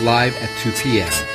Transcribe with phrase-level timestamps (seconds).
[0.00, 1.33] live at 2 p.m.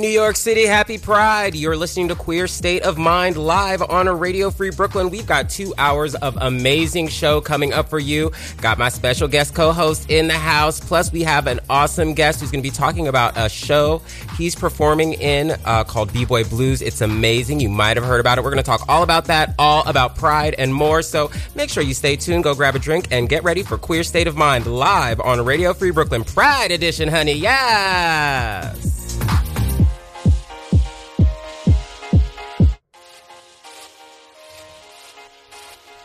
[0.00, 1.54] New York City, happy Pride.
[1.54, 5.10] You're listening to Queer State of Mind live on a Radio Free Brooklyn.
[5.10, 8.32] We've got two hours of amazing show coming up for you.
[8.62, 10.80] Got my special guest co host in the house.
[10.80, 14.00] Plus, we have an awesome guest who's going to be talking about a show
[14.38, 16.80] he's performing in uh, called B Boy Blues.
[16.80, 17.60] It's amazing.
[17.60, 18.44] You might have heard about it.
[18.44, 21.02] We're going to talk all about that, all about Pride and more.
[21.02, 24.02] So make sure you stay tuned, go grab a drink, and get ready for Queer
[24.04, 27.34] State of Mind live on Radio Free Brooklyn Pride Edition, honey.
[27.34, 28.90] Yes.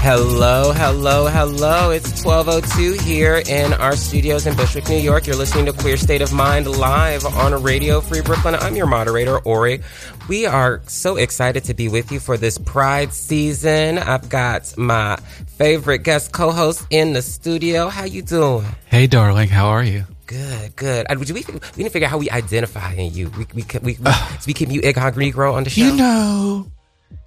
[0.00, 1.90] Hello, hello, hello.
[1.90, 5.26] It's 1202 here in our studios in Bushwick, New York.
[5.26, 8.54] You're listening to Queer State of Mind live on Radio Free Brooklyn.
[8.54, 9.80] I'm your moderator, Ori.
[10.28, 13.98] We are so excited to be with you for this Pride season.
[13.98, 15.16] I've got my
[15.56, 17.88] favorite guest co-host in the studio.
[17.88, 18.66] How you doing?
[18.86, 19.48] Hey, darling.
[19.48, 20.04] How are you?
[20.26, 21.06] Good, good.
[21.10, 23.30] Uh, we, we didn't figure out how we identify in you.
[23.30, 25.82] We, we, we, we, uh, so we keep you Ighan Negro on the show.
[25.82, 26.70] You know,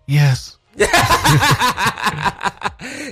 [0.08, 0.58] yes.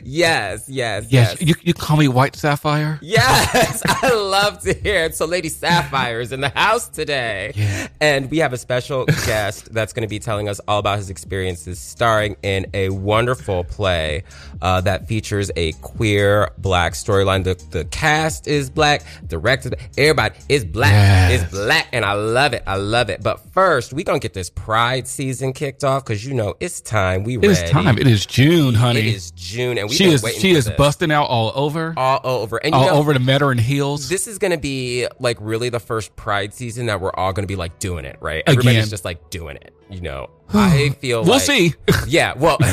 [0.03, 1.11] yes, yes, yes.
[1.11, 2.99] Yes, you, you call me White Sapphire?
[3.01, 5.15] Yes, I love to hear it.
[5.15, 7.51] So, Lady Sapphire is in the house today.
[7.55, 7.87] Yeah.
[7.99, 11.09] And we have a special guest that's going to be telling us all about his
[11.09, 14.23] experiences starring in a wonderful play
[14.61, 17.43] uh, that features a queer black storyline.
[17.43, 20.91] The, the cast is black, directed, everybody is black.
[20.91, 21.41] Yes.
[21.41, 22.63] It's black, and I love it.
[22.65, 23.21] I love it.
[23.21, 26.79] But first, we're going to get this Pride season kicked off because, you know, it's
[26.81, 27.23] time.
[27.23, 27.97] We is time.
[27.97, 28.99] It is June, honey.
[28.99, 30.77] It is June, and she is she is this.
[30.77, 34.09] busting out all over, all over, and you all know, over the and heels.
[34.09, 37.43] This is going to be like really the first Pride season that we're all going
[37.43, 38.43] to be like doing it, right?
[38.45, 38.89] Everybody's Again.
[38.89, 39.73] just like doing it.
[39.89, 41.73] You know, I feel We'll like- see.
[42.07, 42.57] Yeah, well,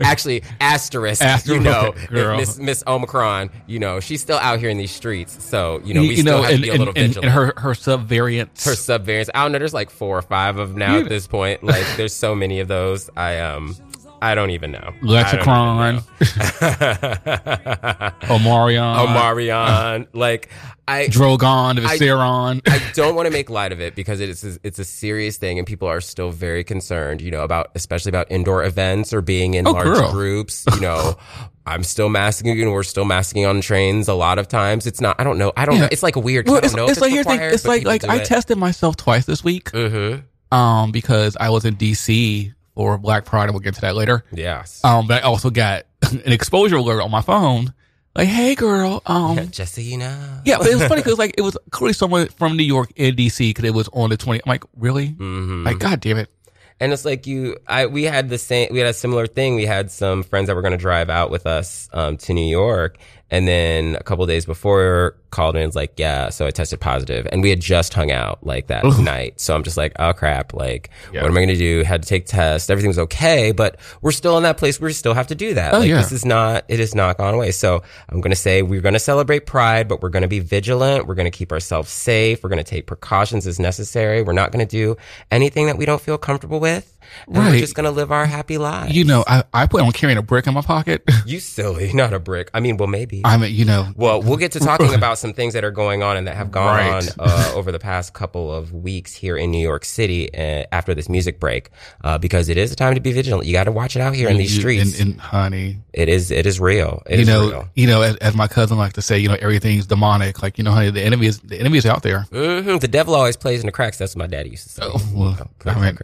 [0.00, 1.22] actually, asterisk.
[1.22, 1.94] Asterisk, you know.
[2.36, 3.50] Miss Miss Omicron.
[3.66, 6.36] You know, she's still out here in these streets, so you know we you still
[6.38, 7.24] know, have and, to be a and, little and, vigilant.
[7.24, 8.64] and her her subvariants.
[8.64, 9.30] her subvariants.
[9.34, 9.58] I don't know.
[9.58, 11.64] There's like four or five of them now at this point.
[11.64, 13.10] Like, there's so many of those.
[13.16, 13.74] I um,
[14.22, 14.92] I don't even know.
[15.02, 16.02] Lexicron,
[18.22, 20.48] Omarion, Omarion, like
[20.86, 22.60] I Drogon, I- Viseron.
[22.68, 25.66] I don't want to make light of it because it's it's a serious thing, and
[25.66, 27.20] people are still very concerned.
[27.20, 30.10] You know about especially about indoor events or being in Oh, large girl.
[30.12, 30.64] groups.
[30.74, 31.16] You know,
[31.66, 32.56] I'm still masking.
[32.58, 34.86] You know, we're still masking on trains a lot of times.
[34.86, 35.16] It's not.
[35.20, 35.52] I don't know.
[35.56, 35.82] I don't Yeah.
[35.82, 35.88] know.
[35.92, 36.46] It's like weird.
[36.46, 37.40] well, I it's, know if it's like the thing.
[37.40, 38.24] It's like like I it.
[38.26, 39.70] tested myself twice this week.
[39.72, 40.24] Mhm.
[40.52, 44.24] Um, because I was in DC for Black Pride, and we'll get to that later.
[44.32, 44.84] Yes.
[44.84, 47.72] Um, but I also got an exposure alert on my phone.
[48.14, 49.02] Like, hey, girl.
[49.06, 50.40] Um, Just so you know.
[50.44, 53.14] yeah, but it was funny because like it was clearly someone from New York in
[53.14, 54.40] DC because it was on the twenty.
[54.44, 55.10] I'm like, really?
[55.10, 55.64] Mhm.
[55.64, 56.28] Like, god damn it.
[56.82, 59.54] And it's like you, I, we had the same, we had a similar thing.
[59.54, 62.48] We had some friends that were going to drive out with us, um, to New
[62.48, 62.96] York.
[63.30, 67.28] And then a couple days before called in, it's like, yeah, so I tested positive
[67.30, 69.40] and we had just hung out like that night.
[69.40, 70.52] So I'm just like, oh crap.
[70.52, 71.22] Like, Yeah.
[71.22, 71.84] what am I going to do?
[71.84, 72.68] Had to take tests.
[72.70, 75.54] Everything was okay, but we're still in that place where we still have to do
[75.54, 75.74] that.
[75.74, 75.98] Oh, like, yeah.
[75.98, 77.52] this is not, it is not gone away.
[77.52, 80.40] So I'm going to say we're going to celebrate pride, but we're going to be
[80.40, 81.06] vigilant.
[81.06, 82.42] We're going to keep ourselves safe.
[82.42, 84.22] We're going to take precautions as necessary.
[84.22, 84.96] We're not going to do
[85.30, 86.96] anything that we don't feel comfortable with.
[87.26, 87.58] And we're Right.
[87.60, 88.94] just going to live our happy lives.
[88.94, 91.02] You know, I, I put on carrying a brick in my pocket.
[91.26, 92.50] You silly, not a brick.
[92.54, 93.22] I mean, well, maybe.
[93.24, 96.02] I mean, you know, Well, we'll get to talking about some things that are going
[96.02, 96.92] on and that have gone Right.
[97.18, 100.94] on uh, over the past couple of weeks here in New York City uh, after
[100.94, 101.70] this music break,
[102.02, 103.46] uh, because it is a time to be vigilant.
[103.46, 104.98] You got to watch it out here in these you- streets.
[105.00, 107.02] And, and honey, it is, it is real.
[107.06, 107.68] It you is know, real.
[107.74, 110.42] you know, as, as my cousin likes to say, you know, everything's demonic.
[110.42, 112.22] Like, you know, honey, the enemy is the enemy is out there.
[112.32, 113.98] hmm The devil always plays in the cracks.
[113.98, 114.82] That's what my daddy used to say.
[114.84, 115.98] Oh, well, Plays I mean-.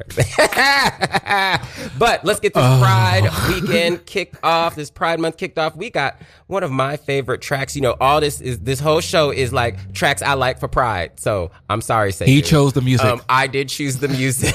[1.98, 2.78] but let's get this Oh.
[2.80, 4.74] Pride weekend kicked off.
[4.74, 5.76] This Pride month kicked off.
[5.76, 7.76] We got one of my favorite tracks.
[7.76, 11.18] You know, all this is this whole show is like tracks I like for Pride.
[11.20, 13.06] So I'm sorry, say He chose the music.
[13.06, 14.54] Um, I did choose the music.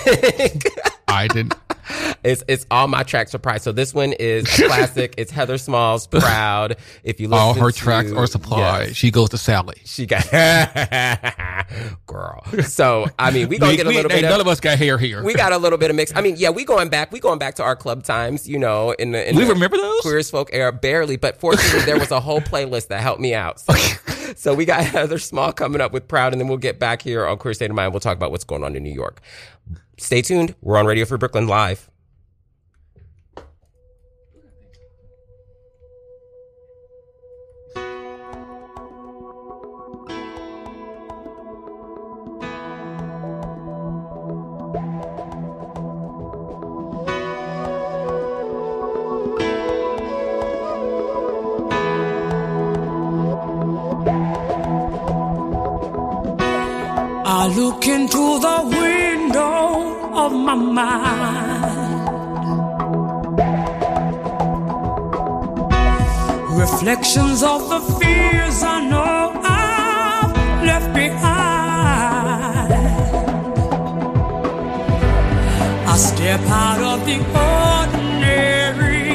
[1.07, 1.55] I didn't.
[2.23, 3.61] It's it's all my tracks are pride.
[3.61, 5.15] So this one is classic.
[5.17, 6.77] it's Heather Smalls, Proud.
[7.03, 8.83] If you listen All her to- tracks are supply.
[8.85, 8.95] Yes.
[8.95, 9.77] She goes to Sally.
[9.85, 10.23] she got
[12.07, 12.43] girl.
[12.63, 14.29] So I mean, we gonna We- get a we- little hey, bit.
[14.29, 15.23] none of, of us got hair here.
[15.23, 16.11] we got a little bit of mix.
[16.15, 17.11] I mean, yeah, we going back.
[17.11, 18.47] We going back to our club times.
[18.47, 20.01] You know, in the in We the remember those?
[20.01, 23.33] queer as folk era barely, but fortunately there was a whole playlist that helped me
[23.33, 23.59] out.
[23.59, 23.73] So,
[24.35, 27.25] so we got Heather Small coming up with Proud, and then we'll get back here
[27.25, 27.93] on Queer State of Mind.
[27.93, 29.21] We'll talk about what's going on in New York.
[30.01, 30.55] Stay tuned.
[30.61, 31.90] We're on Radio Free Brooklyn live.
[60.41, 62.01] My mind.
[66.59, 70.33] Reflections of the fears I know I've
[70.65, 72.73] left behind.
[75.87, 77.17] I step out of the
[77.53, 79.11] ordinary.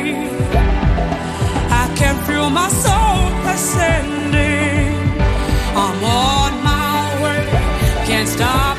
[1.82, 4.94] I can feel my soul ascending.
[5.82, 7.42] I'm on my way,
[8.06, 8.75] can't stop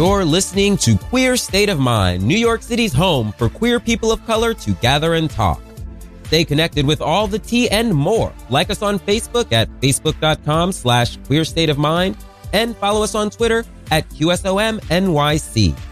[0.00, 4.24] You're listening to Queer State of Mind, New York City's home for queer people of
[4.24, 5.60] color to gather and talk.
[6.24, 8.32] Stay connected with all the tea and more.
[8.48, 12.16] Like us on Facebook at facebook.com slash queer state of mind
[12.54, 15.89] and follow us on Twitter at QSOMNYC.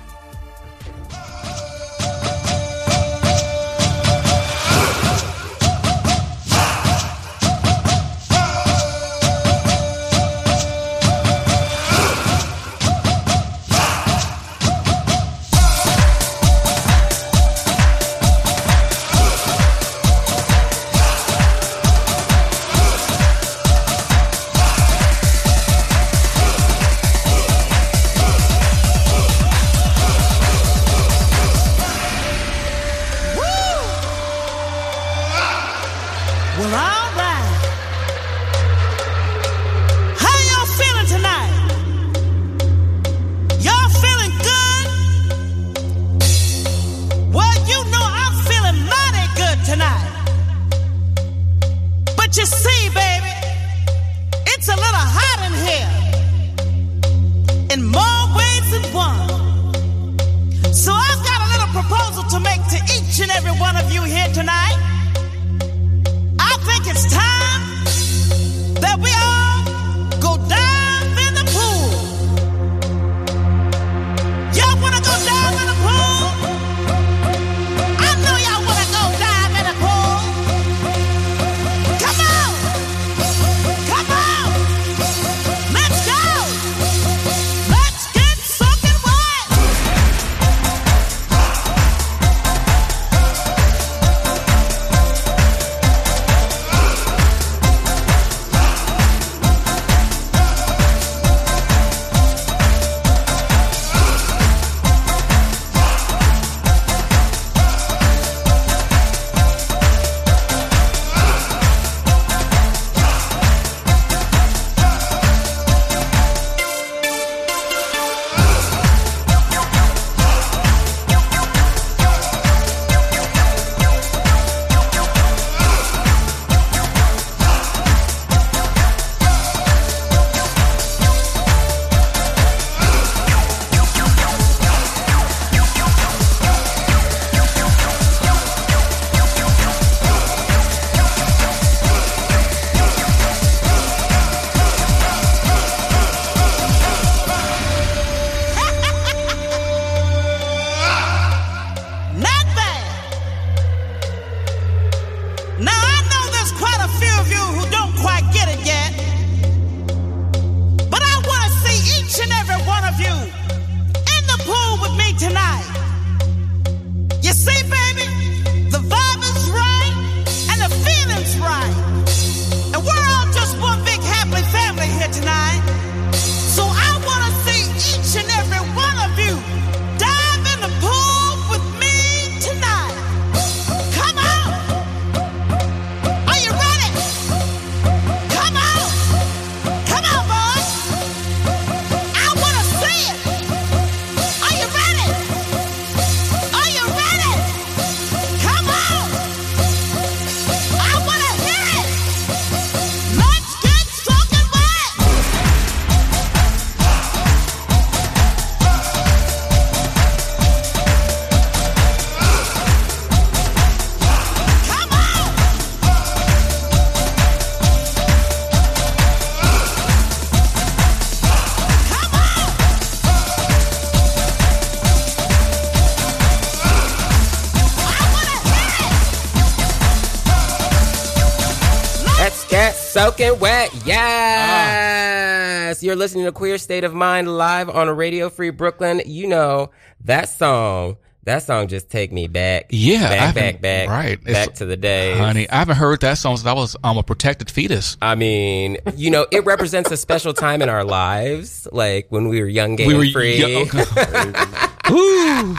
[232.98, 233.70] Soaking wet.
[233.86, 235.82] Yes.
[235.84, 239.00] You're listening to Queer State of Mind live on Radio Free Brooklyn.
[239.06, 239.70] You know
[240.04, 240.96] that song.
[241.22, 242.66] That song just take me back.
[242.70, 243.88] Yeah, Back, back, back.
[243.88, 244.18] right.
[244.24, 246.96] Back It's- to the day, Honey, I haven't heard that song since I was um,
[246.98, 247.96] a protected fetus.
[248.02, 252.40] I mean, you know, it represents a special time in our lives, like when we
[252.40, 253.36] were young, gay, we and were free.
[253.36, 253.68] young.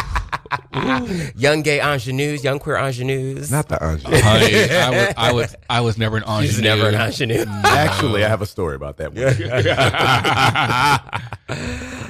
[1.36, 3.52] young gay ingenues, young queer ingenues.
[3.52, 4.22] Not the ingenue.
[4.22, 6.48] Honey, I was, I was, I was never an ingenue.
[6.48, 7.46] She's never an ingenue.
[7.64, 9.24] Actually, I have a story about that one.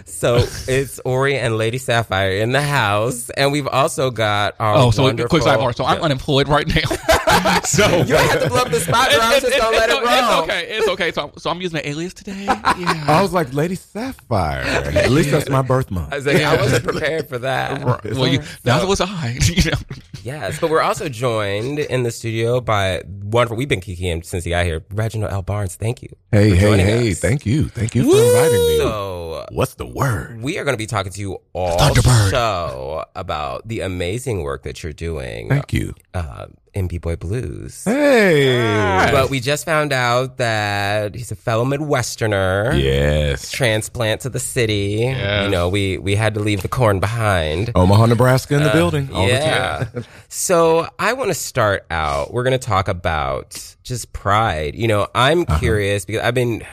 [0.06, 4.92] So it's Ori and Lady Sapphire in the house, and we've also got our Oh,
[4.92, 5.30] so wonderful.
[5.30, 5.74] quick sidebar.
[5.74, 7.62] So I'm unemployed right now.
[7.64, 9.10] so You don't have to blow up the spot.
[9.12, 9.20] Bro.
[9.22, 10.68] I'm just gonna let it it's okay.
[10.70, 11.12] It's okay.
[11.12, 12.46] So, I'm- so I'm using an alias today.
[12.50, 14.62] I was like, Lady Sapphire.
[14.64, 16.12] At least that's my birth month.
[16.12, 17.84] I was like, I wasn't prepared for that.
[17.86, 19.38] well, you, that was I.
[19.50, 19.78] You know.
[20.24, 23.56] Yes, but we're also joined in the studio by wonderful.
[23.58, 24.84] We've been kicking since he got here.
[24.92, 25.42] Reginald L.
[25.42, 26.10] Barnes, thank you.
[26.32, 27.12] Hey, hey, hey!
[27.12, 27.20] us.
[27.20, 28.78] Thank you, thank you for inviting me.
[28.80, 30.42] So What's the word?
[30.42, 32.30] we are going to be talking to you all Thunderbird.
[32.32, 35.96] show about the amazing work that you're doing Thank you.
[36.14, 37.84] uh, in B-Boy Blues.
[37.86, 39.10] Hey.
[39.12, 42.82] But we just found out that he's a fellow Midwesterner.
[42.82, 43.52] Yes.
[43.52, 44.98] Transplant to the city.
[45.02, 45.46] Yes.
[45.46, 47.72] You know, we we had to leave the corn behind.
[47.76, 49.10] Omaha, Nebraska in the building.
[49.14, 49.86] All yeah.
[49.86, 50.06] time.
[50.30, 52.34] so I want to start out.
[52.34, 54.76] We're going to talk about just pride.
[54.76, 55.60] You know, I'm Uh-huh.
[55.60, 56.64] curious because I've been,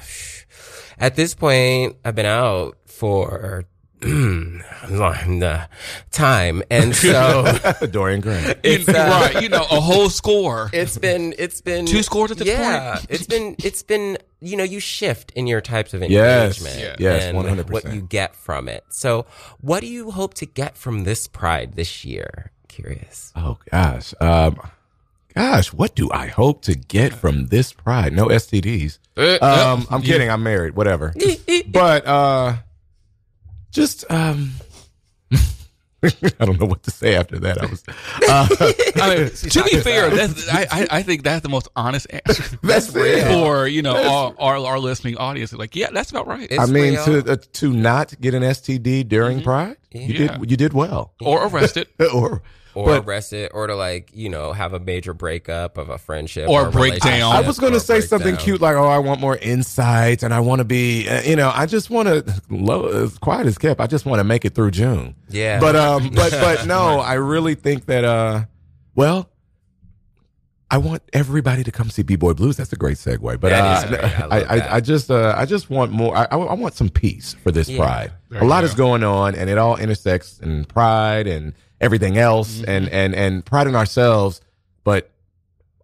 [0.98, 3.64] at this point, I've been out for
[4.88, 5.68] the
[6.10, 6.62] time.
[6.70, 7.58] And so
[7.90, 8.54] Dorian Gray.
[8.62, 9.42] it's, uh, right.
[9.42, 10.70] You know, a whole score.
[10.72, 13.06] it's been, it's been Two scores at this yeah, point?
[13.10, 16.78] it's been, it's been, you know, you shift in your types of engagement.
[16.78, 16.96] Yeah.
[16.98, 17.70] Yes, 100%.
[17.70, 18.84] What you get from it.
[18.88, 19.26] So
[19.60, 22.52] what do you hope to get from this pride this year?
[22.68, 23.32] Curious.
[23.34, 24.12] Oh gosh.
[24.20, 24.60] Um,
[25.34, 28.12] gosh, what do I hope to get from this pride?
[28.12, 28.98] No STDs.
[29.16, 30.28] Um, I'm kidding.
[30.30, 30.76] I'm married.
[30.76, 31.14] Whatever.
[31.68, 32.56] but uh,
[33.76, 34.52] just um,
[36.02, 37.62] I don't know what to say after that.
[37.62, 37.84] I was.
[37.86, 38.48] Uh,
[39.02, 42.58] I mean, to be fair, that's, I, I I think that's the most honest answer
[42.62, 43.26] that's real.
[43.26, 45.52] for you know our, our our listening audience.
[45.52, 46.48] Like, yeah, that's about right.
[46.50, 47.22] It's I mean, real.
[47.22, 51.12] to uh, to not get an STD during Pride, you did you did well.
[51.20, 52.42] or arrested, or
[52.76, 56.48] or but arrested, or to like you know have a major breakup of a friendship
[56.48, 57.34] Or a breakdown.
[57.34, 58.44] I was going to a say something breakdown.
[58.44, 61.50] cute like, "Oh, I want more insights, and I want to be, uh, you know,
[61.54, 63.80] I just want to, low as quiet as kept.
[63.80, 65.58] I just want to make it through June." Yeah.
[65.58, 68.44] But um, but but no, I really think that uh,
[68.94, 69.30] well,
[70.70, 72.56] I want everybody to come see B Boy Blues.
[72.56, 73.40] That's a great segue.
[73.40, 74.32] But That is uh, great.
[74.32, 74.74] I I, I.
[74.76, 76.16] I just uh, I just want more.
[76.16, 77.78] I, I, I want some peace for this Yeah.
[77.78, 78.12] Pride.
[78.30, 78.66] There A lot go.
[78.66, 82.70] is going on, and it all intersects in Pride and everything else, Mm-hmm.
[82.70, 84.40] and and and Pride in ourselves.
[84.84, 85.10] But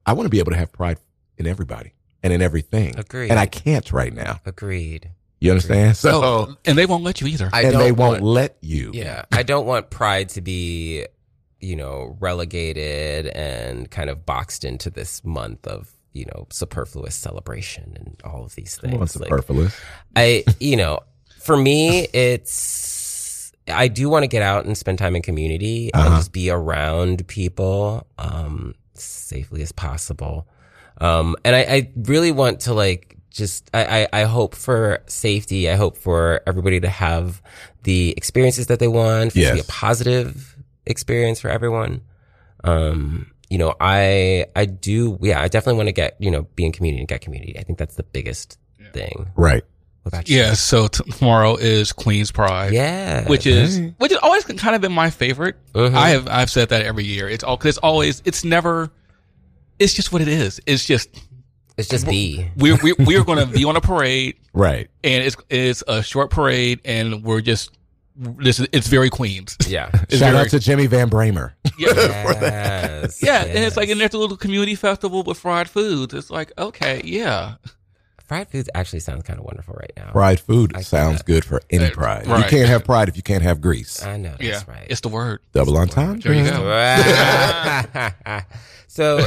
[0.06, 0.98] I want to be able to have Pride
[1.38, 2.98] in everybody and in everything.
[2.98, 3.30] Agreed.
[3.30, 4.40] And I can't right now.
[4.46, 5.10] Agreed.
[5.40, 5.96] You understand?
[5.96, 7.50] So, oh, and they won't let you either.
[7.52, 8.92] I and they won't want- let you.
[8.94, 11.04] Yeah, I don't want pride to be,
[11.60, 17.94] you know, relegated and kind of boxed into this month of you know superfluous celebration
[17.98, 19.16] and all of these Come on, things.
[19.16, 19.74] Like, superfluous.
[20.14, 21.00] I, you know,
[21.40, 23.01] for me, it's
[23.68, 26.16] I do want to get out and spend time in community and Uh-huh.
[26.18, 30.46] just be around people um, safely as possible.
[31.00, 35.70] Um, and I, I really want to like just I, I, I hope for safety.
[35.70, 37.40] I hope for everybody to have
[37.84, 39.32] the experiences that they want.
[39.32, 42.02] For it to be a positive experience for everyone.
[42.64, 46.64] Um, you know, I I do yeah, I definitely want to get, you know, be
[46.66, 47.58] in community and get community.
[47.58, 48.58] I think that's the biggest
[48.92, 49.30] thing.
[49.36, 49.64] Right.
[50.02, 50.36] What about you?
[50.38, 50.54] yeah.
[50.54, 52.72] So t- tomorrow is Queen's Pride.
[52.72, 53.28] Yeah.
[53.28, 55.56] Which is which has always kind of been my favorite.
[55.74, 55.94] Mhm.
[55.94, 57.28] I have I've said that every year.
[57.28, 58.90] It's all cause it's always it's never
[59.78, 60.60] it's just what it is.
[60.66, 61.08] It's just
[61.76, 62.48] it's just B.
[62.56, 64.88] we're we're, we're going to be on a parade Right.
[65.04, 67.70] and it's it's a short parade and we're just
[68.16, 69.56] this is it's very Queens.
[69.66, 69.88] Yeah.
[70.10, 71.52] It's Shout very- out to Jimmy Van Bramer.
[71.78, 71.88] yeah.
[71.94, 73.22] yes.
[73.22, 73.92] Yeah, and it's like, yes.
[73.92, 76.12] and there's a little community festival with fried foods.
[76.12, 77.54] It's like, okay, yeah,
[78.32, 80.10] fried foods actually sounds kind of wonderful right now.
[80.10, 82.26] Pride food I sounds get good for any pride.
[82.26, 82.48] You right.
[82.48, 84.02] can't have pride if you can't have grease.
[84.02, 84.86] I know that's yeah, right.
[84.88, 85.40] it's the word.
[85.52, 86.18] Double on time.
[86.18, 86.52] There you go.
[88.88, 89.18] so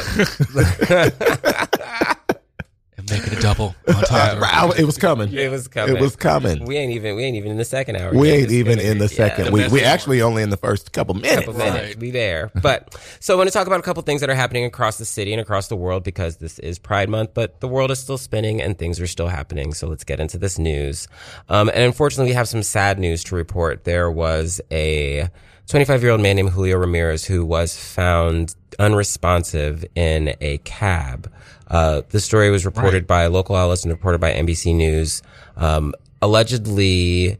[3.10, 4.40] And make it a double on top.
[4.40, 5.32] Wow, It was coming.
[5.32, 5.96] it was coming.
[5.96, 6.64] It was coming.
[6.64, 8.12] We ain't even we ain't even in the second hour.
[8.12, 8.34] We yet.
[8.34, 9.46] ain't It's even in the second.
[9.46, 11.46] yeah, we the we best actually only in the first couple minutes.
[11.46, 11.86] couple minutes.
[11.88, 11.98] Right.
[11.98, 12.50] Be there.
[12.66, 15.04] But so I want to talk about a couple things that are happening across the
[15.04, 18.18] city and across the world because this is Pride Month, but the world is still
[18.18, 19.72] spinning and things are still happening.
[19.72, 21.06] So let's get into this news.
[21.48, 23.84] Um, and unfortunately, we have some sad news to report.
[23.84, 25.28] There was a
[25.68, 31.32] 25 year old man named Julio Ramirez who was found unresponsive in a cab.
[31.68, 35.22] Uh, the story was reported by local outlets and reported by NBC News.
[35.56, 37.38] Um, allegedly,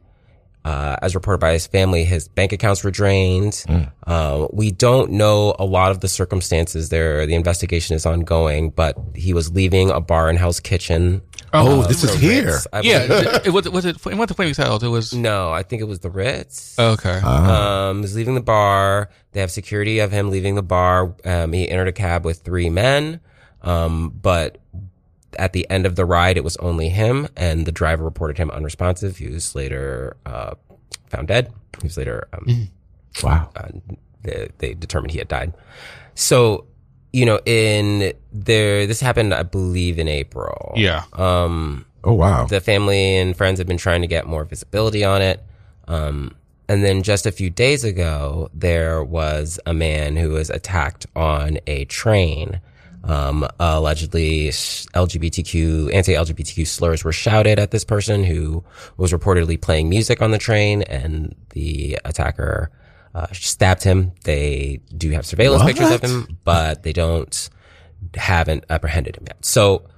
[0.65, 3.65] uh, as reported by his family, his bank accounts were drained.
[4.05, 7.25] Uh, we don't know a lot of the circumstances there.
[7.27, 11.23] The investigation is ongoing, but he was leaving a bar in Hell's Kitchen.
[11.62, 12.45] Oh, Uh, this is here.
[12.47, 13.27] Ritz, Yeah, believe.
[13.27, 14.83] it, it was was it it went to Flaming's house.
[14.83, 16.79] It was No, I think it was the Ritz.
[16.79, 17.19] okay.
[17.21, 19.11] Um, he's leaving the bar.
[19.33, 21.14] They have security of him leaving the bar.
[21.25, 23.21] Um, he entered a cab with three men.
[23.62, 24.59] Um, but
[25.38, 28.51] at the end of the ride, it was only him, and the driver reported him
[28.51, 29.16] unresponsive.
[29.19, 30.55] He was later uh,
[31.11, 31.53] found dead.
[31.81, 33.27] He was later um, Mm-hmm.
[33.27, 33.51] Wow.
[33.57, 33.69] uh,
[34.23, 35.53] they, they determined he had died.
[36.14, 36.66] So,
[37.16, 40.74] you know, in there, this happened, I believe, in April.
[40.76, 41.05] Yeah.
[41.14, 42.44] Um, Oh wow.
[42.44, 45.42] the family and friends have been trying to get more visibility on it.
[45.88, 46.37] Um,
[46.68, 51.57] and then just a few days ago, there was a man who was attacked on
[51.66, 52.61] a train.
[53.02, 58.62] Um, allegedly LGBTQ, anti-LGBTQ slurs were shouted at this person who
[58.98, 62.70] was reportedly playing music on the train and the attacker,
[63.16, 64.12] uh, stabbed him.
[64.24, 67.48] They do have surveillance pictures of him, but they don't,
[68.14, 69.42] haven't apprehended him yet.
[69.44, 69.88] So,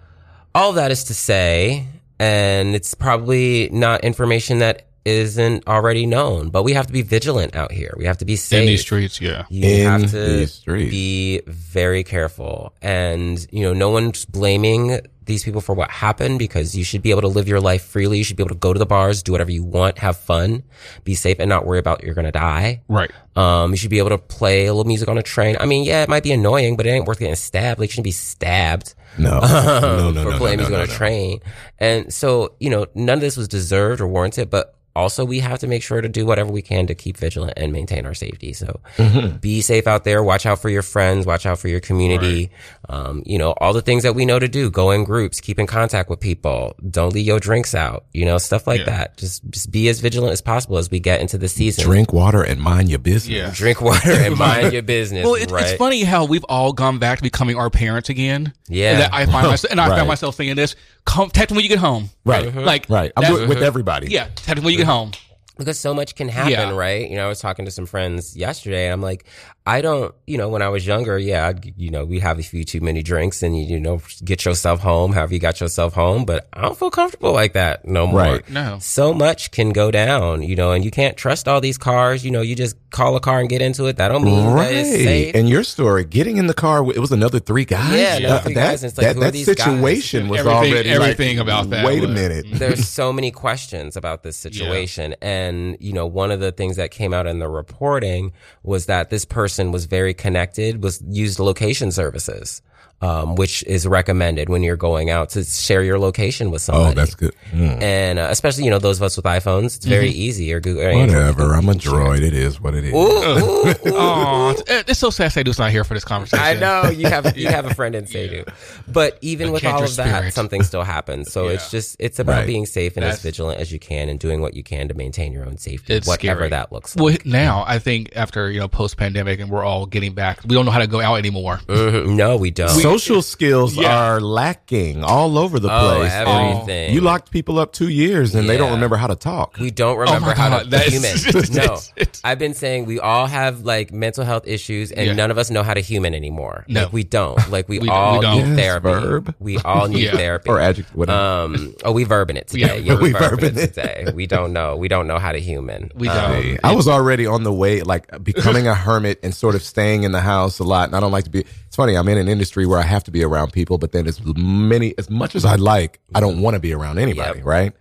[0.55, 1.87] all that is to say,
[2.21, 7.57] and it's probably not information that isn't already known, but we have to be vigilant
[7.57, 7.93] out here.
[7.97, 8.61] We have to be safe.
[8.61, 9.47] In these streets, yeah.
[9.49, 10.91] You In have to these streets.
[10.91, 12.73] be very careful.
[12.83, 17.11] And, you know, no one's blaming these people for what happened because you should be
[17.11, 18.19] able to live your life freely.
[18.19, 20.65] You should be able to go to the bars, do whatever you want, have fun,
[21.05, 22.83] be safe and not worry about you're going to die.
[22.89, 23.11] Right.
[23.37, 25.57] Um, you should be able to play a little music on a train.
[25.61, 27.79] I mean, yeah, it might be annoying, but it ain't worth getting stabbed.
[27.79, 29.41] Like, you shouldn't be stabbed No.
[29.43, 30.93] No, no, no, for no, playing no, music no, on a no.
[30.93, 31.41] train.
[31.79, 35.59] And so, you know, none of this was deserved or warranted, but also we have
[35.61, 38.53] to make sure to do whatever we can to keep vigilant and maintain our safety.
[38.53, 39.37] So Mm-hmm.
[39.39, 40.23] be safe out there.
[40.23, 41.25] Watch out for your friends.
[41.25, 42.51] Watch out for your community.
[42.89, 44.71] Um, you know, all the things that we know to do.
[44.71, 45.41] Go in groups.
[45.41, 46.75] Keep in contact with people.
[46.91, 48.05] Don't leave your drinks out.
[48.13, 48.87] You know, stuff like Yeah.
[48.87, 49.17] that.
[49.17, 51.85] Just, just be as vigilant as possible as we get into the season.
[51.85, 53.29] Drink water and mind your business.
[53.37, 53.51] Yeah.
[53.55, 55.25] Drink water and mind your business.
[55.25, 55.65] Well, it, right?
[55.67, 58.53] it's funny how we've all gone back to becoming our parents again.
[58.69, 58.93] Yeah.
[58.93, 59.97] And that I find myself, and I Right.
[59.99, 62.11] found myself thinking this: come, text me when you get home.
[62.25, 62.47] Right.
[62.47, 62.61] Uh-huh.
[62.63, 63.13] Like, Right.
[63.17, 63.67] I'm that- doing it with uh-huh.
[63.67, 64.09] everybody.
[64.11, 64.99] Yeah, text me when you get uh-huh.
[64.99, 65.13] home.
[65.57, 66.77] because so much can happen, Yeah.
[66.77, 67.09] right?
[67.11, 69.25] You know, I was talking to some friends yesterday and I'm like,
[69.69, 72.43] I don't, you know, when I was younger, yeah, I'd, you know, we have a
[72.43, 75.93] few too many drinks and you, you know, get yourself home, however you got yourself
[75.93, 78.21] home, but I don't feel comfortable like that no more.
[78.21, 78.49] Right.
[78.49, 78.79] No.
[78.81, 82.31] So much can go down, you know, and you can't trust all these cars, you
[82.31, 83.99] know, you just call a car and get into it.
[83.99, 85.05] That don't mean that it's Right.
[85.05, 85.35] safe.
[85.35, 87.93] And your story, getting in the car, it was another three guys.
[87.93, 89.57] Yeah, another Uh, three that, guys, and it's like, that, who are that these guys?
[89.59, 92.47] situation was Everything- already everything like, about that Wait a minute.
[92.55, 95.15] there's so many questions about this situation.
[95.21, 99.11] And, you know, one of the things that came out in the reporting was that
[99.11, 102.63] this person was very connected, was used location services.
[103.01, 106.91] Um, which is recommended when you're going out to share your location with somebody.
[106.91, 107.33] Oh, that's good.
[107.53, 107.81] Mm.
[107.81, 110.83] And uh, especially, you know, those of us with iPhones, it's very easy or Google.
[110.83, 111.17] Or Android.
[111.37, 111.55] Whatever.
[111.55, 112.23] I'm a droid.
[112.23, 112.93] It is what it is.
[112.93, 113.75] Ooh, ooh, ooh.
[114.01, 116.45] Oh, it's, it's so sad Sadoo's not here for this conversation.
[116.45, 118.43] I know you have you have a friend in Sadu,
[118.89, 120.35] but even A with all of that, spirit.
[120.35, 121.31] something still happens.
[121.33, 122.47] So it's just it's about Right.
[122.49, 125.33] being safe and as vigilant as you can and doing what you can to maintain
[125.33, 126.49] your own safety, It's whatever scary.
[126.51, 127.05] that looks like.
[127.05, 130.57] Well, now I think after you know post pandemic and we're all getting back, we
[130.57, 131.61] don't know how to go out anymore.
[131.69, 132.17] Mhm.
[132.17, 132.88] No, we don't.
[132.91, 133.97] Social skills Yeah.
[133.97, 136.13] are lacking all over the oh, place.
[136.13, 136.95] everything.
[136.95, 139.59] You locked people up two years and they don't remember how to talk.
[139.59, 141.43] We don't remember my how God, to that be is- human.
[141.45, 145.13] it's- no, it's- I've been saying we all have like mental health issues, and Yeah.
[145.15, 146.65] none of us know how to human anymore.
[146.69, 146.83] No.
[146.85, 147.51] Like we don't.
[147.51, 148.37] Like we, We- we all don't.
[148.37, 148.89] need Yes, therapy.
[148.89, 149.35] verb.
[149.39, 150.17] We all need Yeah.
[150.17, 151.19] therapy Or adjective, whatever.
[151.19, 151.75] Um.
[151.85, 152.79] Oh, we verbing it today.
[152.79, 153.75] Yeah, Yeah, we, we verbing, verbing it it.
[153.75, 154.13] today.
[154.15, 154.77] We don't know.
[154.77, 155.91] We don't know how to human.
[155.95, 156.61] We Um, don't.
[156.65, 160.13] I was already on the way, like becoming a hermit and sort of staying in
[160.13, 160.89] the house a lot.
[160.89, 161.45] And I don't like to be.
[161.67, 161.97] It's funny.
[161.97, 164.95] I'm in an industry where I have to be around people, but then as many,
[164.99, 166.43] as much as I like, I don't mm-hmm.
[166.43, 167.47] want to be around anybody, Yep.
[167.47, 167.73] right?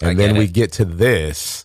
[0.00, 1.64] And then get we get to this,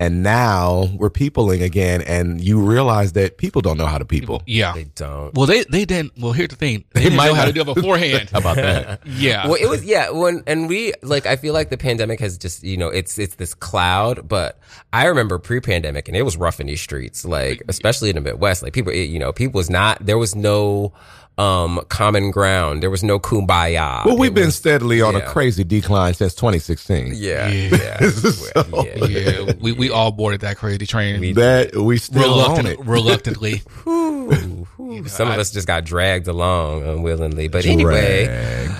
[0.00, 4.42] and now we're peopling again, and you realize that people don't know how to people.
[4.46, 4.72] Yeah.
[4.72, 5.34] They don't.
[5.34, 6.12] Well, they they didn't.
[6.18, 6.84] Well, here's the thing.
[6.94, 8.30] They didn't might know how to do it beforehand.
[8.30, 9.02] How about that?
[9.06, 9.46] yeah.
[9.46, 10.08] Well, it was yeah.
[10.08, 13.34] When and we like, I feel like the pandemic has just you know it's it's
[13.34, 14.26] this cloud.
[14.26, 14.58] But
[14.90, 18.62] I remember pre-pandemic, and it was rough in these streets, like especially in the Midwest.
[18.62, 20.94] Like people, it, you know, people was not there was no
[21.40, 22.82] um common ground.
[22.82, 24.04] There was no kumbaya.
[24.04, 27.12] Well, we've It been was- steadily on a crazy decline since 2016.
[27.16, 27.76] yeah, Yeah.
[27.76, 29.04] yeah, So- yeah.
[29.06, 32.78] yeah, we we all boarded that crazy train That we still own reluctant, it.
[32.86, 33.62] reluctantly.
[33.86, 35.08] Ooh, ooh.
[35.08, 37.48] Some of us just got dragged along unwillingly.
[37.48, 38.70] But anyway, Drag.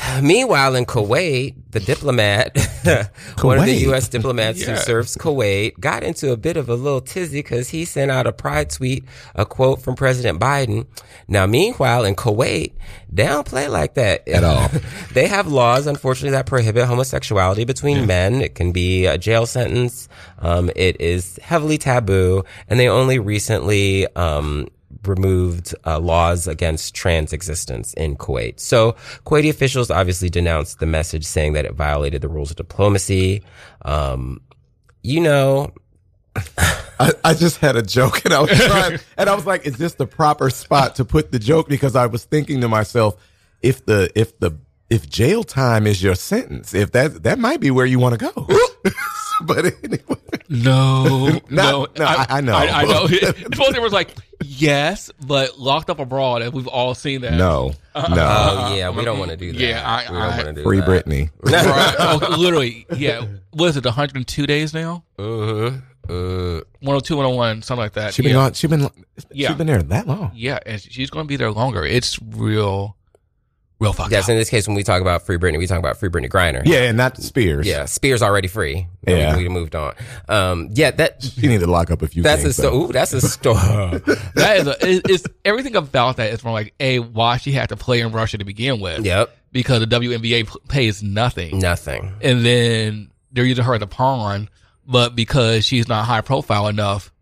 [0.22, 2.56] Meanwhile, in Kuwait, the diplomat,
[3.42, 4.08] one of the U.S.
[4.08, 8.10] diplomats who serves Kuwait, got into a bit of a little tizzy because he sent
[8.10, 10.86] out a pride tweet, a quote from President Biden.
[11.28, 12.72] Now, meanwhile, in Kuwait,
[13.10, 14.70] they don't play like that At all.
[15.12, 18.40] they have laws, unfortunately, that prohibit homosexuality between men.
[18.40, 20.08] It can be a jail sentence.
[20.38, 24.68] Um, it is heavily taboo, and they only recently um,
[25.04, 28.60] removed uh, laws against trans existence in Kuwait.
[28.60, 28.92] So
[29.24, 33.42] Kuwaiti officials obviously denounced the message, saying that it violated the rules of diplomacy.
[33.82, 34.40] Um,
[35.02, 35.72] you know,
[36.98, 39.78] I, I just had a joke and I was trying, and I was like, is
[39.78, 41.68] this the proper spot to put the joke?
[41.68, 43.16] Because I was thinking to myself,
[43.62, 44.58] if the, if the,
[44.88, 48.32] if jail time is your sentence, if that, that might be where you want to
[48.34, 48.48] go.
[49.46, 49.98] but anyway,
[50.48, 52.54] No, no, no, I- I know.
[52.54, 53.06] I, I know.
[53.56, 57.34] Both was like, yes, but locked up abroad, and we've all seen that.
[57.34, 58.04] no, no.
[58.08, 59.58] Oh yeah, we don't want to do that.
[59.60, 60.88] Yeah, I- we don't I- want to do Free that.
[60.88, 61.30] Britney.
[61.40, 61.94] Right.
[61.98, 63.26] Oh, literally, yeah.
[63.52, 63.84] What is it?
[63.84, 65.04] 102 days now?
[65.18, 65.72] Uh-huh.
[66.08, 68.14] Uh, 102, 101, something like that.
[68.14, 68.34] She been yeah.
[68.36, 68.52] gone.
[68.54, 68.88] She been.
[69.30, 69.48] Yeah.
[69.48, 70.32] She been there that long.
[70.34, 71.84] Yeah, and she's going to be there longer.
[71.84, 72.96] It's real,
[73.80, 74.30] real fucked yes, up.
[74.30, 76.62] in this case, when we talk about Free Britney, we talk about Free Brittney Griner.
[76.64, 77.66] Yeah, and not Spears.
[77.66, 78.86] Yeah, Spears already free.
[79.06, 79.36] Yeah.
[79.36, 79.94] we, we moved on.
[80.28, 82.22] Um, yeah, that She need to lock up a few.
[82.22, 82.84] that's a things, sto- though.
[82.84, 83.56] ooh, that's a story.
[84.34, 87.70] that is a, it, it's everything about that is from like a why she had
[87.70, 89.04] to play in Russia to begin with.
[89.04, 92.12] yep, because the WNBA p- pays nothing, nothing.
[92.20, 94.48] and then they're using her as a pawn.
[94.86, 97.12] But because she's not high profile enough,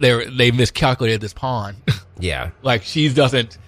[0.00, 1.76] they they miscalculated this pawn.
[2.20, 3.58] Yeah, like she doesn't.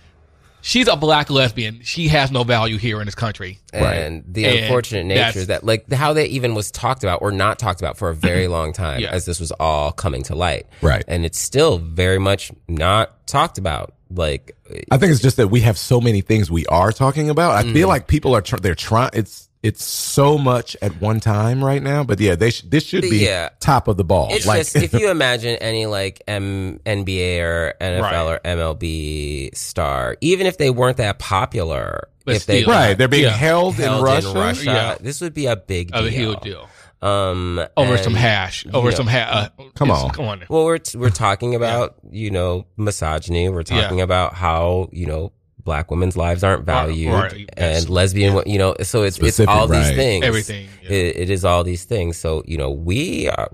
[0.66, 1.80] She's a black lesbian.
[1.84, 3.60] She has no value here in this country.
[3.72, 7.30] and the And unfortunate nature is that like how that even was talked about or
[7.30, 9.10] not talked about for a very long time Yeah.
[9.12, 10.66] as this was all coming to light.
[10.82, 11.04] Right.
[11.06, 13.94] and it's still very much not talked about.
[14.10, 14.56] Like,
[14.90, 17.52] I think it's just that we have so many things we are talking about.
[17.54, 17.72] I Mm.
[17.72, 19.10] feel like people are tr- they're trying.
[19.14, 22.04] It's it's so much at one time right now.
[22.04, 23.48] But yeah, they sh- this should be Yeah.
[23.60, 24.28] top of the ball.
[24.30, 28.24] It's like just if you imagine any like M- NBA or NFL Right.
[28.26, 32.72] or MLB star, even if they weren't that popular, But if they still.
[32.74, 33.30] right, they're being Yeah.
[33.30, 34.62] held, held in Russia.
[34.64, 34.94] Yeah.
[35.00, 36.06] this would be a big deal.
[36.06, 36.68] A huge deal
[37.02, 38.96] Um, over and- some hash, over yeah.
[38.96, 40.10] some ha- uh, Come on.
[40.10, 40.44] come on.
[40.48, 43.48] Well, we're we're talking about you know misogyny.
[43.48, 44.04] We're talking Yeah.
[44.04, 45.32] about how you know
[45.66, 47.46] black women's lives aren't valued right.
[47.54, 50.90] That's- and lesbian wo- you know so it's it's Specific, all these things Everything, yeah.
[50.90, 53.50] it, it is all these things so you know we are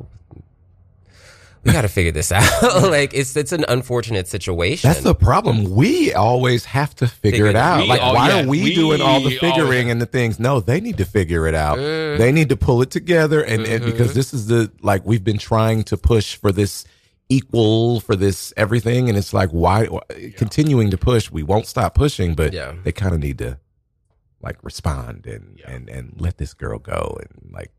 [1.64, 2.42] we got to figure this out
[2.90, 5.70] like it's it's an unfortunate situation That's the problem.
[5.70, 7.80] We always have to figure Figure it it out.
[7.82, 7.86] out.
[7.86, 10.06] Like, We- oh, why yeah, are we, we doing all the always- figuring and the
[10.06, 10.40] things?
[10.40, 11.78] No, they need to figure it out.
[11.78, 12.18] Mm.
[12.18, 13.90] They need to pull it together, and, and Mm-hmm.
[13.92, 16.84] because this is the like we've been trying to push for this
[17.36, 19.88] equal for this everything, and it's like why
[20.36, 21.30] continuing to push?
[21.30, 22.74] We won't stop pushing, but Yeah.
[22.84, 23.58] they kind of need to
[24.42, 27.70] like respond and and and let this girl go and like.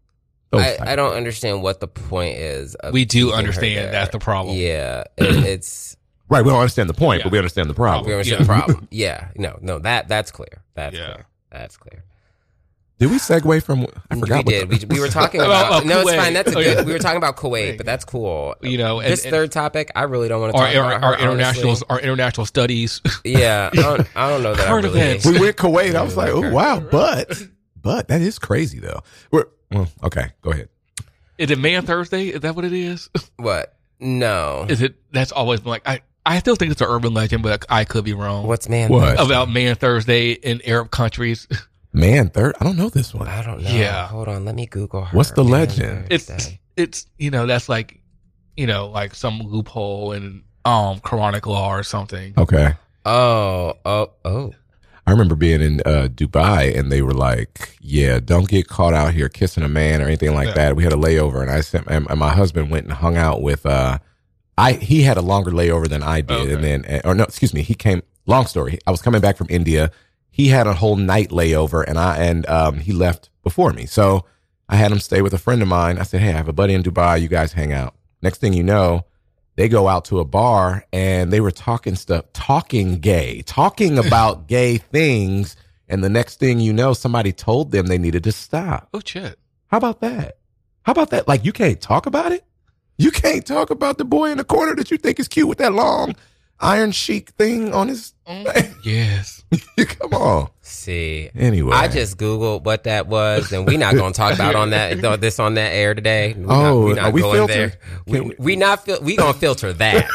[0.55, 3.91] I, I don't understand what the point is of We do keeping her understand there.
[3.91, 4.55] that's the problem.
[4.55, 5.97] yeah it, it's
[6.29, 7.23] Right, we don't understand the point, Yeah.
[7.25, 8.05] but we understand the problem.
[8.05, 11.13] we understand the problem yeah no no that that's clear that's Yeah.
[11.13, 12.03] clear that's clear
[13.03, 13.85] Did we segue from?
[14.09, 14.29] I forgot.
[14.29, 14.69] we what did.
[14.69, 15.83] the- We, we were talking About- about.
[15.83, 16.33] about no, it's fine.
[16.33, 16.85] That's a good.
[16.85, 18.55] We were talking about Kuwait, but that's cool.
[18.61, 20.91] You know, and- this and- third topic, I really don't want to Our, talk our,
[20.93, 21.03] about.
[21.03, 23.01] our her, international our international studies.
[23.25, 24.69] Yeah, I don't, I don't know that.
[24.69, 25.25] I really, events.
[25.25, 25.95] we went Kuwait.
[25.95, 27.43] I was like, oh wow, but
[27.81, 29.01] but that is crazy though.
[29.31, 30.27] We're well, okay.
[30.41, 30.69] Go ahead.
[31.37, 32.27] Is it Man Thursday?
[32.27, 33.09] Is that what it is?
[33.35, 33.75] What?
[33.99, 34.65] No.
[34.69, 34.95] Is it?
[35.11, 36.03] That's always been like I.
[36.25, 38.47] I still think it's an urban legend, but I could be wrong.
[38.47, 38.89] What's man?
[38.89, 39.19] What?
[39.19, 41.49] about Man Thursday in Arab countries?
[41.93, 42.55] Man, third.
[42.59, 43.27] I don't know this one.
[43.27, 43.69] I don't know.
[43.69, 44.07] Yeah.
[44.07, 44.45] Hold on.
[44.45, 45.15] Let me Google her.
[45.15, 46.07] What's the Man legend?
[46.09, 46.59] It's Thursday.
[46.75, 47.99] it's you know that's like
[48.57, 52.33] you know like some loophole in um Quranic law or something.
[52.37, 52.73] Okay.
[53.05, 53.73] Oh.
[53.85, 54.11] Oh.
[54.25, 54.53] Oh.
[55.05, 59.13] I remember being in uh, Dubai and they were like, "Yeah, don't get caught out
[59.13, 60.53] here kissing a man or anything like Yeah.
[60.53, 63.17] that." We had a layover, and I sent and, and my husband went and hung
[63.17, 63.65] out with.
[63.65, 63.99] Uh,
[64.57, 66.53] I he had a longer layover than I did, Okay.
[66.53, 68.01] and then and- or no, excuse me, he came.
[68.27, 68.79] Long story.
[68.87, 69.91] I was coming back from India.
[70.33, 73.85] He had a whole night layover, and I and um, he left before me.
[73.85, 74.25] So
[74.67, 75.99] I had him stay with a friend of mine.
[75.99, 77.21] I said, "Hey, I have a buddy in Dubai.
[77.21, 77.93] You guys hang out."
[78.23, 79.05] Next thing you know,
[79.57, 84.47] they go out to a bar and they were talking stuff, talking gay, talking about
[84.47, 85.55] gay things.
[85.87, 88.89] And the next thing you know, somebody told them they needed to stop.
[88.91, 89.37] Oh shit!
[89.67, 90.39] How about that?
[90.81, 91.27] How about that?
[91.27, 92.43] Like, you can't talk about it?
[92.97, 95.59] You can't talk about the boy in the corner that you think is cute with
[95.59, 96.15] that long
[96.59, 98.13] iron chic thing on his.
[98.27, 98.69] Mm.
[98.85, 99.43] Yes.
[99.77, 100.49] Come on.
[100.61, 101.29] See.
[101.35, 101.73] Anyway.
[101.73, 104.99] I just googled what that was, and we're not going to talk about on that
[105.21, 106.33] this on that air today.
[106.37, 107.71] We're Oh, not, we're not are we going filtered?
[107.71, 107.79] there.
[108.07, 110.09] We, we- we not fil- we gonna filter that.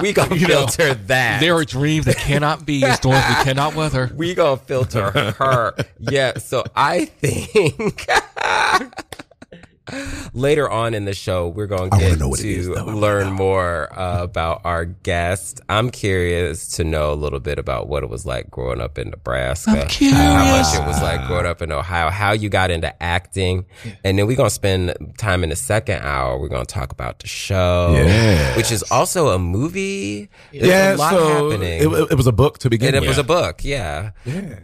[0.00, 1.40] we gonna You know, filter that.
[1.40, 4.10] There are dreams that cannot be, storms we cannot weather.
[4.14, 5.74] we gonna filter her.
[5.98, 6.38] Yeah.
[6.38, 8.06] So I think
[10.34, 12.74] later on in the show we're gonna I wanna get know what it is, to
[12.74, 12.84] though.
[12.84, 15.60] Learn more uh, about our guest.
[15.68, 19.10] I'm curious to know a little bit about what it was like growing up in
[19.10, 19.70] Nebraska.
[19.70, 20.16] I'm curious.
[20.18, 22.10] How much it was like growing up in Ohio.
[22.10, 23.66] How you got into acting,
[24.04, 26.38] and then we're gonna spend time in the second hour.
[26.38, 28.56] We're gonna talk about the show, Yes.
[28.56, 30.28] which is also a movie.
[30.52, 31.80] There's yeah, a lot so happening.
[31.82, 34.10] it, it was a book to begin And it was a book, yeah.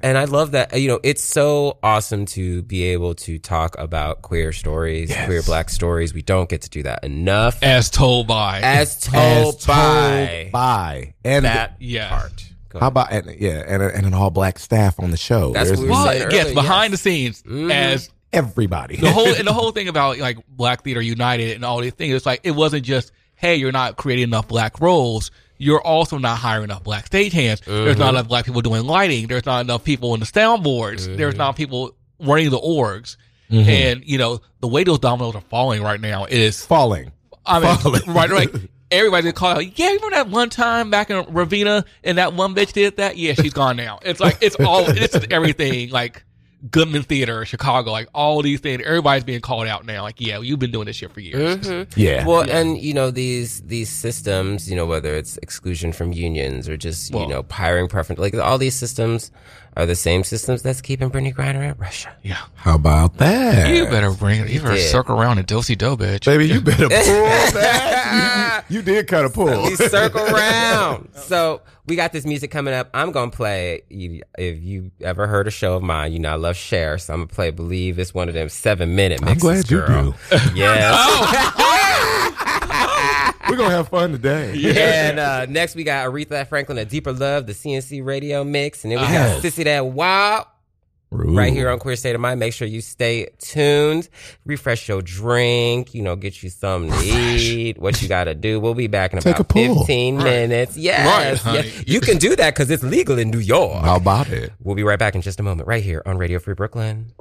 [0.03, 0.79] And I love that.
[0.79, 5.27] You know, it's so awesome to be able to talk about queer stories, Yes.
[5.27, 6.12] queer black stories.
[6.14, 7.62] We don't get to do that enough.
[7.62, 11.14] As told by As told As by by.
[11.25, 12.09] And that Yeah.
[12.09, 12.44] part.
[12.81, 15.53] How about and yeah, and, and an all black staff on the show.
[15.53, 17.03] That's There's- what we were well, yes, earlier, behind yes.
[17.03, 17.70] the scenes Mhm.
[17.70, 18.96] as everybody.
[18.96, 22.14] the whole and the whole thing about like Black Theater United and all these things,
[22.14, 25.31] it's like it wasn't just hey, you're not creating enough black roles.
[25.59, 27.64] You're also not hiring enough black stagehands.
[27.64, 29.27] There's not enough black people doing lighting.
[29.27, 31.16] There's not enough people in the soundboards.
[31.16, 33.16] There's not people running the orgs.
[33.53, 33.69] Mm-hmm.
[33.69, 37.12] And you know the way those dominoes are falling right now is falling.
[37.45, 38.03] I mean, Falling.
[38.07, 38.49] right, right.
[38.91, 42.55] Everybody call out, yeah, you remember that one time back in Ravinia and that one
[42.55, 43.17] bitch did that?
[43.17, 43.99] Yeah, she's gone now.
[44.03, 46.25] It's like, it's all, it's everything like
[46.71, 48.83] Goodman Theater, Chicago, like all these things.
[48.85, 50.03] Everybody's being called out now.
[50.03, 51.57] Like, yeah, you've been doing this shit for years.
[51.67, 51.99] Mm-hmm.
[51.99, 52.27] Yeah.
[52.27, 56.77] Well, and you know these these systems, you know whether it's exclusion from unions or
[56.77, 59.33] just you Well- know hiring preference, like all these systems
[59.77, 62.15] are the same systems that's keeping Brittney Griner at Russia.
[62.23, 62.39] Yeah.
[62.57, 63.75] How about that?
[63.75, 64.51] You better bring it.
[64.51, 64.91] You better did.
[64.91, 66.25] circle around and dosey do, bitch.
[66.27, 68.65] Baby, you better pull that.
[68.69, 69.63] You, you did kind of pull.
[69.65, 71.09] we circle around.
[71.15, 72.91] So we got this music coming up.
[72.93, 73.83] I'm gonna play.
[73.91, 77.21] If you ever heard a show of mine, you know I love Cher, so I'm
[77.21, 77.51] gonna play.
[77.51, 79.43] Believe it's one of them seven minute I'm mixes.
[79.43, 80.11] glad you girl.
[80.31, 80.39] do.
[80.55, 80.95] Yes.
[81.65, 81.79] Oh.
[83.53, 84.73] We're going to have fun today.
[85.03, 88.93] And uh, next we got Aretha Franklin, A Deeper Love, the CNC Radio Mix, and
[88.93, 89.43] then we Yes.
[89.43, 90.49] got Sissy That Walk.
[91.15, 91.37] Ooh.
[91.37, 92.41] right here on Queer State of Mind.
[92.41, 94.09] Make sure you stay tuned.
[94.47, 95.93] Refresh your drink.
[95.93, 97.77] You know, get you something to eat.
[97.79, 98.59] What you got to do.
[98.59, 99.79] We'll be back in Take about a pull.
[99.81, 100.79] 15 minutes.
[100.79, 101.07] Yes.
[101.07, 101.69] Right, honey.
[101.69, 101.85] yes.
[101.87, 103.85] You can do that because it's legal in New York.
[103.85, 104.53] How about it?
[104.62, 107.12] We'll be right back in just a moment, right here on Radio Free Brooklyn.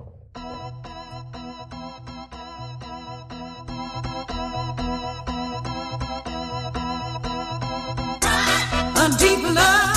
[9.21, 9.90] Deep love,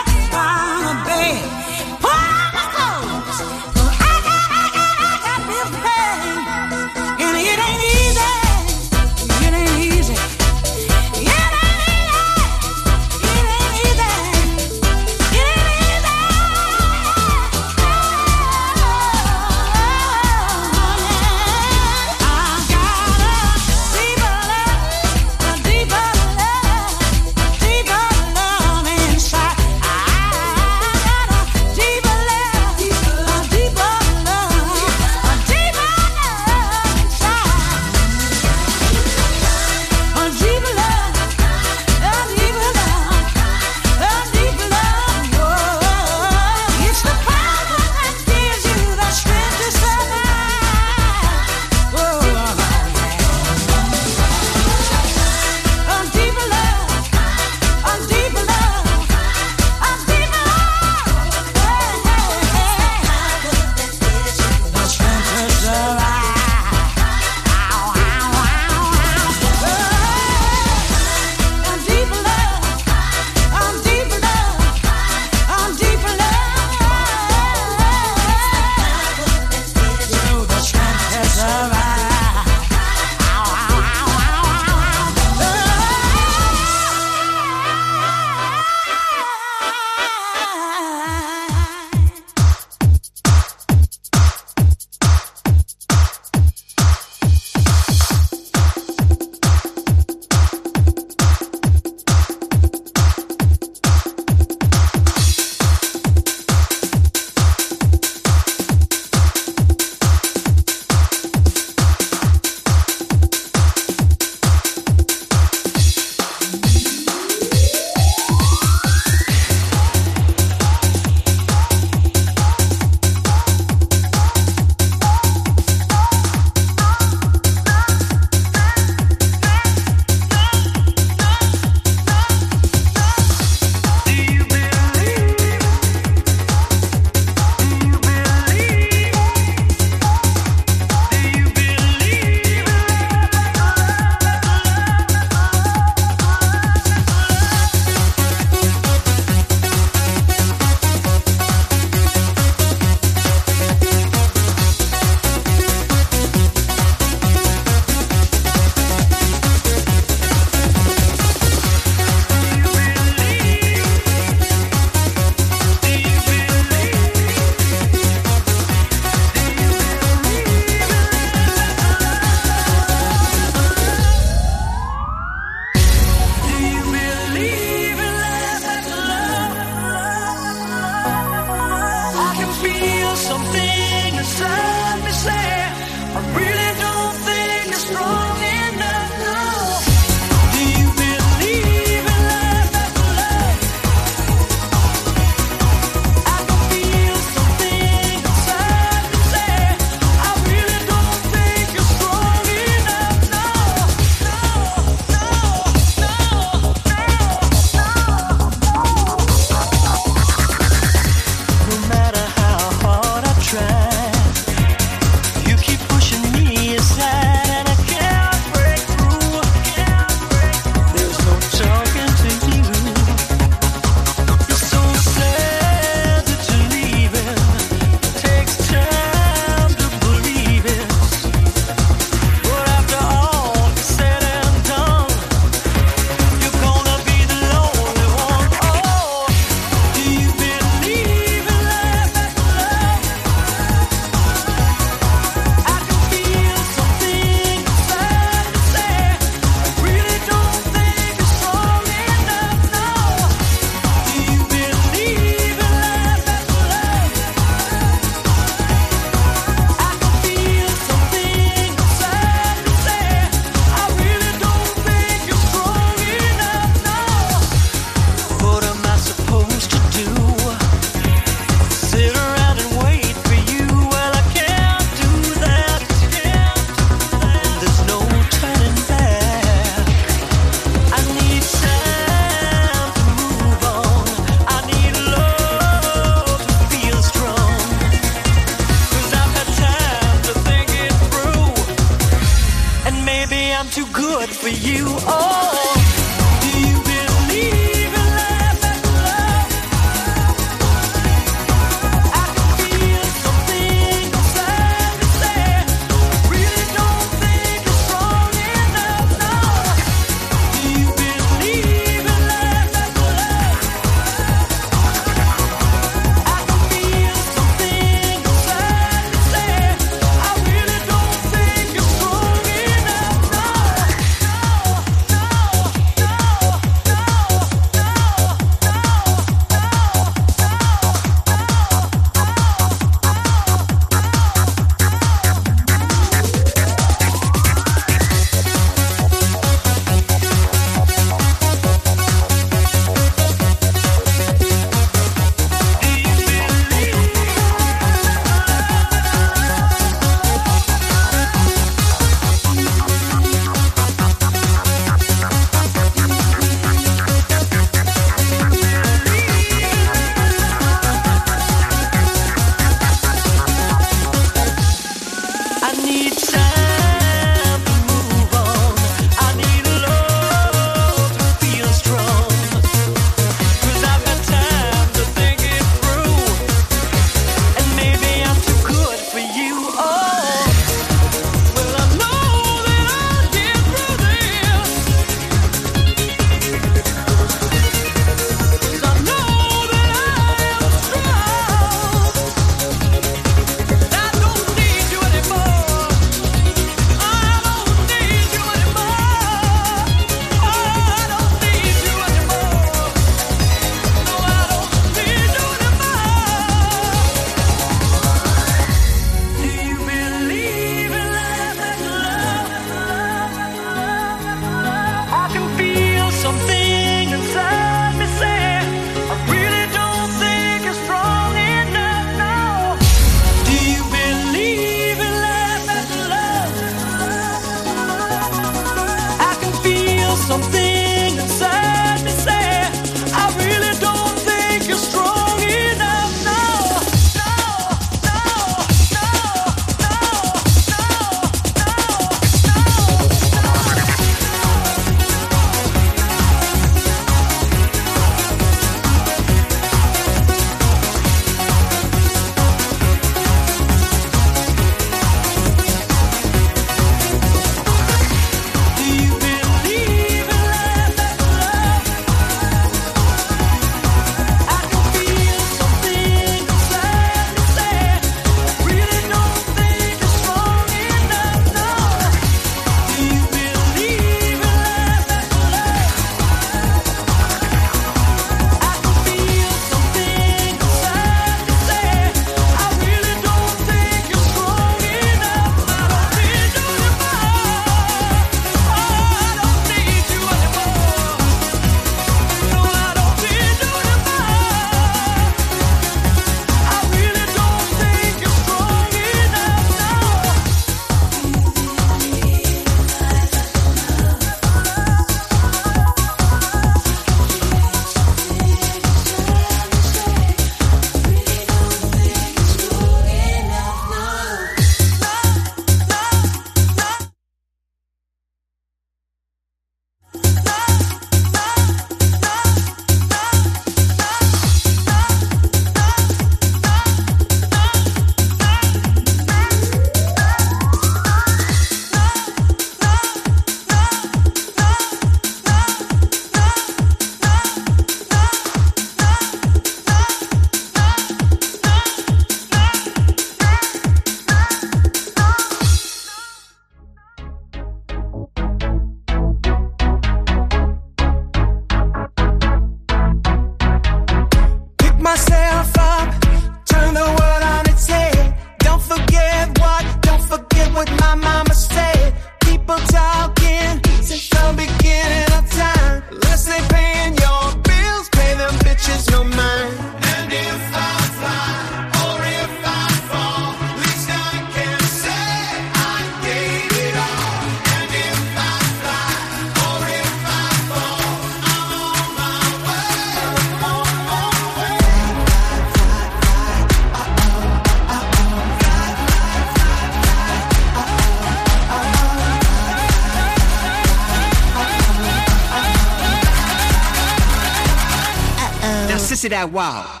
[599.31, 600.00] that wow.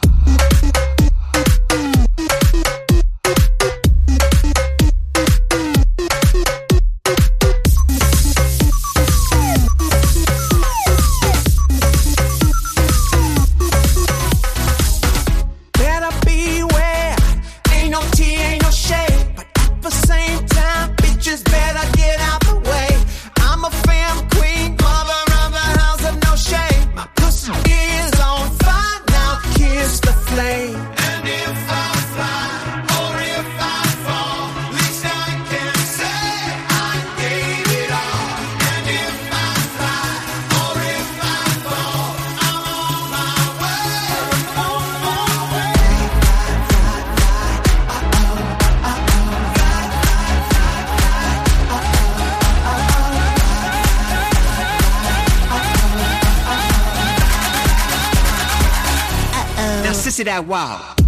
[60.23, 61.00] That wow.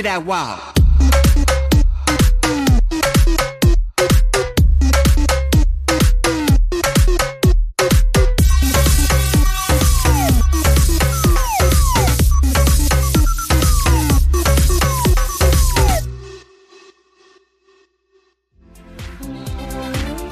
[0.00, 0.76] Sissy that walk.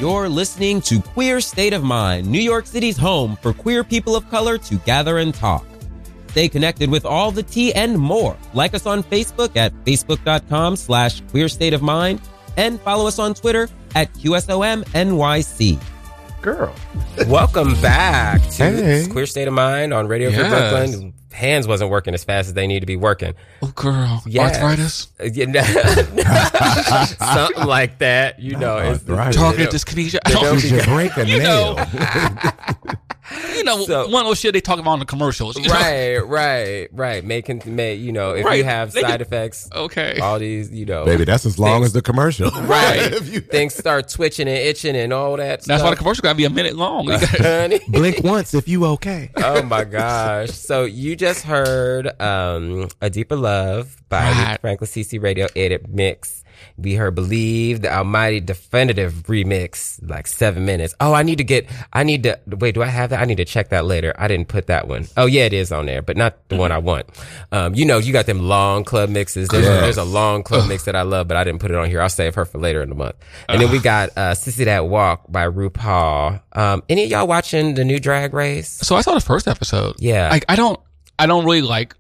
[0.01, 4.29] You're listening to Queer State of Mind, New York City's home for queer people of
[4.31, 5.68] color to gather and talk.
[6.39, 8.37] Stay connected with all the tea and more.
[8.55, 12.21] Like us on Facebook at facebook.com slash queer state of mind
[12.57, 15.83] and follow us on Twitter at QSOMNYC.
[16.41, 16.73] Girl.
[17.27, 19.07] Welcome back to Hey.
[19.11, 20.71] Queer State of Mind on Radio Free Yes.
[20.89, 21.13] Brooklyn.
[21.33, 23.35] Hands wasn't working as fast as they need to be working.
[23.61, 24.23] Oh, girl.
[24.25, 24.55] Yes.
[24.63, 25.09] Arthritis.
[25.19, 25.63] Uh, yeah, no-
[27.35, 28.39] Something like that.
[28.39, 29.37] You know, it's, Arthritis.
[29.43, 30.19] Tardive dyskinesia.
[30.25, 32.95] I don't- Did you break a You nail?
[33.31, 33.55] know.
[33.57, 35.57] you know, So- one of those shit they talk about in the commercials.
[35.57, 35.75] you know?
[35.75, 37.25] right, right, right.
[37.25, 38.59] Making, may, you know, if Right.
[38.59, 40.19] you have They side can- effects, Okay.
[40.21, 42.51] all these, you know, Baby, that's as long Things- as the commercial.
[42.63, 43.13] right.
[43.13, 45.65] If you- Things start twitching and itching and all that.
[45.65, 47.09] That's why the commercial got to be a minute long.
[47.11, 47.81] Honey.
[47.89, 49.31] Blink once if you okay.
[49.37, 50.51] oh my gosh.
[50.51, 54.59] So you just heard um A Deeper Love by Right.
[54.61, 56.43] Franklin CC Radio Edit Mix.
[56.79, 60.95] We heard Believe, the Almighty Definitive remix, like seven minutes.
[61.01, 63.21] Oh, I need to get, I need to, wait, do I have that?
[63.21, 64.15] I need to check that later.
[64.17, 65.07] I didn't put that one.
[65.17, 67.07] Oh yeah, it is on there, but not the one I want.
[67.51, 69.49] Um, you know, you got them long club mixes.
[69.49, 69.81] There's, Yes.
[69.83, 72.01] there's a long club mix that I love, but I didn't put it on here.
[72.01, 73.17] I'll save her for later in the month.
[73.49, 76.41] And then we got, uh, Sissy That Walk by RuPaul.
[76.53, 78.69] Um, any of y'all watching the new drag race?
[78.71, 79.97] so I saw the first episode.
[79.99, 80.29] Yeah.
[80.31, 80.79] Like I don't,
[81.19, 81.95] I don't really like.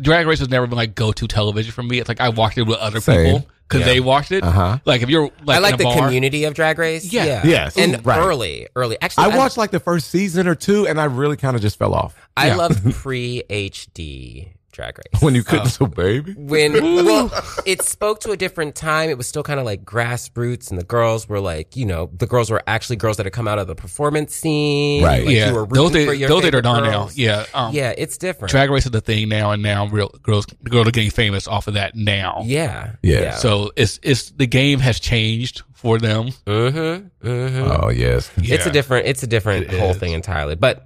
[0.00, 1.98] Drag Race has never been like go to television for me.
[1.98, 3.24] It's like I watched it with other Same.
[3.40, 4.44] people because they watched it.
[4.44, 4.78] Uh-huh.
[4.84, 7.12] Like if you're like I like in the bar, community of Drag Race.
[7.12, 7.24] Yeah.
[7.24, 7.76] yeah, Yes.
[7.76, 8.18] And Ooh, right.
[8.18, 8.96] early, early.
[9.00, 11.78] Actually, I watched like the first season or two, and I really kind of just
[11.78, 12.56] fell off I Yeah.
[12.56, 15.06] love pre HD Drag Race.
[15.22, 15.70] when you couldn't.
[15.70, 16.72] So, baby, when
[17.06, 17.30] well,
[17.64, 19.08] it spoke to a different time.
[19.08, 22.26] It was still kind of like grassroots, and the girls were like, you know, the
[22.26, 25.02] girls were actually girls that had come out of the performance scene.
[25.02, 25.24] Right.
[25.24, 26.90] Like, yeah, you were those rooting days, for your those days are done now.
[26.90, 27.16] girls.
[27.16, 28.50] Yeah, um, yeah, it's different.
[28.50, 31.68] Drag Race is the thing now, and now real girls, girls are getting famous off
[31.68, 32.42] of that now.
[32.44, 33.36] yeah, Yeah.
[33.36, 36.28] So it's it's the game has changed for them.
[36.46, 37.26] Mm-hmm.
[37.26, 37.70] Mm-hmm.
[37.82, 39.06] oh yes, It's a different.
[39.06, 39.96] It's a different It whole is.
[39.96, 40.54] thing entirely.
[40.54, 40.85] But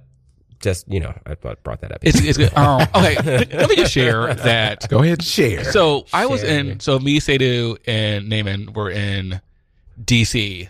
[0.61, 1.99] just you know, I brought that up.
[2.03, 2.55] It's it's good.
[2.57, 3.15] Um, okay.
[3.51, 4.87] Let me just share that.
[4.89, 5.63] go ahead and share.
[5.65, 6.59] So I was Share.
[6.59, 6.79] in.
[6.79, 9.41] So me, Sadu, and Naaman were in
[10.03, 10.69] DC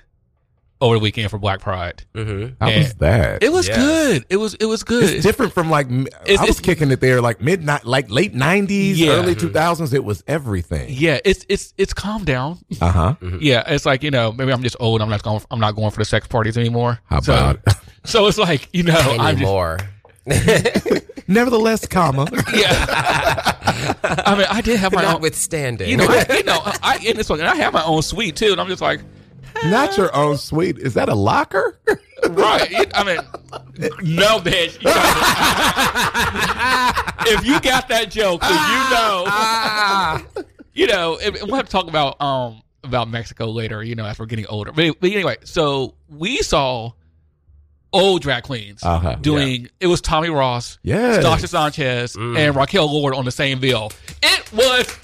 [0.79, 2.03] over the weekend for Black Pride.
[2.15, 2.55] mm-hmm.
[2.59, 3.43] how was that?
[3.43, 3.77] It was Yes.
[3.77, 4.25] good.
[4.29, 5.03] It was it was good.
[5.03, 8.09] It's different from like m- It's- I was it's- kicking it there like midnight, like
[8.09, 9.11] late nineties, Yeah.
[9.11, 9.93] early two thousands.
[9.93, 10.87] It was everything.
[10.89, 12.57] Yeah, it's it's it's calmed down.
[12.81, 13.15] Uh huh.
[13.39, 15.01] Yeah, it's like you know maybe I'm just old.
[15.03, 15.41] I'm not going.
[15.51, 16.99] I'm not going for the sex parties anymore.
[17.05, 17.59] How so, about
[18.03, 19.77] So it's like you know I'm just anymore.
[21.27, 22.27] nevertheless, comma.
[22.53, 23.95] yeah.
[24.03, 25.11] I mean, I did have my own.
[25.13, 28.01] Notwithstanding, You know, I, you know, I in this one, and I have my own
[28.01, 29.01] suite too, and I'm just like,
[29.65, 30.77] Not your own suite.
[30.77, 31.79] Is that a locker?
[32.29, 32.69] right?
[32.69, 33.17] you- I mean,
[34.17, 34.79] no, bitch.
[34.81, 34.93] You know,
[37.37, 41.87] if you got that joke, then you know, you know, and we'll have to talk
[41.87, 43.83] about um about Mexico later.
[43.83, 44.71] You know, as we're getting older.
[44.71, 46.91] But, but anyway, so we saw
[47.93, 49.69] old drag queens Uh-huh, doing.
[49.79, 51.23] It was Tommie Ross, Yes.
[51.23, 53.91] Stasha Sanchez, and Raquel Lord on the same bill.
[54.23, 54.97] It was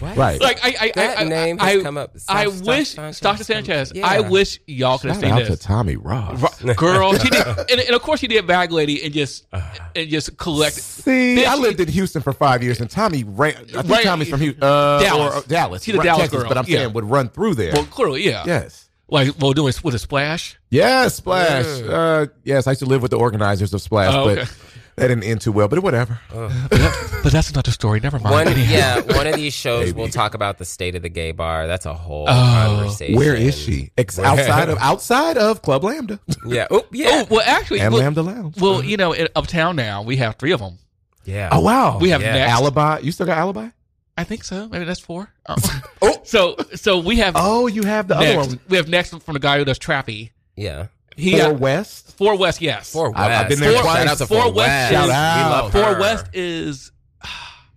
[0.00, 0.40] right.
[0.40, 2.16] like I, I, That I, I, name has I, come up.
[2.28, 3.46] I wish Sanchez.
[3.46, 3.92] Sanchez.
[3.94, 4.06] Yeah.
[4.06, 5.48] I wish y'all could have seen out this.
[5.58, 6.62] to Tommie Ross.
[6.62, 9.46] Ru- Girl, she did, and, and of course she did bag lady and just
[9.96, 10.74] and just collect.
[10.76, 13.54] See, Bitch, I lived in Houston for five years, and Tommie ran.
[13.56, 15.34] I think Ran- Tommie's from Houston, uh, Dallas.
[15.34, 15.82] or uh, Dallas.
[15.84, 16.78] She's a Dallas Texas, girl, but I'm yeah.
[16.78, 17.72] saying would run through there.
[17.74, 18.42] Well, clearly, yeah.
[18.46, 20.58] yes, Like, well, doing with a splash.
[20.70, 21.66] Yeah, Splash.
[21.82, 24.40] Uh, yes, I used to live with the organizers of Splash, Oh, okay.
[24.42, 24.56] but
[24.96, 25.68] that didn't end too well.
[25.68, 26.18] But whatever.
[26.32, 28.00] But that's another story.
[28.00, 28.48] Never mind.
[28.48, 30.00] One, yeah, one of these shows Maybe.
[30.00, 31.66] will talk about the state of the gay bar.
[31.66, 32.32] That's a whole Oh.
[32.32, 33.16] conversation.
[33.16, 33.90] Where is she?
[33.98, 36.66] Ex- outside of outside of Club Lambda Yeah.
[36.70, 37.08] Oh, yeah.
[37.10, 38.60] Oh well, actually, and well, Lambda Lounge.
[38.60, 40.78] well, you know, in uptown now we have three of them.
[41.24, 41.50] yeah.
[41.52, 42.32] oh wow, We have Yeah.
[42.34, 42.52] next.
[42.52, 42.98] Alibi.
[43.00, 43.68] You still got Alibi?
[44.16, 44.68] I think so.
[44.68, 45.30] Maybe that's four.
[45.48, 45.56] Oh.
[46.02, 48.60] oh, so so we have Oh, you have the other one.
[48.68, 50.30] We have next from the guy who does Trappy.
[50.56, 50.86] Yeah.
[51.16, 52.16] He Four got West.
[52.16, 52.60] four West.
[52.60, 53.20] Yes, Four West.
[53.20, 54.08] I- I've been there Shout twice.
[54.08, 54.92] out to Four Four West West.
[54.92, 55.36] is- Shout out.
[55.36, 56.00] We love Four her.
[56.00, 56.90] West is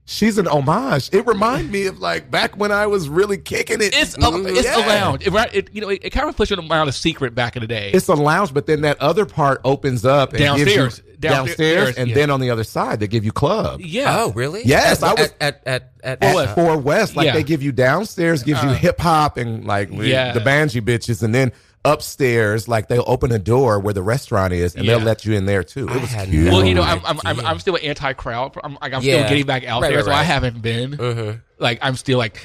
[0.10, 1.10] She's an homage.
[1.12, 3.94] It reminded me of like back when I was really kicking it.
[3.94, 4.78] it's a, Mm, it's yeah.
[4.78, 5.28] a lounge.
[5.28, 7.58] It, right- it, you know, it, it kind of puts you around a secret back
[7.58, 7.92] in the day.
[7.94, 11.02] It's a lounge, but then that other part opens up and gives you Downstairs.
[11.20, 12.16] downstairs, Downstairs, and yeah.
[12.16, 13.82] then on the other side they give you club.
[13.82, 14.22] yeah.
[14.24, 14.62] Oh, really?
[14.64, 16.56] Yes, At, I was- at at at, at, At West.
[16.56, 17.34] Four West, like Yeah.
[17.34, 20.32] they give you downstairs, gives you hip hop and like Yeah.
[20.32, 21.52] the banji bitches, and then
[21.94, 25.46] upstairs, like they'll open a door where the restaurant is, and they'll let you in
[25.46, 25.88] there too.
[25.88, 26.46] It was cute.
[26.46, 27.46] no Well, you know, I'm I'm, I'm.
[27.46, 28.56] I'm still anti crowd.
[28.64, 29.18] I'm like I'm Yeah.
[29.20, 30.92] still getting back out Right, there, right, so I haven't been.
[30.98, 31.42] Mhm.
[31.60, 32.40] Like I'm still like,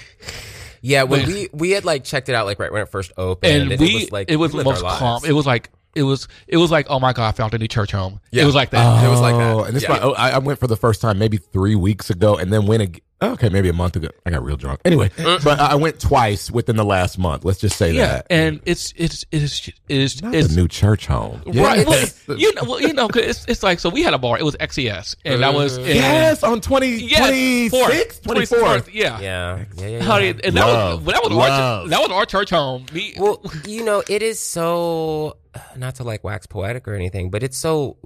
[0.80, 3.12] Yeah, when But- we we had like checked it out like right when it first
[3.16, 5.22] opened, and it we was like it was the most calm.
[5.24, 7.68] It was like it was it was like oh my god, I found a new
[7.68, 8.20] church home.
[8.30, 8.42] Yeah.
[8.42, 9.04] It was like that.
[9.04, 9.52] It was like that.
[9.52, 9.90] Oh, And this Yeah.
[9.90, 12.66] my, oh, I, I went for the first time maybe three weeks ago, and then
[12.66, 13.00] went again.
[13.22, 14.08] Okay, maybe a month ago.
[14.26, 14.80] I got real drunk.
[14.84, 15.44] Anyway, mm.
[15.44, 17.44] but I I went twice within the last month.
[17.44, 18.26] Let's just say yeah, that.
[18.30, 21.40] and it's it's it's it's Not it's the new church home.
[21.46, 21.86] Right.
[21.86, 23.90] Well, you know, well, you know, 'cause it's, it's like so.
[23.90, 24.38] We had a bar.
[24.38, 28.90] It was XES, and that was in, yes, on 20, yes, 26th, 24th, 24th.
[28.92, 30.02] Yeah, yeah, yeah, yeah.
[30.02, 30.40] Honey, yeah.
[30.44, 31.06] and that Love.
[31.06, 31.90] was that was our Love.
[31.90, 32.86] that was our church home.
[32.92, 35.36] Me, Well, you know, it is so
[35.76, 37.98] not to like wax poetic or anything, but it's so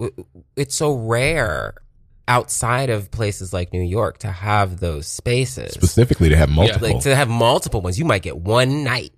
[0.56, 1.74] it's so rare
[2.28, 5.72] outside of places like New York to have those spaces.
[5.72, 6.88] Specifically to have multiple.
[6.88, 9.12] Like to have multiple ones, you might get one night,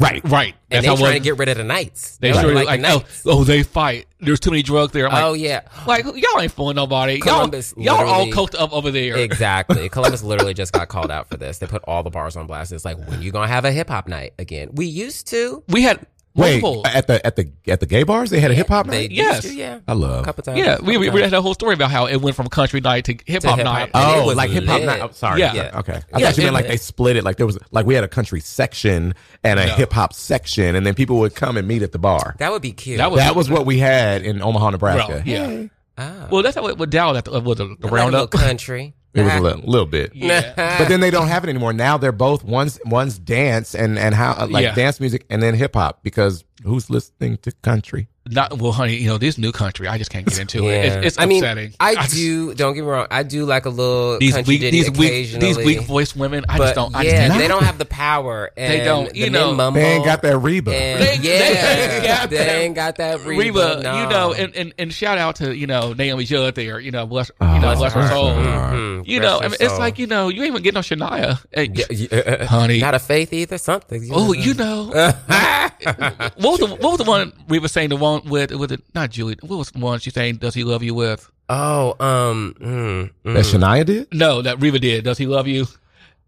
[0.00, 0.54] right, right.
[0.70, 2.16] and That's they how trying it to get rid of the nights.
[2.18, 3.22] They don't sure like like, the oh, nights.
[3.26, 4.06] oh, they fight.
[4.20, 5.06] There's too many drugs there.
[5.06, 7.20] I'm like, oh yeah, like y'all ain't fooling nobody.
[7.20, 9.16] Columbus y'all, y'all are all literally- coked up over there.
[9.18, 9.88] exactly.
[9.90, 11.58] Columbus literally just got called out for this.
[11.58, 12.72] They put all the bars on blast.
[12.72, 14.70] It's like when you gonna have a hip hop night again?
[14.72, 15.62] We used to.
[15.68, 16.04] We had
[16.34, 16.86] Wait, multiple.
[16.86, 19.10] at the at the at the gay bars, they had a hip hop night.
[19.10, 19.52] Yes.
[19.52, 19.80] yeah.
[19.88, 20.22] I love.
[20.22, 20.58] A couple times.
[20.58, 23.06] yeah, we, we, we had a whole story about how it went from country night
[23.06, 23.74] to hip hop hip-hop.
[23.74, 23.90] night.
[23.94, 24.86] And it Oh, was like hip hop lit.
[24.86, 25.00] night.
[25.02, 25.40] Oh, sorry.
[25.40, 25.52] Yeah.
[25.54, 25.78] Yeah.
[25.80, 26.00] Okay.
[26.12, 27.24] I Yeah, thought you meant it- like they split it.
[27.24, 29.72] Like there was like we had a country section and a No.
[29.74, 32.36] hip hop section, and then people would come and meet at the bar.
[32.38, 32.98] That would be cute.
[32.98, 35.12] That was- That was what we had in Omaha, Nebraska.
[35.14, 35.62] Bro, yeah.
[35.96, 36.28] Ah.
[36.30, 38.30] Well, that's how it went down at the, with the, the Like roundup.
[38.30, 38.94] country.
[39.18, 40.14] It was a little, little bit.
[40.14, 40.52] Yeah.
[40.78, 41.72] But then they don't have it anymore.
[41.72, 44.74] Now they're both one's one's dance and and how like Yeah.
[44.74, 48.08] dance music and then hip hop because who's listening to country?
[48.30, 48.96] Not well, honey.
[48.96, 49.88] You know this new country.
[49.88, 50.70] I just can't get into Yeah.
[50.70, 50.84] it.
[50.86, 51.74] It's, it's I mean, upsetting.
[51.80, 52.54] I just- do.
[52.54, 53.06] Don't get me wrong.
[53.10, 55.46] I do like a little these country weak, ditty these weak, occasionally.
[55.46, 56.44] these weak voiced women.
[56.48, 56.94] I just don't.
[56.94, 58.50] I yeah, just they don't have the power.
[58.56, 59.54] And They don't, The you men know.
[59.54, 60.74] mumble, They ain't got that Reba.
[60.74, 63.38] And They- they yeah, ain't got they that ain't got that Reba.
[63.40, 64.02] Reba, no.
[64.02, 67.06] you know, and, and, and shout out to you know Naomi Judd there, you know,
[67.06, 68.30] bless, Oh, you know, bless her bless soul.
[68.34, 68.74] her heart.
[68.74, 69.06] Mhm.
[69.06, 69.78] You Bless know, her I mean, it's soul.
[69.78, 72.44] like you know, you ain't even getting no Shania, Hey, Yeah, yeah.
[72.46, 72.78] honey.
[72.80, 73.56] not a faith either.
[73.58, 74.08] Something.
[74.12, 77.88] Oh, you know, what was the what was the one we were saying?
[77.90, 79.36] The one with with it, not Julie.
[79.42, 80.36] What was the one she saying?
[80.36, 81.30] Does he love you with?
[81.48, 83.34] Oh, um, mm, mm.
[83.34, 84.08] That Shania did?
[84.12, 85.04] No, that Reba did.
[85.04, 85.66] Does he love you?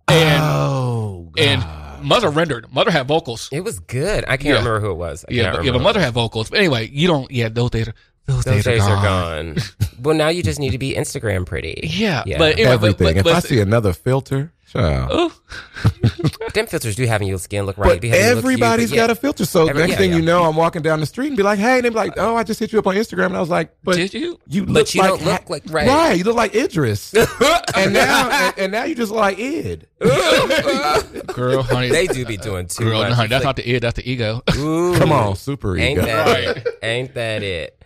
[0.09, 1.64] And oh, and
[2.03, 2.72] Mother rendered.
[2.72, 3.49] Mother had vocals.
[3.53, 4.24] it was good.
[4.26, 4.51] I can't Yeah.
[4.59, 5.24] remember who it was.
[5.28, 5.82] I Yeah, can't but, yeah, but.
[5.82, 6.51] Mother had vocals.
[6.51, 7.30] But anyway, you don't.
[7.30, 7.95] Yeah, those days are
[8.26, 9.55] those, Those days, are gone.
[9.55, 9.62] gone.
[10.03, 11.80] well, now you just need to be Instagram pretty.
[11.82, 12.38] Yeah, Yeah.
[12.38, 13.07] but anyway, everything.
[13.09, 15.09] But, if but, I see another filter, child.
[15.12, 15.33] oh,
[16.55, 17.89] Them filters do having your skin look right.
[17.89, 19.03] But be having you look cute, everybody's but yeah.
[19.03, 19.45] got a filter.
[19.45, 20.16] So Every- next yeah, thing yeah.
[20.16, 22.14] you know, I'm walking down the street and be like, "Hey," and they be like,
[22.16, 24.39] "Oh, I just hit you up on Instagram," and I was like, "But Did you?
[24.49, 25.87] You But look you like don't look like- right.
[25.89, 26.18] right.
[26.18, 27.14] You look like Idris,
[27.77, 29.87] and now and, and now you just like Id.
[31.35, 33.12] girl, honey, They do be doing too girl, much.
[33.12, 34.43] honey, that's like, not the id, that's the ego.
[34.57, 36.07] ooh, Come on, super Ain't ego.
[36.07, 36.79] that it?
[36.83, 37.80] Ain't that it?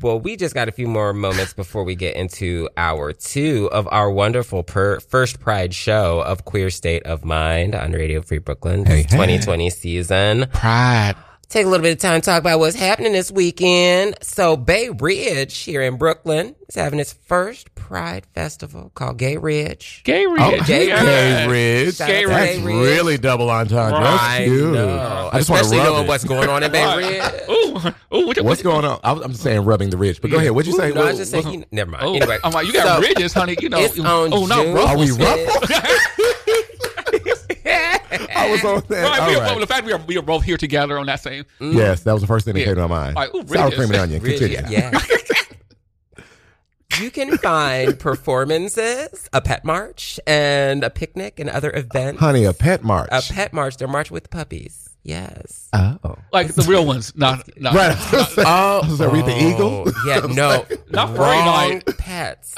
[0.00, 3.88] Well, we just got a few more moments before we get into hour two of
[3.90, 8.84] our wonderful per- first Pride show of Queer State of Mind on Radio Free Brooklyn,
[8.84, 9.02] Hey, hey.
[9.04, 10.46] 2020 season.
[10.52, 11.14] Pride.
[11.48, 14.16] Take a little bit of time to talk about what's happening this weekend.
[14.22, 20.00] So, Bay Ridge here in Brooklyn is having its first Pride festival called Gay Ridge.
[20.04, 20.42] Gay oh, Ridge.
[20.62, 21.04] Oh, Gay Yeah.
[21.04, 21.96] Gay Ridge.
[21.96, 22.74] Shout out to That's Ridge.
[22.74, 24.00] really double entendre.
[24.00, 24.72] That's I cute.
[24.72, 25.30] know.
[25.32, 26.08] I just want to Especially rub knowing it.
[26.08, 27.48] what's going on in Bay Ridge.
[27.50, 28.98] Ooh, ooh, what, What's going on?
[29.04, 30.20] I was- I'm just saying rubbing the ridge.
[30.22, 30.50] But go ahead.
[30.52, 30.92] What'd you say?
[30.92, 32.04] No, I was just saying, never mind.
[32.04, 33.56] Oh, anyway, I'm like, you got so, ridges, honey.
[33.60, 34.78] You know, It's on oh, not June.
[34.78, 36.40] Are we fifth.
[38.36, 39.02] I was on that.
[39.18, 39.60] Right, we are, right.
[39.60, 41.44] the fact we are we are both here together on that same.
[41.60, 41.74] Mm.
[41.74, 42.66] Yes, that was the first thing that Yeah.
[42.66, 43.16] came to my mind.
[43.16, 44.20] Like, ooh, Sour cream and onion.
[44.20, 44.60] Continue.
[44.68, 44.98] yeah.
[47.00, 52.20] You can find performances, a pet march, and a picnic and other events.
[52.20, 53.08] Honey, a pet march.
[53.10, 53.78] A pet march.
[53.78, 54.90] They're marching with puppies.
[55.02, 55.68] Yes.
[55.72, 56.16] oh.
[56.32, 57.74] Like the real ones, not not.
[57.74, 57.90] Right.
[57.90, 59.84] I was gonna say, Oh, I was gonna read the eagle.
[59.88, 60.64] Oh, yeah, no.
[60.88, 61.98] Not Friday wrong night.
[61.98, 62.54] pets.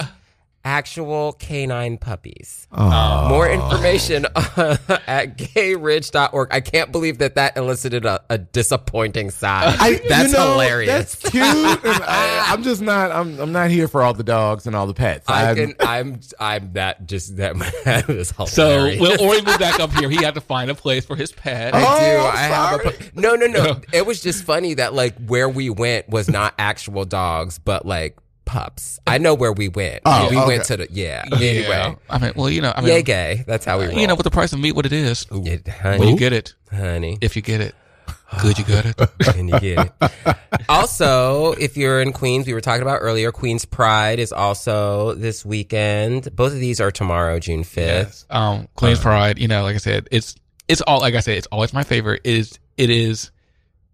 [0.66, 2.66] Actual canine puppies.
[2.72, 3.28] Oh.
[3.28, 4.26] More information
[5.06, 6.48] at gayridge.org.
[6.50, 9.76] I can't believe that that elicited a, a disappointing sigh.
[9.78, 11.14] I, that's you know, hilarious.
[11.14, 11.44] That's cute.
[11.44, 13.12] and I, I'm just not.
[13.12, 13.38] I'm.
[13.38, 15.28] I'm not here for all the dogs and all the pets.
[15.28, 17.54] I I'm- can, I'm, I'm that just that,
[17.84, 19.00] that was So hilarious.
[19.00, 21.76] when Ori moved back up here, he had to find a place for his pet.
[21.76, 21.84] I do.
[21.86, 23.10] Oh, I have a sorry.
[23.14, 23.80] no, no, no.
[23.92, 28.18] It was just funny that like where we went was not actual dogs, but like
[28.46, 28.98] pups.
[29.06, 30.00] I know where we went.
[30.06, 30.46] Oh, we okay.
[30.46, 31.24] went to the yeah.
[31.30, 31.38] Yeah.
[31.38, 33.44] Anyway, I mean, well, you know, I mean, yay gay.
[33.46, 33.98] That's how we roll.
[33.98, 36.32] you know, with the price of meat, what it is, Yeah, when honey, you get
[36.32, 37.74] it, honey, if you get it,
[38.40, 39.00] good, you got it.
[39.36, 40.36] and you get it.
[40.68, 43.32] also, if you're in Queens, we were talking about earlier.
[43.32, 46.34] Queens Pride is also this weekend.
[46.34, 48.24] Both of these are tomorrow, June fifth.
[48.30, 50.36] Um, Queen's Pride, you know, like I said, it's
[50.68, 52.22] it's all like I said, it's always my favorite.
[52.24, 53.30] Is it is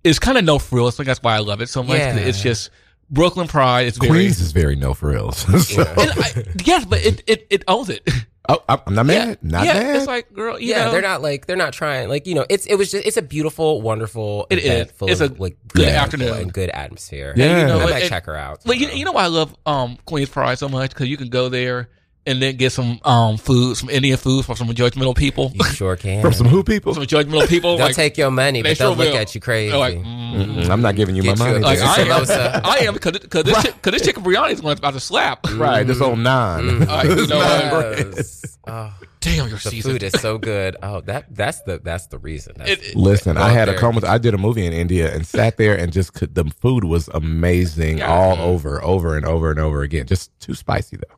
[0.04, 0.96] it's kind of no frills.
[0.96, 1.98] Think that's why I love it so much.
[1.98, 2.16] Yeah.
[2.16, 2.70] It's just
[3.12, 3.86] Brooklyn Pride.
[3.86, 5.38] It's very Queens is very no frills.
[5.64, 8.02] So- And I, yes, but it, it it owns it.
[8.48, 9.38] oh, I'm I'm not mad.
[9.42, 9.96] Not yeah, mad.
[9.96, 12.08] it's like girl, you yeah, know, they're not like they're not trying.
[12.08, 14.96] Like you know, it's it was just it's a beautiful, wonderful It event is.
[14.96, 16.34] full It's of a like good people afternoon.
[16.38, 17.34] and good atmosphere.
[17.36, 17.60] Yeah.
[17.60, 18.60] you know, I might it- check her out.
[18.64, 21.28] But you, you know why I love um Queens Pride so much because you can
[21.28, 21.90] go there
[22.26, 25.50] and then get some um food, some Indian food from some judgmental people.
[25.54, 26.22] You sure can.
[26.22, 26.94] From some who people?
[26.94, 27.76] some judgmental people.
[27.76, 29.20] They'll like, take your money, they but they'll sure look will.
[29.20, 29.76] at you crazy.
[29.76, 31.64] Like, mm, I'm not giving you Get my you money.
[31.64, 32.60] like I am.
[32.64, 35.46] I am because because this, chi- 'cause this chicken biryani is going about to slap.
[35.54, 36.64] right, this old nine.
[36.64, 36.84] Mm-hmm.
[36.90, 37.94] Like, you know.
[38.16, 38.58] Yes.
[38.66, 39.90] Oh, damn, your the season.
[39.92, 40.76] food is so good.
[40.82, 42.54] Oh, that that's the that's the reason.
[42.56, 44.04] That's, It- it- Listen, I Well, had a there- comment.
[44.04, 47.08] I did a movie in India and sat there and just could, the food was
[47.12, 50.06] amazing all over, over and over and over again.
[50.06, 51.16] Just too spicy though.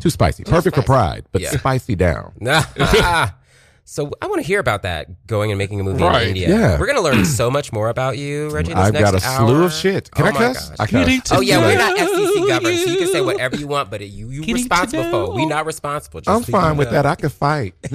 [0.00, 0.44] Too spicy.
[0.44, 1.50] Perfect for pride, but Yeah.
[1.50, 2.32] spicy down.
[3.88, 6.22] so I want to hear about that going and making a movie Right.
[6.22, 6.48] in India.
[6.50, 6.78] Yeah.
[6.78, 8.74] We're gonna learn so much more about you, Reggie.
[8.74, 10.10] This I've got a next slew of shit.
[10.10, 10.70] Can oh I my cuss?
[10.78, 11.20] I cuss.
[11.32, 13.90] Oh yeah, we're not Getting to FCC governed, so you can say whatever you want,
[13.90, 15.32] but you you Getting responsible for.
[15.34, 15.56] We know.
[15.56, 16.20] not responsible.
[16.20, 17.02] Just I'm so you fine with know.
[17.02, 17.06] that.
[17.06, 17.74] I can fight.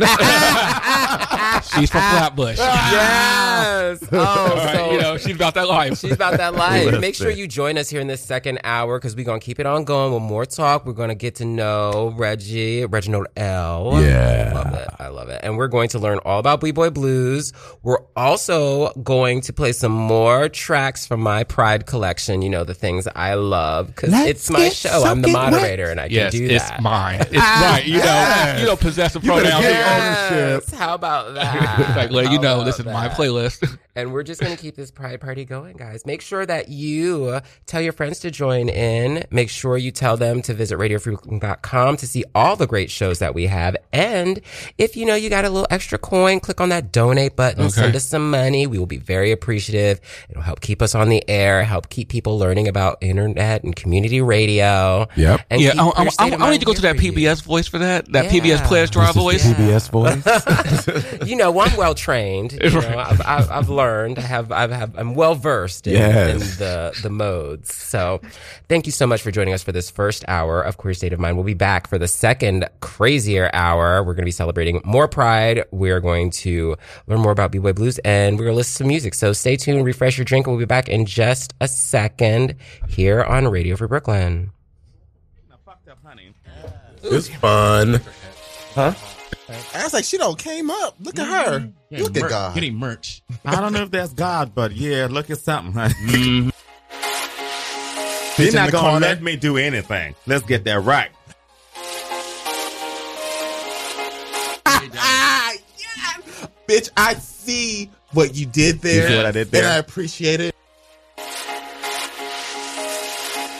[1.60, 2.58] She's from Flatbush.
[2.92, 4.02] Yes.
[4.14, 5.98] Oh, so you know, she's about that life.
[6.00, 7.00] She's about that life.
[7.00, 9.60] Make sure you join us here in this second hour because we're going to keep
[9.60, 10.86] it on going with more talk.
[10.86, 14.02] We're going to get to know Reggie, Reginald L.
[14.02, 14.52] Yeah.
[14.54, 14.88] I love it.
[15.00, 15.40] I love it.
[15.44, 17.54] And we're going to learn all about B-Boy Blues.
[17.84, 22.42] We're also going to play some more tracks from my Pride collection.
[22.42, 25.04] You know, the things I love because it's my show.
[25.04, 25.92] I'm the moderator wet.
[25.92, 26.54] and I yes, can do that.
[26.74, 27.22] it's mine.
[27.22, 27.84] It's right.
[27.86, 30.64] You know, you know, possessive You better pronouns ownership.
[30.68, 30.74] Yes.
[30.80, 31.41] How about that?
[31.96, 33.78] like, let you know, this is my playlist.
[33.96, 36.06] And we're just going to keep this pride party going, guys.
[36.06, 39.26] Make sure that you tell your friends to join in.
[39.32, 43.36] Make sure you tell them to visit radiofreebrooklyn.com to see all the great shows that
[43.36, 43.76] we have.
[43.92, 44.40] And
[44.78, 47.94] if you know you got a little extra coin, click on that donate button, send
[47.96, 48.66] us some money.
[48.66, 50.00] We will be very appreciative.
[50.30, 54.22] It'll help keep us on the air, help keep people learning about internet and community
[54.22, 55.08] radio.
[55.18, 55.42] Yep.
[55.50, 57.12] And yeah, I, I, I, I need to go to that for you.
[57.12, 58.10] PBS voice for that.
[58.14, 58.40] That Yeah.
[58.40, 59.46] PBS Pledge Drive voice.
[59.46, 61.22] PBS voice.
[61.28, 62.58] you know, I'm well trained.
[62.72, 63.81] You know, I've, I've, I've learned.
[63.82, 66.32] I have, I've, have, I'm well versed in, Yes.
[66.54, 67.74] in the the modes.
[67.74, 68.22] So,
[68.70, 71.20] thank you so much for joining us for this first hour of Queer State of
[71.20, 71.36] Mind.
[71.38, 74.04] We'll be back for the second crazier hour.
[74.04, 75.66] We're going to be celebrating more Pride.
[75.72, 76.76] We're going to
[77.08, 79.14] learn more about B-Boy Blues, and we're going to listen to some music.
[79.14, 82.56] So, stay tuned, refresh your drink, we'll be back in just a second
[82.88, 84.52] here on Radio Free Brooklyn.
[87.04, 88.02] it's fun.
[89.74, 90.96] I was like, she don't came up.
[91.00, 91.72] Look at her.
[91.92, 92.56] Look at God.
[92.56, 93.22] Getting merch.
[93.46, 95.74] I don't know if that's God, but yeah, look at something.
[95.74, 95.90] Huh?
[96.08, 96.50] Mm-hmm.
[98.42, 99.06] You're not the gonna corner.
[99.06, 100.16] let me do anything.
[100.26, 101.12] Let's get that right.
[104.66, 106.48] Ah, yes.
[106.68, 109.04] Bitch, I see what you did there.
[109.04, 109.64] You see what I did there?
[109.64, 110.56] And I appreciate it.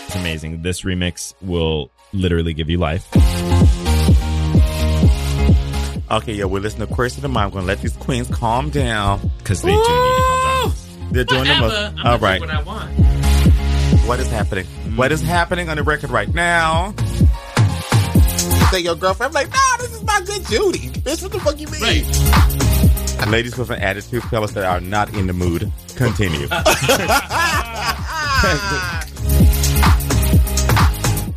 [0.08, 0.62] It's amazing.
[0.62, 3.08] This remix will literally give you life.
[6.12, 7.46] Okay, yeah, we're listening to Queer State of Mind.
[7.46, 9.32] I'm gonna let these queens calm down.
[9.38, 10.74] Because they do need to calm down.
[11.12, 11.62] They're doing the Whatever.
[11.62, 11.78] most.
[11.78, 12.42] I'm All gonna right.
[12.42, 12.92] do what I want.
[14.08, 14.66] What is happening?
[14.98, 16.94] What is happening on the record right now?
[18.72, 19.30] Say your girlfriend.
[19.30, 20.90] I'm like, nah, this is my good Judy.
[21.00, 21.82] Bitch, what the fuck you mean?
[23.32, 25.72] Ladies with an attitude, fellas that are not in the mood.
[25.96, 26.48] Continue.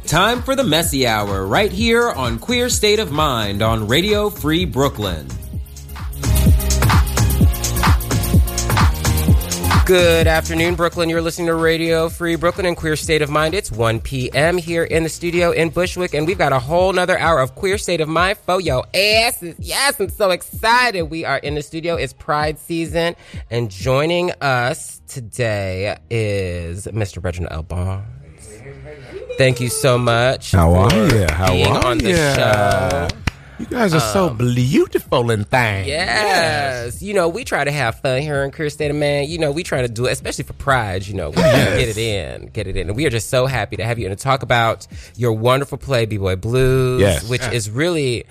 [0.06, 4.66] Time for the messy hour right here on Queer State of Mind on Radio Free
[4.66, 5.26] Brooklyn.
[9.86, 11.08] Good afternoon, Brooklyn.
[11.08, 13.54] You're listening to Radio Free Brooklyn and Queer State of Mind.
[13.54, 14.58] It's 1 p.m.
[14.58, 17.78] here in the studio in Bushwick, and we've got a whole nother hour of Queer
[17.78, 19.56] State of Mind for your asses.
[19.58, 21.04] Yes, I'm so excited.
[21.04, 21.96] We are in the studio.
[21.96, 23.16] It's Pride season,
[23.50, 27.24] and joining us today is Mr.
[27.24, 28.04] Reginald L.
[29.36, 30.52] Thank you so much.
[30.52, 31.26] How are you?
[31.30, 32.34] How being are on the ya?
[33.08, 33.08] show.
[33.58, 35.86] You guys are so um, beautiful and things.
[35.86, 37.00] Yes.
[37.02, 39.28] You know, we try to have fun here in Queer State of Mind.
[39.28, 41.96] You know, we try to do it, especially for Pride, you know, we get it
[41.98, 42.88] in, get it in.
[42.88, 45.78] And we are just so happy to have you and to talk about your wonderful
[45.78, 47.28] play, B-Boy Blues, Yes.
[47.28, 48.24] which is really,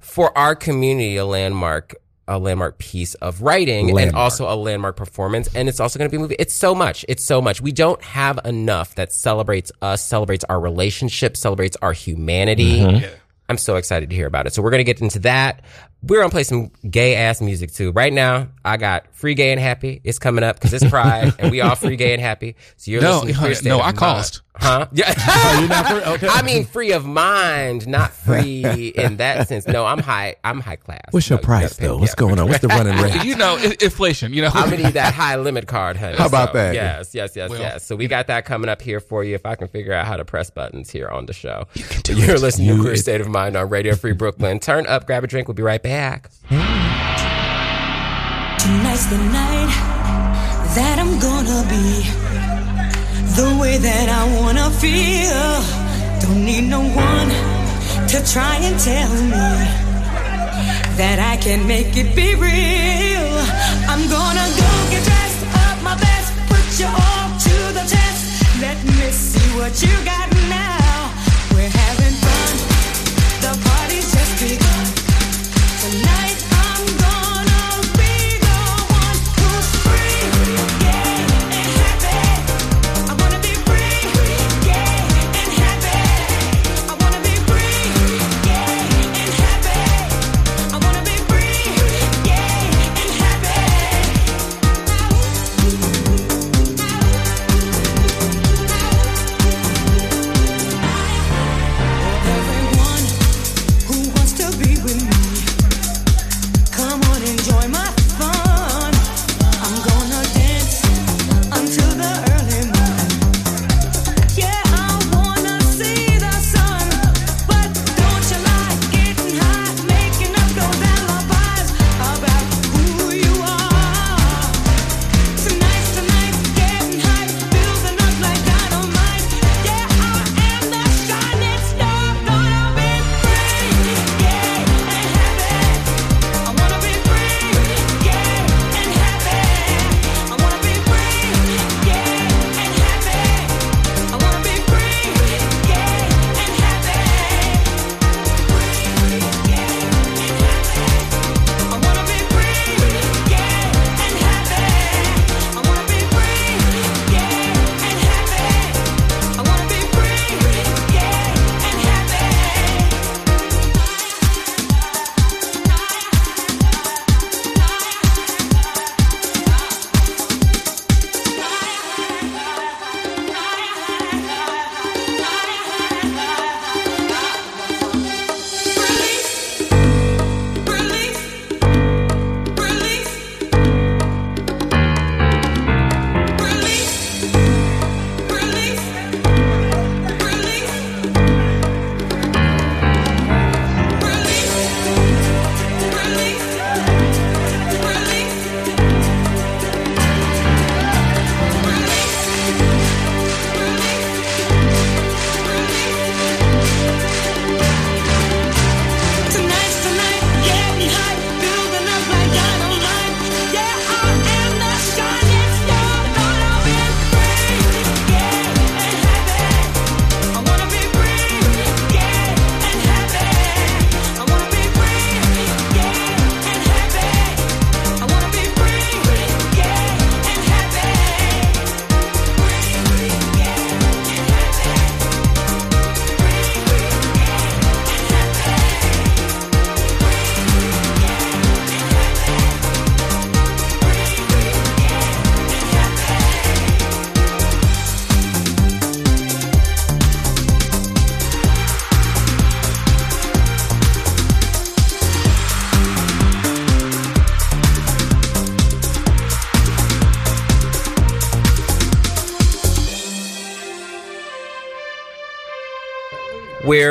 [0.00, 1.94] for our community, a landmark
[2.28, 6.12] a landmark piece of writing and also a landmark performance and it's also going to
[6.12, 6.36] be a movie.
[6.38, 7.04] It's so much.
[7.08, 7.60] It's so much.
[7.60, 12.80] We don't have enough that celebrates us celebrates our relationship celebrates our humanity.
[12.80, 13.14] Mm-hmm.
[13.48, 14.52] I'm so excited to hear about it.
[14.52, 15.62] So we're going to get into that.
[16.02, 17.90] We're going to play some gay ass music too.
[17.92, 20.00] Right now, I got Free Gay and Happy.
[20.04, 22.54] It's coming up because it's Pride and we all free gay and happy.
[22.76, 23.96] So you're No, listening to Queer State no, of I Mind.
[23.98, 24.42] cost.
[24.54, 24.86] Huh?
[24.92, 25.12] Yeah.
[25.16, 26.00] Oh, you're not free?
[26.14, 26.28] Okay.
[26.28, 29.66] I mean, free of mind, not free in that sense.
[29.68, 30.34] No, I'm high.
[30.42, 31.00] I'm high class.
[31.12, 31.96] What's your So you price gotta pay- though?
[31.98, 32.16] What's yeah.
[32.16, 32.48] going on?
[32.48, 33.24] What's the running rate?
[33.24, 34.32] You know, inflation.
[34.32, 36.16] You know, I'm gonna need that high limit card, honey.
[36.16, 36.74] How about So, that?
[36.74, 37.84] Yes, yes, yes, Well- yes.
[37.86, 39.34] So we got that coming up here for you.
[39.36, 41.66] If I can figure out how to press buttons here on the show,
[42.08, 44.58] you are listening to Queer State of Mind on Radio Free Brooklyn.
[44.58, 45.46] Turn up, grab a drink.
[45.48, 45.87] We'll be right back.
[45.88, 46.28] Tonight's
[49.06, 49.72] the night
[50.76, 52.04] that I'm gonna be
[53.40, 55.62] the way that I wanna feel.
[56.20, 57.30] Don't need no one
[58.08, 59.48] to try and tell me
[61.00, 63.40] that I can make it be real.
[63.88, 68.44] I'm gonna go get dressed up my best, put you all to the test.
[68.60, 71.14] Let me see what you got now.
[71.54, 71.72] We're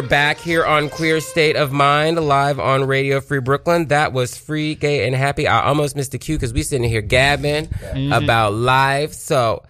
[0.08, 3.88] back here on Queer State of Mind, live on Radio Free Brooklyn.
[3.88, 5.48] That was free, gay, and happy.
[5.48, 8.14] I almost missed the cue because we sitting here gabbing mm-hmm.
[8.14, 9.14] about life.
[9.14, 9.64] So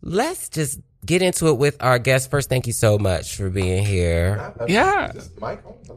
[0.00, 2.48] let's just get into it with our guest first.
[2.48, 4.54] Thank you so much for being here.
[4.68, 5.10] yeah.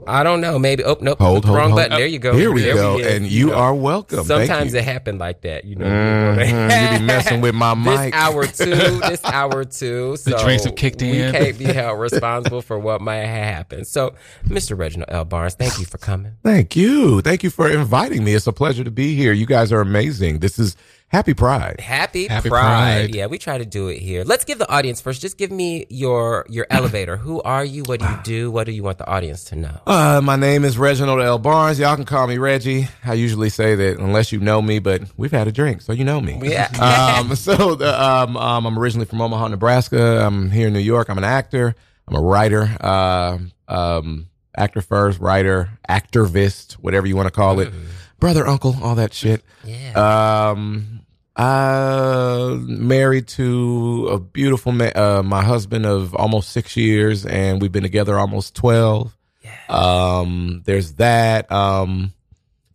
[0.08, 0.58] I don't know.
[0.58, 0.84] Maybe.
[0.84, 1.20] Oh nope.
[1.20, 1.82] Hold, hold, wrong hold.
[1.84, 1.98] button.
[1.98, 2.34] There you go.
[2.34, 2.98] Here we There go.
[2.98, 3.06] is.
[3.16, 4.24] And you are welcome.
[4.24, 4.80] Sometimes you.
[4.80, 5.64] it happened like that.
[5.66, 5.86] You know.
[5.86, 6.94] Mhm.
[6.94, 7.92] You be messing with my mic.
[8.12, 9.00] This hour two.
[9.02, 10.16] This hour two.
[10.18, 11.12] So The drinks have kicked in.
[11.12, 11.32] We in.
[11.34, 13.86] can't be held responsible for what might have happened.
[13.86, 14.16] So,
[14.48, 14.76] Mr.
[14.78, 15.26] Reginald L.
[15.26, 16.34] Barnes, thank you for coming.
[16.44, 17.22] Thank you.
[17.22, 18.34] Thank you for inviting me.
[18.34, 19.34] It's a pleasure to be here.
[19.34, 20.40] You guys are amazing.
[20.40, 20.76] This is
[21.12, 21.82] Happy Pride.
[21.82, 23.08] Happy, Happy Pride.
[23.08, 23.16] Pride.
[23.16, 24.24] Yeah, we try to do it here.
[24.24, 25.22] Let's give the audience first.
[25.22, 27.18] Just give me your your elevator.
[27.18, 27.84] Who are you?
[27.84, 28.50] What do you do?
[28.50, 29.82] What do you want the audience to know?
[29.86, 31.38] Uh, my name is Reginald L.
[31.38, 31.80] Barnes.
[31.80, 32.88] Y'all can call me Reggie.
[33.04, 36.06] I usually say that unless you know me, but we've had a drink, so you
[36.06, 36.40] know me.
[36.44, 37.20] Yeah.
[37.20, 40.26] um, so the, um, um, I'm originally from Omaha, Nebraska.
[40.26, 41.10] I'm here in New York.
[41.10, 41.76] I'm an actor.
[42.08, 42.74] I'm a writer.
[42.80, 43.38] Uh,
[43.68, 47.74] um, actor first, writer, activist, whatever you want to call it.
[48.22, 49.44] Brother, uncle, all that shit.
[49.66, 50.52] Yeah.
[50.52, 51.02] Um,
[51.36, 57.72] uh, married to a beautiful man, uh, my husband of almost six years, and we've
[57.72, 59.18] been together almost twelve.
[59.44, 59.56] Yeah.
[59.70, 61.52] Um, there's that.
[61.52, 62.14] Um,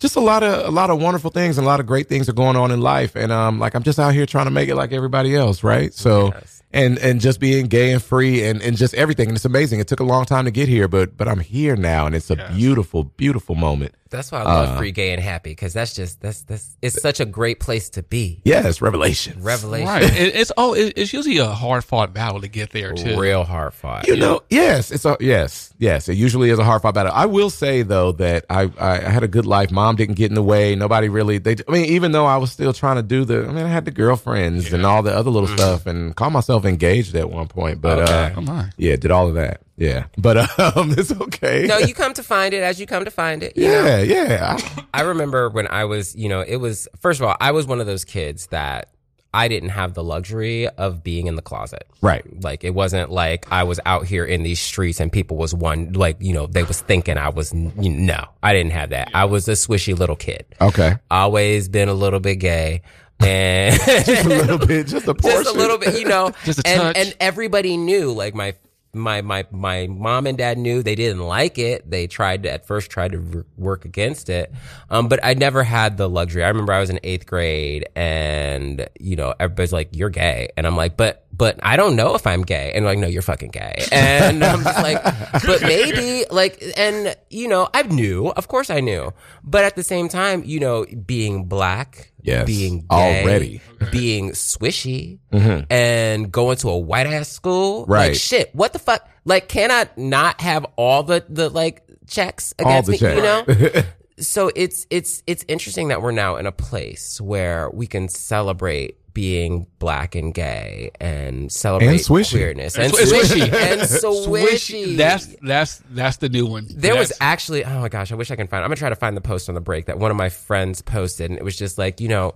[0.01, 2.29] just a lot of a lot of wonderful things and a lot of great things
[2.29, 4.69] are going on in life, and um, like I'm just out here trying to make
[4.69, 5.95] it like everybody else, right?
[5.95, 6.35] So.
[6.73, 9.81] And and just being gay and free and, and just everything and it's amazing.
[9.81, 12.29] It took a long time to get here, but but I'm here now and it's
[12.29, 13.95] a beautiful beautiful moment.
[14.11, 17.01] That's why I love Uh, free, gay, and happy because that's just that's that's it's
[17.03, 18.41] such a great place to be.
[18.45, 19.43] Yes, revelation.
[19.43, 19.87] Revelation.
[19.89, 20.03] Right.
[20.05, 23.19] It, it's oh, it, it's usually a hard fought battle to get there too.
[23.19, 24.07] Real hard fought.
[24.07, 26.09] You know, yes, it's a yes, yes.
[26.09, 27.13] It usually is a hard fought battle.
[27.15, 29.71] I will say though that I, I I had a good life.
[29.73, 30.75] Mom didn't get in the way.
[30.77, 31.39] Nobody really.
[31.39, 31.57] They.
[31.69, 33.47] I mean, even though I was still trying to do the.
[33.49, 36.65] I mean, I had the girlfriends and all the other little stuff, and called myself
[36.65, 37.81] engaged at one point.
[37.81, 38.25] But Okay.
[38.27, 38.73] uh, Come on.
[38.77, 39.63] yeah, did all of that.
[39.77, 41.67] Yeah, but um, it's okay.
[41.67, 43.57] No, you come to find it as you come to find it.
[43.57, 43.85] you know?
[43.85, 44.59] yeah, yeah.
[44.95, 47.81] I remember when I was, you know, it was first of all, I was one
[47.81, 48.91] of those kids that
[49.35, 51.87] I didn't have the luxury of being in the closet.
[52.01, 52.25] Right.
[52.43, 55.93] Like it wasn't like I was out here in these streets and people was one
[55.93, 58.25] like, you know, they was thinking I was you know, no.
[58.43, 59.11] I didn't have that.
[59.13, 60.47] I was a swishy little kid.
[60.59, 60.95] Okay.
[61.11, 62.83] Always been a little bit gay.
[63.19, 65.43] And just a little bit, just a portion.
[65.45, 66.33] just a little bit, you know.
[66.45, 66.97] Just a and, touch.
[66.99, 68.55] And everybody knew, like my
[68.97, 71.89] my my my mom and dad knew they didn't like it.
[71.91, 74.53] They tried to at first tried to work against it,
[74.91, 76.45] um, but I never had the luxury.
[76.45, 80.67] I remember I was in eighth grade, and you know everybody's like, "You're gay," and
[80.67, 82.73] I'm like, "But." But I don't know if I'm gay.
[82.75, 83.85] And like, no, you're fucking gay.
[83.93, 85.03] And I'm just like,
[85.45, 89.13] but maybe like, and you know, I knew, of course I knew.
[89.45, 92.47] But at the same time, you know, being black, Yes.
[92.47, 93.61] being gay, Already.
[93.93, 95.67] being swishy Mhm.
[95.71, 97.85] and going to a white ass school.
[97.87, 98.09] Right.
[98.09, 98.55] Like shit.
[98.55, 99.07] What the fuck?
[99.25, 102.99] Like, can I not have all the the like checks against me?
[102.99, 103.17] checks.
[103.17, 103.83] You know.
[104.19, 108.99] so it's it's it's interesting that we're now in a place where we can celebrate
[109.17, 112.33] being black and gay and celebrate And swishy.
[112.33, 113.73] queerness and It's swishy swishy.
[113.73, 114.97] and swishy.
[114.99, 116.67] That's that's that's the new one.
[116.69, 118.61] There was actually, oh my gosh, I wish I can find.
[118.61, 118.65] It.
[118.65, 120.83] I'm gonna try to find the post on the break that one of my friends
[120.83, 122.35] posted, and it was just like, you know,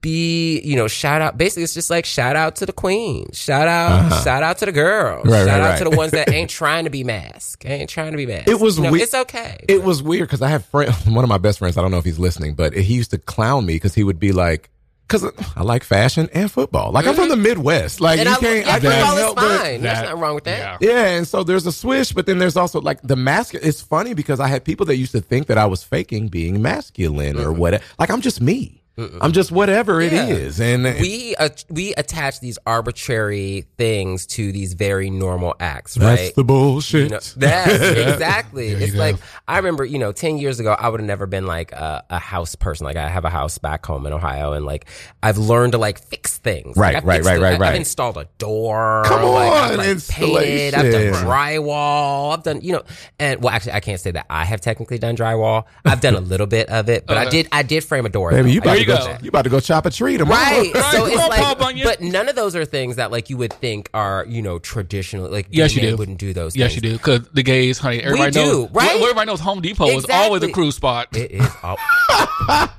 [0.00, 1.38] be, you know, shout out.
[1.38, 4.22] Basically, it's just like shout out to the queen, shout out, Uh-huh.
[4.24, 6.84] shout out to the girls, Right, shout right, out to the ones that ain't trying
[6.84, 8.48] to be masked, ain't trying to be masked.
[8.48, 9.64] It was You know, we- It's okay.
[9.68, 11.78] It was weird because I have friend, one of my best friends.
[11.78, 14.18] I don't know if he's listening, but he used to clown me because he would
[14.18, 14.68] be like,
[15.06, 15.24] "Because
[15.56, 16.92] I like fashion and football.
[16.92, 17.42] Like I'm from the mm-hmm.
[17.42, 18.00] Midwest.
[18.00, 18.66] Like and you I, can't.
[18.66, 19.82] yeah, I can't football is help but- fine.
[19.82, 20.82] There's nothing wrong with that.
[20.82, 23.54] Yeah, and so there's a swish, but then there's also like the mask.
[23.54, 26.62] It's funny because I had people that used to think that I was faking being
[26.62, 27.58] masculine or mm-hmm.
[27.58, 27.84] whatever.
[27.98, 28.83] Like I'm just me.
[28.96, 30.26] I'm just whatever it Yeah.
[30.28, 36.20] is, and we uh, we attach these arbitrary things to these very normal acts, That's
[36.22, 36.34] right?
[36.36, 37.02] the bullshit.
[37.04, 37.72] You know, that's
[38.12, 38.72] exactly.
[38.74, 38.98] There It's go.
[39.00, 39.16] like
[39.48, 42.18] I remember, you know, ten years ago, I would have never been like a, a
[42.20, 42.84] house person.
[42.84, 44.86] Like I have a house back home in Ohio, and like
[45.24, 46.76] I've learned to like fix things.
[46.76, 47.40] Right, Like, I right, right, it.
[47.42, 49.02] right, I- I've installed a door.
[49.06, 50.74] Come like, I've, on, like, painted.
[50.74, 52.32] I've done drywall.
[52.32, 52.82] I've done, you know,
[53.18, 55.64] and well, actually, I can't say that I have technically done drywall.
[55.84, 57.48] I've done a little bit of it, but I did.
[57.50, 58.30] I did frame a door.
[58.30, 58.83] Baby, though.
[58.86, 59.18] You I about to go.
[59.24, 60.40] You about to go chop a tree tomorrow?
[60.40, 60.72] Right.
[60.92, 61.86] So it's like, Paul Bunyan.
[61.86, 65.28] but none of those are things that like you would think are, you know, traditional.
[65.30, 65.96] Like, Yes, gay you do.
[65.96, 66.54] Wouldn't do those.
[66.56, 66.82] Yes, things.
[66.84, 66.96] you do.
[66.96, 68.70] Because the gays, honey, everybody do, knows.
[68.72, 69.00] right?
[69.00, 70.52] Everybody knows Home Depot was always a Exactly.
[70.52, 71.08] cruise spot.
[71.16, 71.46] It is.
[71.62, 71.78] All-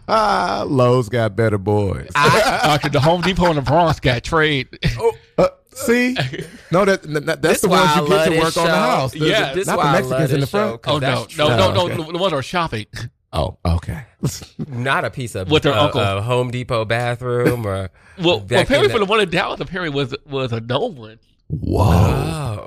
[0.68, 2.10] Lowe's got better boys.
[2.16, 4.68] Actually, the Home Depot in the Bronx got trade.
[5.38, 6.16] Uh, see,
[6.72, 9.12] no, that, that that's This the ones you get to this work on the house.
[9.12, 10.82] The- Yeah, the- this not the Mexicans in the this show, front.
[10.82, 11.96] 'cause Oh no, that's no, no, no, okay.
[11.98, 12.86] The, the ones are shopping.
[13.36, 14.06] Oh, okay.
[14.68, 16.00] not a piece of With their uh, uncle.
[16.00, 19.94] uh, Home Depot bathroom or Well, well vacuum apparently for the one in Dallas, apparently
[19.96, 21.20] was was a no one.
[21.48, 21.86] Whoa,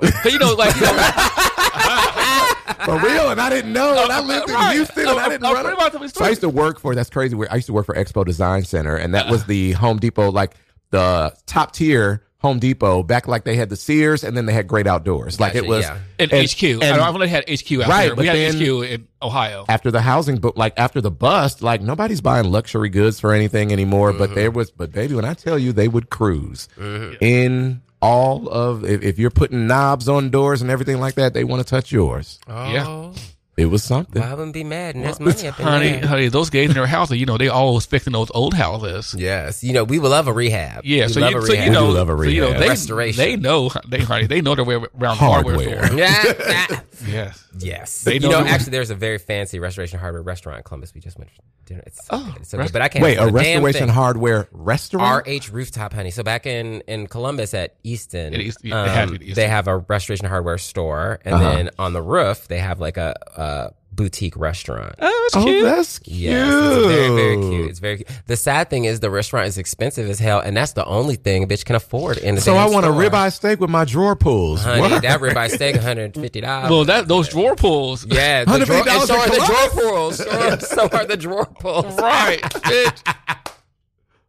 [0.01, 0.09] Oh.
[0.23, 0.93] So, you know, like you know,
[2.85, 4.03] for real, and I didn't know.
[4.03, 4.75] And I lived in Right.
[4.75, 6.15] Houston, and I didn't oh, run pretty it.
[6.15, 6.95] So I used to work for.
[6.95, 7.35] That's crazy.
[7.49, 10.55] I used to work for Expo Design Center, and that was the Home Depot, like
[10.91, 13.03] the top tier Home Depot.
[13.03, 15.39] Back like they had the Sears, and then they had Great Outdoors.
[15.39, 15.97] Like it was yeah.
[16.17, 16.63] in and- HQ.
[16.63, 18.15] and- I don't- I've only had HQ out Right, there.
[18.15, 19.65] but We had HQ in Ohio.
[19.67, 23.73] after the housing book like after the bust like nobody's buying luxury goods for anything
[23.73, 24.57] anymore but there mm-hmm.
[24.57, 27.15] was but baby when i tell you they would cruise mm-hmm.
[27.21, 31.43] in all of if, if you're putting knobs on doors and everything like that they
[31.43, 32.71] want to touch yours Oh.
[32.71, 33.11] Yeah.
[33.59, 34.21] It was something.
[34.21, 36.07] I wouldn't be mad, and there's money up in honey, there.
[36.07, 39.15] honey, those gays in their houses, you know, they always fixing those old houses.
[39.17, 40.85] Yes, you know we would love a rehab.
[40.85, 41.65] Yeah, we so love you, a so rehab.
[41.67, 42.61] you know, We love a so, you know, rehab.
[42.61, 43.23] they, Restoration.
[43.23, 45.85] they know, they honey, they know their way around hardware, Hardware.
[45.85, 45.97] store.
[45.99, 46.79] Yeah.
[47.07, 47.45] Yes.
[47.57, 48.03] Yes.
[48.03, 50.93] They you know know, the- actually, there's a very fancy restoration hardware restaurant in Columbus.
[50.93, 51.83] We just went for dinner.
[51.85, 52.41] It's so Oh, good.
[52.41, 52.73] It's so rest- good.
[52.73, 55.25] But I can't Wait, a restoration hardware restaurant?
[55.27, 56.11] RH Rooftop, honey.
[56.11, 59.21] So back in, in Columbus at Easton, At East- yeah, they have um, it at
[59.23, 59.35] Easton.
[59.35, 61.51] they have a restoration hardware store, and Uh-huh.
[61.55, 64.95] then on the roof they have like a, a Uh, boutique restaurant.
[65.01, 65.63] Oh, that's oh, cute.
[65.63, 66.17] that's cute.
[66.17, 67.69] Yes, it's very, very cute.
[67.69, 68.07] It's very cute.
[68.27, 71.43] The sad thing is the restaurant is expensive as hell, and that's the only thing
[71.43, 73.01] a bitch can afford in the So I want a store.
[73.01, 74.63] ribeye steak with my drawer pulls.
[74.63, 75.01] Honey, What?
[75.01, 76.69] that ribeye steak, one hundred fifty dollars.
[76.69, 78.05] Well, that those drawer pulls.
[78.05, 80.17] Yeah, the drawer, $150 and so are the drawer pulls.
[80.17, 81.97] So, so are the drawer pulls.
[81.97, 82.41] Right.
[82.41, 83.15] bitch.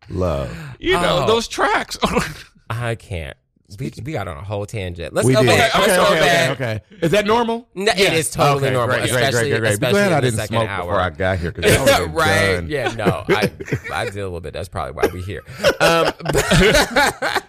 [0.08, 0.56] Love.
[0.80, 1.26] You know, Oh.
[1.26, 1.96] those tracks.
[2.70, 3.36] I can't.
[3.78, 5.14] We, we got on a whole tangent.
[5.14, 5.48] Let's we go did.
[5.56, 5.74] back.
[5.74, 6.50] Let's Okay, go okay, back.
[6.50, 7.06] okay, okay.
[7.06, 7.68] Is that normal?
[7.74, 9.68] No, It is totally Okay, normal, great, great, especially, great, great.
[9.68, 10.82] Be especially glad in I didn't smoke hour.
[10.84, 12.52] before I got here because that would've right?
[12.56, 12.68] done.
[12.68, 13.50] Yeah, no, I
[13.92, 14.52] I did a little bit.
[14.54, 15.42] That's probably why we here.
[15.80, 16.12] Um,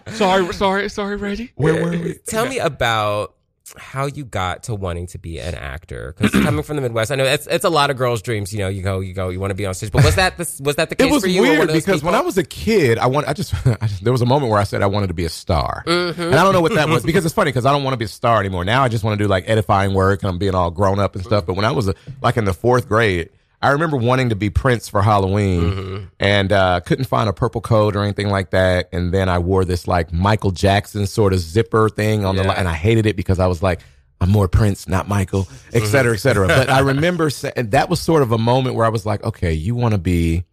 [0.14, 1.52] sorry, sorry, sorry, Reggie.
[1.56, 2.14] Where were we?
[2.26, 3.34] tell me about
[3.78, 7.14] how you got to wanting to be an actor because coming from the Midwest, I
[7.14, 8.52] know it's it's a lot of girls' dreams.
[8.52, 9.90] You know, you go, you go, you want to be on stage.
[9.90, 11.42] But was that the, was that the case It was for you?
[11.42, 12.14] weird because when?
[12.14, 14.60] I was a kid, I want I just I just- there was a moment where
[14.60, 16.20] I said I wanted to be a star, Mm-hmm.
[16.20, 17.98] and I don't know what that was because it's funny because I don't want to
[17.98, 18.64] be a star anymore.
[18.64, 21.14] Now I just want to do like edifying work and I'm being all grown up
[21.14, 21.46] and stuff.
[21.46, 23.30] But when I was a, like in the fourth grade,
[23.62, 26.04] I remember wanting to be Prince for Halloween Mm-hmm.
[26.20, 28.88] and uh, couldn't find a purple coat or anything like that.
[28.92, 32.48] And then I wore this like Michael Jackson sort of zipper thing on the Yeah.
[32.50, 33.80] li- and I hated it because I was like.
[34.20, 36.46] I'm more Prince, not Michael, et cetera, et cetera.
[36.46, 39.52] But I remember sa- that was sort of a moment where I was like, okay,
[39.52, 40.44] you want to be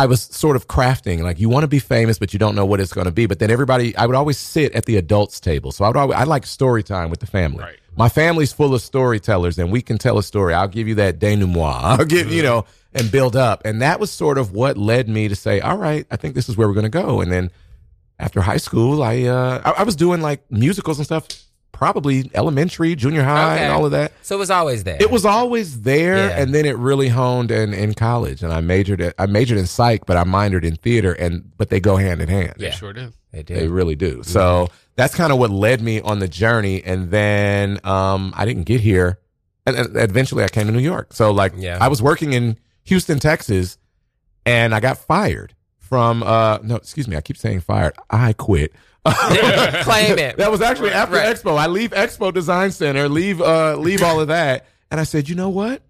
[0.00, 2.64] I was sort of crafting, like you want to be famous, but you don't know
[2.64, 3.26] what it's going to be.
[3.26, 5.72] But then everybody, I would always sit at the adults table.
[5.72, 7.62] So I would always, I like story time with the family.
[7.64, 7.76] Right.
[7.98, 10.54] My family's full of storytellers and we can tell a story.
[10.54, 11.58] I'll give you that denouement.
[11.84, 12.64] I'll give, you know,
[12.94, 13.60] and build up.
[13.66, 16.48] And that was sort of what led me to say, all right, I think this
[16.48, 17.20] is where we're going to go.
[17.20, 17.50] And then
[18.18, 21.28] after high school, I, uh, I, I was doing like musicals and stuff,
[21.72, 23.64] probably elementary, junior high Okay.
[23.64, 24.12] and all of that.
[24.22, 24.98] so it was always there.
[25.00, 26.40] It was always there, Yeah.
[26.40, 28.42] and then it really honed in in college.
[28.42, 31.68] And I majored at, I majored in psych, but I minored in theater, and but
[31.70, 32.54] they go hand in hand.
[32.58, 32.70] Yeah.
[32.70, 33.12] Sure do.
[33.32, 33.54] They do.
[33.54, 34.22] They really do.
[34.24, 36.82] So that's kind of what led me on the journey.
[36.84, 39.18] And then um, I didn't get here,
[39.64, 41.12] and, and eventually I came to New York.
[41.12, 41.78] So like Yeah.
[41.80, 43.78] I was working in Houston, Texas,
[44.44, 46.22] and I got fired from.
[46.22, 47.94] Uh, no, excuse me, I keep saying fired.
[48.10, 48.72] I quit.
[49.84, 50.36] Claim it.
[50.36, 51.34] That was actually after Right.
[51.34, 51.56] Expo.
[51.56, 55.34] I leave Expo Design Center, leave uh leave all of that, and I said, you
[55.34, 55.82] know what?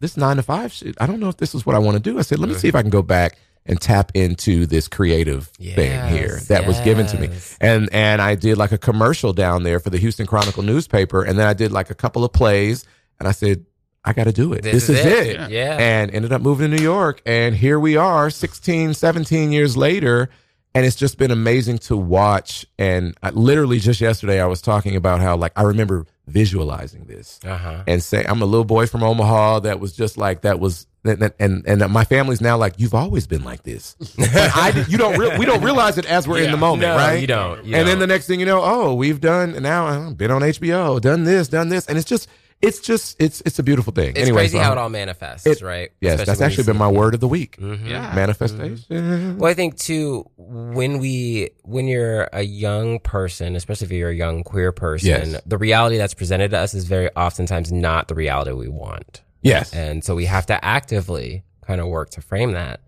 [0.00, 0.94] This nine to five shit.
[1.00, 2.18] I don't know if this is what I want to do.
[2.18, 3.38] I said, let me see if I can go back
[3.68, 7.28] and tap into this creative thing here that was given to me.
[7.60, 11.38] And and I did like a commercial down there for the Houston Chronicle newspaper, and
[11.38, 12.84] then I did like a couple of plays,
[13.18, 13.66] and I said,
[14.04, 14.62] I got to do it.
[14.62, 15.40] This This, is is, it.
[15.40, 15.50] it.
[15.50, 15.76] Yeah.
[15.78, 20.30] And ended up moving to New York, and here we are, 16, 17 years later.
[20.76, 22.66] And it's just been amazing to watch.
[22.78, 27.40] And I, literally just yesterday, I was talking about how, like, I remember visualizing this
[27.44, 27.82] Uh-huh.
[27.86, 31.34] and say, I'm a little boy from Omaha that was just like, that was, that-
[31.38, 33.96] and, and my family's now like, you've always been like this.
[34.18, 37.20] I you don't, re- we don't realize it as we're in the moment, No, right?
[37.20, 37.64] you don't.
[37.64, 38.00] You and then don't.
[38.00, 41.48] the next thing you know, oh, we've done, now I've been on HBO, done this,
[41.48, 41.86] done this.
[41.86, 42.28] And it's just,
[42.62, 44.10] it's just, it's, it's a beautiful thing.
[44.10, 45.90] It's anyway, crazy so how it all manifests, it- right?
[46.00, 47.56] Yes, Especially that's actually been my word of the week.
[47.58, 47.86] Mm-hmm.
[47.86, 48.12] Yeah.
[48.14, 48.76] Manifestation.
[48.90, 49.38] Mm-hmm.
[49.38, 54.14] Well, I think too when we when you're a young person, especially if you're a
[54.14, 55.42] young queer person, Yes.
[55.44, 59.22] the reality that's presented to us is very oftentimes not the reality we want.
[59.42, 59.72] Yes.
[59.74, 62.80] And so we have to actively kind of work to frame that.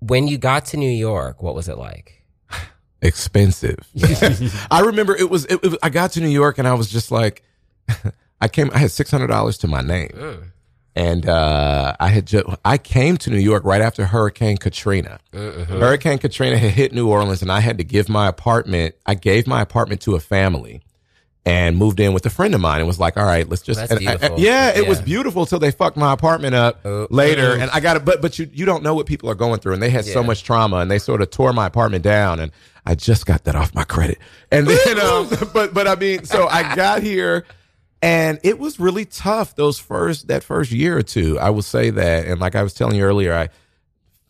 [0.00, 2.22] When you got to New York, what was it like?
[3.02, 3.78] expensive.
[4.70, 6.90] I remember it was, it, it was- I got to New York and I was
[6.90, 7.42] just like,
[8.44, 10.52] I came, I had $600 to my name.
[10.96, 15.18] And, uh, I had just, I came to New York right after Hurricane Katrina.
[15.32, 19.46] Hurricane Katrina had hit New Orleans and I had to give my apartment, I gave
[19.46, 20.82] my apartment to a family
[21.46, 23.78] and moved in with a friend of mine and was like, all right, let's just,
[23.90, 24.38] and beautiful.
[24.38, 27.06] yeah, it was beautiful till they fucked my apartment up Oh.
[27.10, 27.56] later.
[27.58, 27.60] Oh.
[27.60, 29.74] And I got it, but, but you, you don't know what people are going through.
[29.74, 32.52] And they had so much trauma and they sort of tore my apartment down and
[32.86, 34.18] I just got that off my credit.
[34.50, 37.44] And then, um, but, but I mean, so I got here
[38.04, 41.38] and it was really tough those first, that first year or two.
[41.38, 42.26] I will say that.
[42.26, 43.48] And like I was telling you earlier, I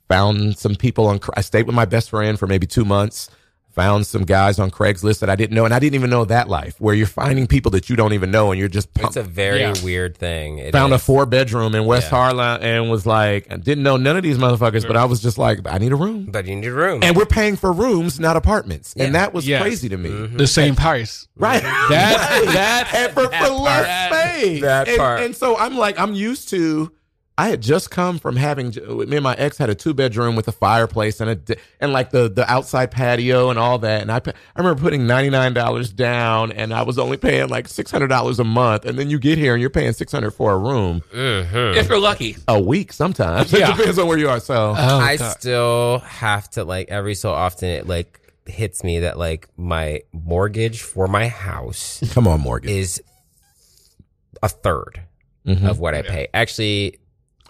[0.08, 3.30] found some people on, I stayed with my best friend for maybe two months,
[3.74, 6.48] found some guys on Craigslist that I didn't know, and I didn't even know that
[6.48, 9.22] life where you're finding people that you don't even know, and you're just It's a
[9.22, 9.74] very Yeah.
[9.82, 10.58] weird thing.
[10.58, 12.18] It found a four bedroom in West Yeah.
[12.18, 15.38] Harlem and was like, I didn't know none of these motherfuckers, but I was just
[15.38, 16.26] like, I need a room.
[16.30, 17.00] but you need a room.
[17.02, 18.94] And we're paying for rooms, not apartments.
[18.96, 19.04] Yeah.
[19.06, 19.60] And that was Yes.
[19.62, 20.10] crazy to me.
[20.10, 20.36] Mm-hmm.
[20.36, 21.26] The same price.
[21.36, 21.62] Right.
[21.90, 24.20] That that and for, for less part.
[24.34, 24.62] space.
[24.62, 25.20] That and, part.
[25.22, 26.92] and so I'm like, I'm used to.
[27.36, 30.46] I had just come from having me and my ex had a two bedroom with
[30.46, 34.02] a fireplace and a d- and like the the outside patio and all that.
[34.02, 37.66] And I I remember putting ninety nine dollars down, and I was only paying like
[37.66, 38.84] six hundred dollars a month.
[38.84, 41.98] And then you get here and you're paying six hundred for a room if you're
[41.98, 42.36] lucky.
[42.46, 43.52] a week sometimes.
[43.52, 43.70] Yeah.
[43.72, 44.38] it depends on where you are.
[44.38, 45.32] So I God.
[45.32, 50.82] still have to like every so often it like hits me that like my mortgage
[50.82, 52.70] for my house come on, mortgage.
[52.70, 53.02] is
[54.42, 55.00] a 3rd
[55.46, 55.68] Mhm.
[55.68, 56.28] of what I pay.
[56.32, 56.98] Actually,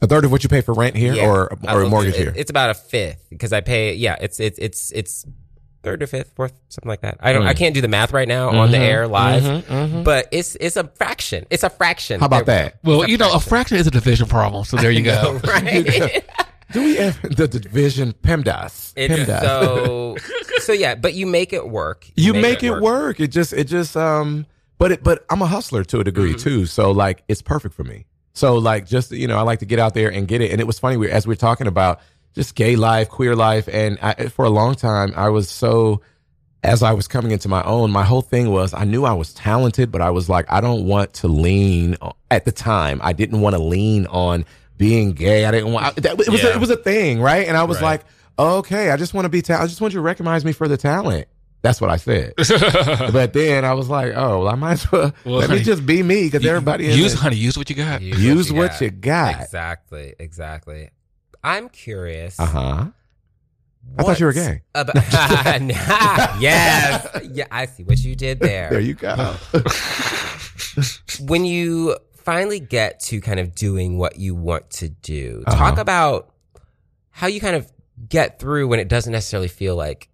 [0.04, 2.20] a third of what you pay for rent here yeah, or or a mortgage it-
[2.20, 2.32] here.
[2.36, 3.94] It's about a fifth because I pay.
[3.94, 5.26] Yeah, it's it's it's it's
[5.82, 7.18] third or fifth, fourth, something like that.
[7.20, 7.46] I don't.
[7.46, 7.58] I Mm.
[7.58, 10.04] can't do the math right now on the Mhm, air live, mhm, mhm.
[10.04, 11.44] but it's it's a fraction.
[11.50, 12.20] It's a fraction.
[12.20, 12.78] How about There we that?
[12.98, 14.64] Well, you know, a fraction is a division problem.
[14.64, 15.38] So there you go.
[15.38, 15.48] go.
[15.52, 16.24] right?
[16.72, 18.94] Do we have the division PEMDAS?
[18.96, 19.42] It's PEMDAS.
[19.42, 20.16] so
[20.62, 22.06] so yeah, but you make it work.
[22.16, 23.20] you make, it, work.
[23.20, 24.46] It just it just um
[24.78, 26.38] but it but I'm a hustler to a degree Mm-hmm.
[26.38, 26.66] too.
[26.66, 28.06] So like it's perfect for me.
[28.34, 30.50] So like just you know I like to get out there and get it.
[30.50, 32.00] And it was funny we as we are talking about
[32.34, 36.02] just gay life, queer life, and I, for a long time I was so
[36.64, 39.32] as I was coming into my own, my whole thing was I knew I was
[39.34, 41.96] talented, but I was like I don't want to lean
[42.30, 43.00] at the time.
[43.04, 44.44] I didn't want to lean on
[44.78, 45.44] being gay.
[45.44, 46.54] I didn't want that, it was a, Yeah.
[46.54, 47.46] it was a thing, right?
[47.46, 48.00] And I was Right.
[48.00, 48.04] like,
[48.36, 49.64] okay, I just want to be talented.
[49.64, 51.28] I just want you to recognize me for the talent.
[51.64, 52.34] That's what I said.
[53.12, 55.86] but then I was like, oh, well, I might as well, Well, let me just
[55.86, 58.02] be me because everybody in use it- honey, use what you got.
[58.02, 59.40] Use what you got.
[59.40, 60.90] Exactly, exactly.
[61.42, 62.38] I'm curious.
[62.38, 62.86] Uh huh.
[63.98, 64.62] I thought you were gay.
[64.74, 64.94] About,
[66.40, 68.68] yes, yeah, I see what you did there.
[68.70, 69.34] There you go.
[71.20, 75.56] when you finally get to kind of doing what you want to do, Uh-huh.
[75.58, 76.30] talk about
[77.10, 77.70] how you kind of
[78.08, 80.08] get through when it doesn't necessarily feel like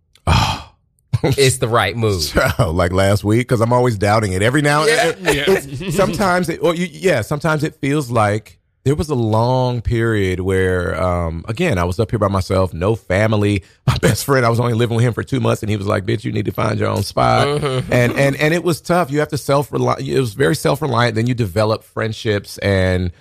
[1.38, 2.22] it's the right move.
[2.56, 5.44] So, like last week, because I'm always doubting it every now and Yeah.
[5.44, 5.92] then.
[5.92, 10.98] sometimes, it, or you, yeah, sometimes it feels like there was a long period where,
[11.00, 13.62] um, again, I was up here by myself, no family.
[13.86, 15.86] My best friend, I was only living with him for two months, and he was
[15.86, 17.84] like, "Bitch, you need to find your own spot." Mhm.
[17.90, 19.10] And and and it was tough.
[19.10, 19.96] You have to self rely.
[20.00, 21.14] It was very self reliant.
[21.14, 23.12] Then you develop friendships and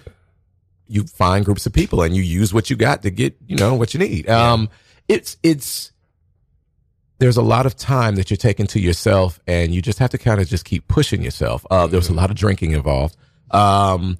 [0.88, 3.76] you find groups of people and you use what you got to get you know
[3.76, 4.30] what you need.
[4.30, 4.70] Um,
[5.10, 5.92] it's it's
[7.20, 10.18] there's a lot of time that you're taking to yourself and you just have to
[10.18, 11.66] kind of just keep pushing yourself.
[11.70, 13.16] Uh, there was a lot of drinking involved.
[13.52, 14.18] Um,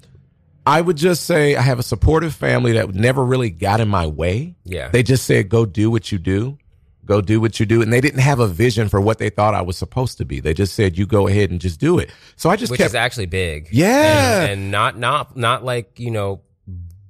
[0.66, 4.06] I would just say I have a supportive family that never really got in my
[4.06, 4.54] way.
[4.64, 4.90] Yeah.
[4.90, 6.58] They just said, go do what you do.
[7.06, 7.80] Go do what you do.
[7.82, 10.38] And they didn't have a vision for what they thought I was supposed to be.
[10.38, 12.10] They just said, you go ahead and just do it.
[12.36, 13.68] So I just which kept is actually big.
[13.72, 14.42] Yeah.
[14.42, 16.42] and, and not not not like you know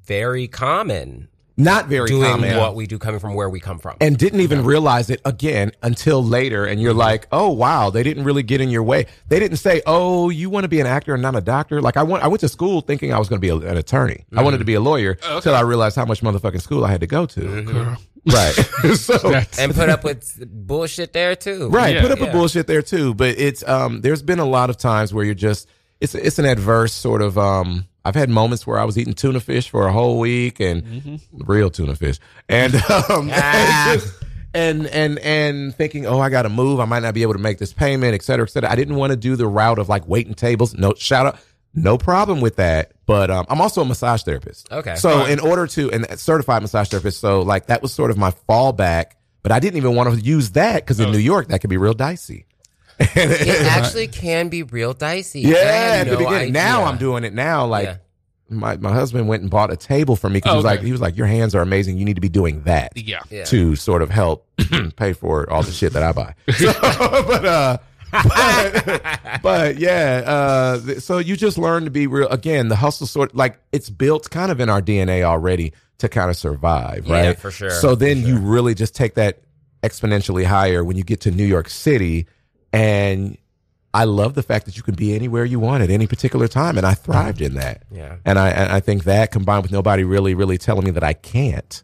[0.04, 1.28] very common.
[1.62, 2.56] Not very doing common.
[2.56, 3.96] what we do coming from where we come from.
[4.00, 6.64] and didn't even realize it again until later.
[6.64, 9.06] And you're like, oh wow, they didn't really get in your way.
[9.28, 11.80] They didn't say, oh, you want to be an actor and not a doctor.
[11.80, 13.76] Like I went, I went to school thinking I was going to be a- an
[13.76, 14.24] attorney.
[14.34, 17.00] I wanted to be a lawyer until I realized how much motherfucking school I had
[17.00, 17.96] to go to.
[18.26, 18.52] Right.
[18.96, 21.70] so and put up with bullshit there too.
[21.70, 22.02] Right, Yeah.
[22.02, 22.26] put up Yeah.
[22.26, 23.14] a bullshit there too.
[23.14, 25.66] But it's um, there's been a lot of times where you're just
[26.00, 27.86] it's it's an adverse sort of um.
[28.04, 31.70] I've had moments where I was eating tuna fish for a whole week and real
[31.70, 32.18] tuna fish
[32.48, 32.74] and
[33.10, 34.22] um and, just-
[34.52, 36.80] and and and thinking, oh, I got to move.
[36.80, 38.70] I might not be able to make this payment, et cetera, et cetera.
[38.70, 40.74] I didn't want to do the route of like waiting tables.
[40.74, 41.38] No, shout out.
[41.72, 44.72] No problem with that, but um, I'm also a massage therapist.
[44.72, 44.96] Okay.
[44.96, 48.32] So in order to and certified massage therapist, so like that was sort of my
[48.48, 49.12] fallback.
[49.44, 51.76] But I didn't even want to use that because in New York that could be
[51.76, 52.44] real dicey.
[53.00, 55.40] It actually can be real dicey.
[55.40, 55.56] Yeah,
[56.00, 56.52] at the no beginning.
[56.52, 56.84] Now.
[56.84, 57.66] I'm doing it now.
[57.66, 57.96] Like Yeah.
[58.48, 60.74] my, my husband went and bought a table for me because he was Okay.
[60.76, 61.98] like he was like your hands are amazing.
[61.98, 63.20] You need to be doing that Yeah.
[63.30, 63.44] Yeah.
[63.44, 64.46] to sort of help
[64.96, 66.34] pay for all the shit that I buy.
[66.52, 67.78] So, but uh,
[68.12, 72.28] but, but yeah, uh, so you just learn to be real.
[72.28, 76.28] Again, the hustle sort like it's built kind of in our DNA already to kind
[76.30, 77.38] of survive, Yeah, right?
[77.38, 79.40] for sure, So for then you really just take that
[79.82, 82.26] exponentially higher when you get to New York City
[82.72, 83.36] and
[83.92, 86.78] I love the fact that you can be anywhere you want at any particular time,
[86.78, 87.82] and I thrived in that.
[87.90, 88.16] Yeah.
[88.24, 91.12] and I and I think that combined with nobody really really telling me that I
[91.12, 91.82] can't,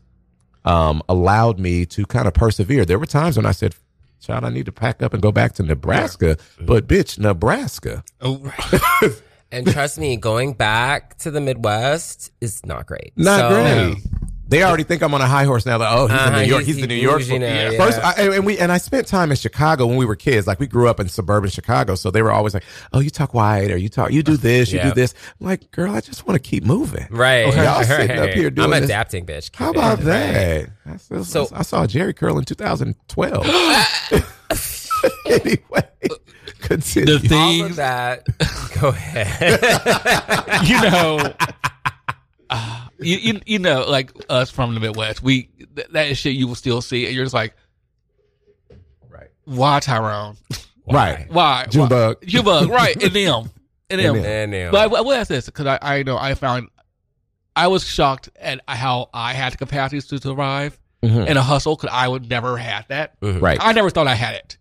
[0.65, 2.85] um, allowed me to kind of persevere.
[2.85, 3.75] There were times when I said,
[4.21, 8.05] "Child, I need to pack up and go back to Nebraska," but bitch, Nebraska.
[8.21, 8.53] Oh,
[9.53, 13.13] And trust me, going back to the Midwest is not great.
[13.17, 13.97] Not So, great.
[14.49, 15.79] They already think I'm on a high horse now.
[15.79, 16.63] That oh, he's Uh-huh, in New York.
[16.65, 17.19] he's- He's, the New York.
[17.19, 17.71] bougie now, Yeah.
[17.73, 17.79] yeah.
[17.85, 20.47] First, I, and and we and I spent time in Chicago when we were kids.
[20.47, 22.63] Like we grew up in suburban Chicago, so they were always like,
[22.93, 24.91] "Oh, you talk white, or you talk, you do this, you Yeah.
[24.91, 27.07] do this." I'm like, girl, I just want to keep moving.
[27.11, 27.53] Right.
[27.55, 28.89] Y'all sitting up here doing I'm this.
[28.89, 29.51] adapting, bitch.
[29.55, 29.79] How Keep it.
[29.79, 30.05] about Right.
[30.05, 30.71] that?
[30.87, 33.47] I, saw- So- I saw Jerry curl in 2012.
[35.27, 35.83] anyway,
[36.61, 37.19] continue.
[37.19, 38.25] The All thing, of that.
[38.81, 39.61] Go ahead.
[40.67, 41.33] you know,
[42.51, 45.45] uh, you, you you know, like us from the Midwest, we
[45.75, 47.55] th- that is shit you will still see, and you're just like,
[49.09, 49.29] Right.
[49.45, 50.37] why Tyrone?
[50.91, 51.27] Right.
[51.31, 51.67] Why?
[51.69, 52.19] Junebug.
[52.21, 52.27] Why?
[52.29, 53.03] Junebug, right?
[53.03, 53.51] And them,
[53.91, 54.17] and them.
[54.17, 54.71] And them.
[54.73, 56.69] But I, I will ask this because I, I know I found
[57.57, 61.27] I was shocked at how I had the capacities to survive Mhm.
[61.27, 63.21] in a hustle because I would never had that.
[63.21, 63.41] Mhm.
[63.43, 63.59] Right.
[63.61, 64.57] I never thought I had it.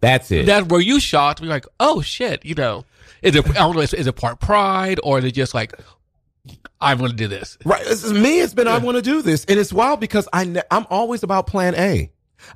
[0.00, 0.46] That's it.
[0.46, 1.40] That's where you shocked.
[1.40, 2.84] You're like, oh shit, you know,
[3.22, 3.48] is it?
[3.50, 3.80] I don't know.
[3.82, 5.72] Is, is it part pride or is it just like
[6.80, 7.56] I'm going to do this?
[7.64, 7.84] Right.
[7.84, 8.40] This is me.
[8.40, 9.44] It's been, I want to do this.
[9.46, 12.10] And it's wild because I, ne- I'm always about plan A.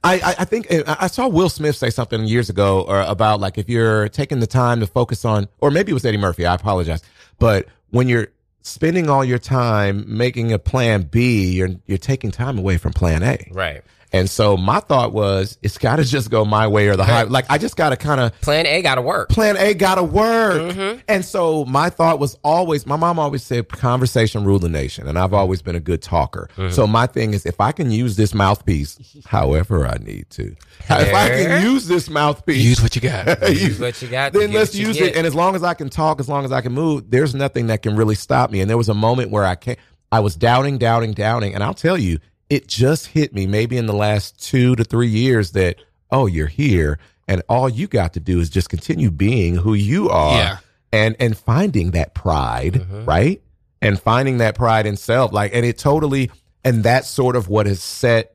[0.05, 3.01] I, I, I think eh, I I saw Will Smith say something years ago or
[3.01, 6.19] about like if you're taking the time to focus on, or maybe it was Eddie
[6.19, 6.45] Murphy.
[6.45, 7.03] I apologize.
[7.39, 8.29] But when you're
[8.61, 13.23] spending all your time making a plan B, you're, you're taking time away from plan
[13.23, 13.49] A.
[13.51, 13.83] Right.
[14.13, 17.25] And so my thought was, it's got to just go my way or the high.
[17.25, 19.29] Like I just got to kind of Plan A got to work.
[19.29, 20.75] plan A got to work.
[20.75, 21.01] Mm-hmm.
[21.09, 25.07] And so my thought was always, my mom always said, conversation rule the nation.
[25.09, 26.49] And I've always been a good talker.
[26.57, 26.73] Mm-hmm.
[26.73, 30.57] So my thing is, if I can use this mouthpiece however I need to,
[30.89, 33.51] if I can use this mouthpiece, Use what you got.
[33.51, 34.33] Use what you got.
[34.33, 35.17] then let's use it.
[35.17, 37.67] And as long as I can talk, as long as I can move, there's nothing
[37.69, 38.61] that can really stop me.
[38.61, 39.79] And there was a moment where I can't,
[40.11, 41.55] I was doubting, doubting, doubting.
[41.55, 42.19] And I'll tell you,
[42.51, 45.77] it just hit me maybe in the last two to three years that,
[46.11, 46.99] oh, you're here.
[47.27, 50.57] And all you got to do is just continue being who you are Yeah.
[50.93, 53.05] and, and finding that pride, Mm-hmm.
[53.05, 53.43] right?
[53.83, 55.33] And finding that pride in self.
[55.33, 56.31] Like, and it totally,
[56.65, 58.35] and that's sort of what has set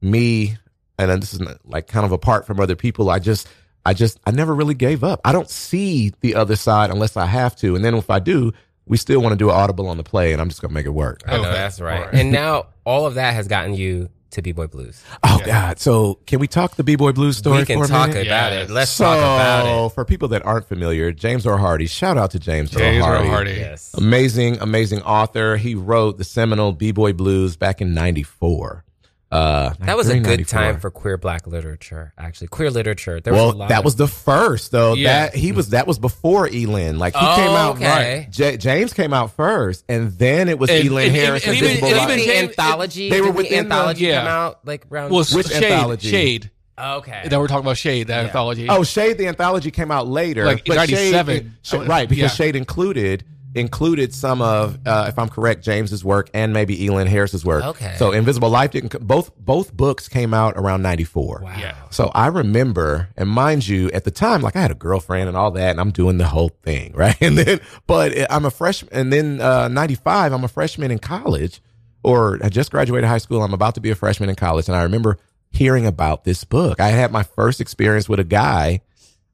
[0.00, 0.56] me
[0.98, 3.48] and this is like kind of apart from other people i just
[3.86, 7.24] i just i never really gave up i don't see the other side unless i
[7.26, 8.52] have to and then if i do
[8.92, 10.86] we still want to do an audible on the play and i'm just gonna make
[10.86, 11.52] it work I oh, know Okay.
[11.58, 11.98] that's right.
[12.00, 12.14] All right.
[12.14, 15.02] And now all of that has gotten you to B Boy Blues.
[15.24, 18.26] oh god so can we talk the b-boy blues story we can for talk minute?
[18.26, 18.68] about Yes.
[18.70, 18.72] it.
[18.72, 19.94] Let's so talk about it.
[19.94, 23.16] for people that aren't familiar james Earl Hardy, shout out to james, James Earl Earl
[23.16, 23.28] Hardy.
[23.28, 23.50] Hardy.
[23.52, 23.94] Yes.
[23.94, 28.84] amazing amazing author he wrote the seminal b-boy blues back in 94
[29.32, 32.48] uh That was a good time for queer black literature, actually.
[32.48, 33.20] Queer literature.
[33.20, 34.92] There was well, a lot that of- was the first though.
[34.94, 35.26] Yeah.
[35.28, 36.98] That he was that was before Elin.
[36.98, 37.86] Like he Oh, came out okay.
[38.20, 38.30] right.
[38.30, 41.44] J- James came out first, and then it was And- Elin and- Harris.
[41.44, 43.10] and and even- Visible and even the James- anthology.
[43.10, 44.18] they were with the within the- anthology yeah.
[44.20, 45.10] come out like around.
[45.10, 45.64] Was Which Shade?
[45.64, 46.10] anthology?
[46.10, 46.50] Shade.
[46.78, 47.22] okay.
[47.28, 48.68] Then we're talking about Shade, that anthology.
[48.68, 49.16] Oh, Shade.
[49.18, 51.36] The anthology came out later, Like but 97.
[51.36, 52.08] Shade, Shade- right?
[52.08, 52.28] Because Yeah.
[52.28, 57.44] Shade included included some of, uh, if I'm correct, James's work and maybe Elin Harris's
[57.44, 57.64] work.
[57.64, 57.94] Okay.
[57.98, 58.98] So Invisible Life didn't.
[59.06, 61.40] Both both books came out around '94.
[61.42, 61.54] Wow.
[61.58, 61.74] Yeah.
[61.90, 65.36] So I remember, and mind you, at the time, like I had a girlfriend and
[65.36, 67.16] all that, and I'm doing the whole thing, right?
[67.20, 71.60] And then, but I'm a freshman, and then uh, '95, I'm a freshman in college,
[72.02, 73.42] or I just graduated high school.
[73.42, 75.18] I'm about to be a freshman in college, and I remember
[75.50, 76.80] hearing about this book.
[76.80, 78.80] I had my first experience with a guy.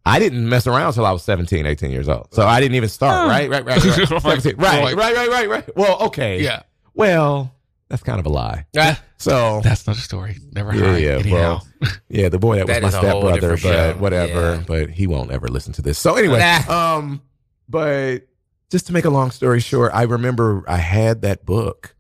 [0.09, 2.33] I didn't mess around until I was 17, 18 years old.
[2.35, 3.49] So I didn't even start, right?
[3.51, 4.09] Right, right, right.
[4.23, 4.57] 17.
[4.57, 5.77] right, Like- right, right, right, right.
[5.77, 6.43] Well, okay.
[6.43, 6.63] Yeah.
[6.95, 7.55] Well,
[7.89, 8.67] that's kind of a lie.
[8.77, 10.37] Ah, So That's not a story.
[10.53, 11.03] Never yeah, hide.
[11.03, 11.11] yeah.
[11.19, 11.61] Anyhow.
[11.81, 13.95] Well, yeah, the boy that was my is a whole stepbrother, but show.
[13.99, 14.55] whatever.
[14.57, 14.65] Yeah.
[14.67, 15.99] But he won't ever listen to this.
[15.99, 16.97] So anyway, Nah.
[16.97, 17.23] um,
[17.69, 18.27] but
[18.71, 21.95] just to make a long story short, I remember I had that book.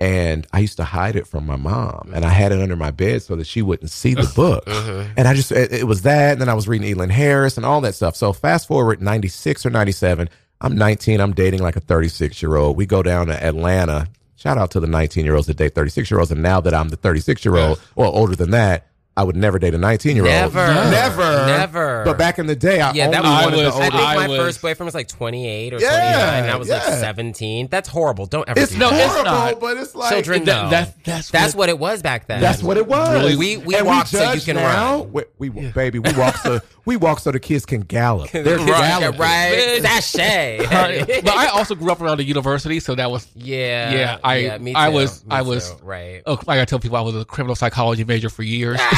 [0.00, 2.90] And I used to hide it from my mom, and I had it under my
[2.90, 4.66] bed so that she wouldn't see the book.
[4.66, 5.12] Mm-hmm.
[5.16, 6.32] And I just, it, it was that.
[6.32, 8.16] And then I was reading Elin Harris and all that stuff.
[8.16, 10.28] So fast forward 96 or 97,
[10.60, 11.20] I'm 19.
[11.20, 12.76] I'm dating like a 36 year old.
[12.76, 14.08] We go down to Atlanta.
[14.36, 16.32] Shout out to the 19 year olds that date 36 year olds.
[16.32, 19.58] And now that I'm the 36 year old, well, older than that, I would never
[19.58, 20.30] date a 19 year old.
[20.32, 20.66] Never.
[20.90, 21.46] Never.
[21.46, 22.02] Never.
[22.06, 23.84] But back in the day, I Yeah, only that was, I wanted was- the I
[23.84, 23.96] older.
[23.98, 26.68] think I my was- first boyfriend was like 28 or Yeah, 29, and I was
[26.70, 26.96] like yeah.
[27.00, 27.68] 17.
[27.70, 28.24] That's horrible.
[28.24, 29.00] Don't ever it's do no, that.
[29.04, 29.60] it's horrible, not.
[29.60, 30.70] but it's like Children That- know.
[30.70, 32.40] that- that's that's what- what it was back then.
[32.40, 33.12] That's what it was.
[33.12, 33.36] Really?
[33.36, 35.00] We- we and walk so you judge can now.
[35.02, 35.12] run.
[35.12, 38.30] We, we baby, we walk so we walk so the kids can gallop.
[38.30, 39.20] They're right, galloping.
[39.20, 39.78] right.
[39.82, 40.56] Sashay.
[41.22, 44.58] but I also grew up around the university, so that was yeah, Yeah, I- yeah,
[44.58, 46.22] me I was- me I was- too, right.
[46.26, 48.80] oh, like I tell people I was a criminal psychology major for years.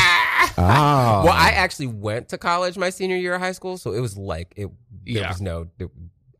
[0.56, 1.22] Ah.
[1.24, 4.16] Well, I actually went to college my senior year of high school, so it was
[4.16, 4.66] like it.
[4.66, 5.28] There Yeah.
[5.28, 5.68] was no.
[5.78, 5.90] It,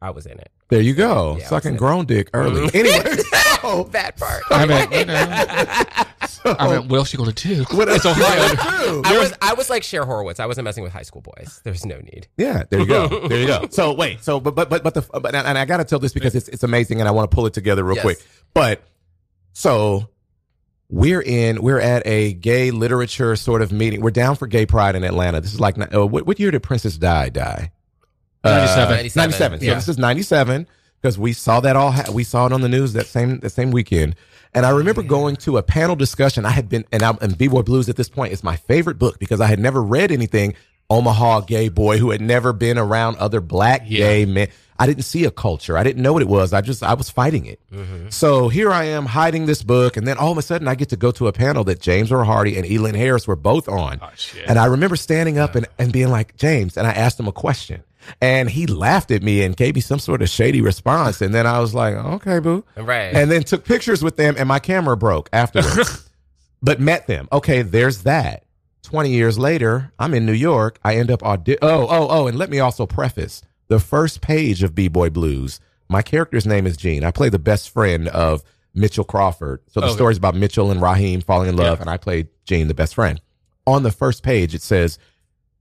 [0.01, 0.51] I was in it.
[0.69, 1.37] There you go.
[1.39, 2.69] Yeah, I Sucking was- grown dick early.
[2.69, 2.75] Mhm.
[2.75, 3.17] anyway,
[3.63, 4.43] so, That part.
[4.51, 7.65] I mean, you know, so I mean, what else you gonna do?
[7.71, 8.55] what it's Ohio.
[8.55, 9.03] True.
[9.05, 10.41] I was I was like Cher Horowitz.
[10.41, 11.61] I wasn't messing with high school boys.
[11.65, 12.29] There's no need.
[12.37, 13.09] Yeah, there you go.
[13.29, 13.67] There you go.
[13.71, 16.13] So wait, so but but but but the but and I got to tell this
[16.13, 18.05] because it's it's amazing and I want to pull it together real Yes.
[18.05, 18.19] quick.
[18.53, 18.83] But
[19.55, 20.09] So
[20.91, 24.01] we're in, we're at a gay literature sort of meeting.
[24.01, 25.41] We're down for gay pride in Atlanta.
[25.41, 27.73] This is like, uh, what, what year did Princess Di die?
[28.45, 28.97] 97.
[28.97, 29.15] 97.
[29.17, 29.61] 97.
[29.61, 29.75] So Yeah.
[29.75, 30.67] this is 97
[31.01, 33.51] because we saw that all, ha- we saw it on the news that same, that
[33.51, 34.15] same weekend.
[34.53, 36.45] And I remember going to a panel discussion.
[36.45, 39.19] I had been, and, I'm, and B-Boy Blues at this point is my favorite book
[39.19, 40.55] because I had never read anything
[40.91, 44.49] Omaha gay boy who had never been around other black gay men.
[44.79, 45.77] I didn't see a culture.
[45.79, 46.53] I didn't know what it was.
[46.53, 47.61] I just, I was fighting it.
[47.73, 48.09] Mm-hmm.
[48.09, 49.97] So here I am hiding this book.
[49.97, 52.11] And then all of a sudden I get to go to a panel that James
[52.11, 54.01] Earl Hardy and Elin Harris were both on.
[54.03, 54.09] Oh,
[54.47, 57.33] and I remember standing up and, and being like, James, and I asked him a
[57.33, 57.85] question.
[58.21, 61.23] And he laughed at me and gave me some sort of shady response.
[61.23, 62.65] And then I was like, okay, boo.
[62.77, 63.15] Right.
[63.15, 66.11] And then took pictures with them and my camera broke afterwards.
[66.63, 67.29] but met them.
[67.33, 68.45] Okay, there's that.
[68.83, 70.79] 20 years later, I'm in New York.
[70.85, 74.63] I end up audi- Oh, oh, oh, and let me also preface the first page
[74.63, 75.61] of B-Boy Blues.
[75.89, 77.05] My character's name is Gene.
[77.05, 78.43] I play the best friend of
[78.75, 79.61] Mitchell Crawford.
[79.69, 79.95] So the Okay.
[79.95, 83.21] story's about Mitchell and Raheem falling in love, and I played Gene, the best friend.
[83.67, 84.99] On the first page, it says,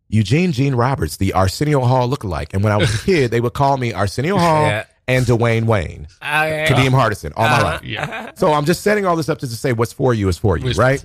[0.09, 2.53] Eugene Gene Roberts, the Arsenio Hall lookalike.
[2.53, 4.83] And when I was a kid, they would call me Arsenio Hall Yeah.
[5.07, 6.07] and Dwayne Wayne.
[6.21, 6.65] Okay.
[6.69, 7.63] Kadeem Hardison all my Uh-huh.
[7.63, 7.83] life.
[7.83, 8.31] Yeah.
[8.35, 10.57] So I'm just setting all this up just to say what's for you is for
[10.57, 11.03] you, Which- right?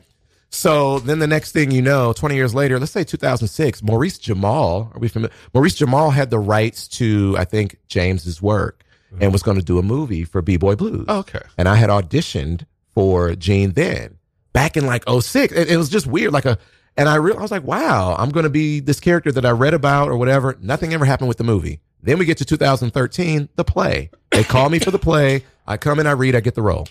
[0.51, 4.91] So then the next thing you know, 20 years later, let's say 2006, Maurice Jamal,
[4.95, 5.35] are we familiar?
[5.53, 9.33] Maurice Jamal had the rights to, I think, James's work and mm-hmm.
[9.33, 11.05] was going to do a movie for B-Boy Blues.
[11.09, 11.41] Oh, okay.
[11.57, 12.65] And I had auditioned
[12.95, 14.19] for Gene then
[14.53, 15.53] back in like 06.
[15.53, 16.33] It, it was just weird.
[16.33, 16.59] Like a,
[16.97, 19.51] and I, re- I was like, wow, I'm going to be this character that I
[19.51, 20.57] read about or whatever.
[20.61, 21.81] Nothing ever happened with the movie.
[22.03, 24.11] Then we get to 2013, the play.
[24.31, 25.45] They call me for the play.
[25.67, 26.89] I come in, I read, I get the role.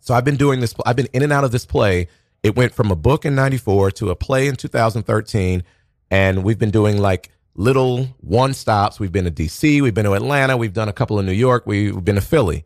[0.00, 0.74] So I've been doing this.
[0.84, 2.08] I've been in and out of this play.
[2.42, 5.62] It went from a book in 94 to a play in 2013.
[6.10, 8.98] And we've been doing like little one stops.
[8.98, 9.80] We've been to DC.
[9.80, 10.56] We've been to Atlanta.
[10.56, 11.64] We've done a couple in New York.
[11.66, 12.64] We've been to Philly.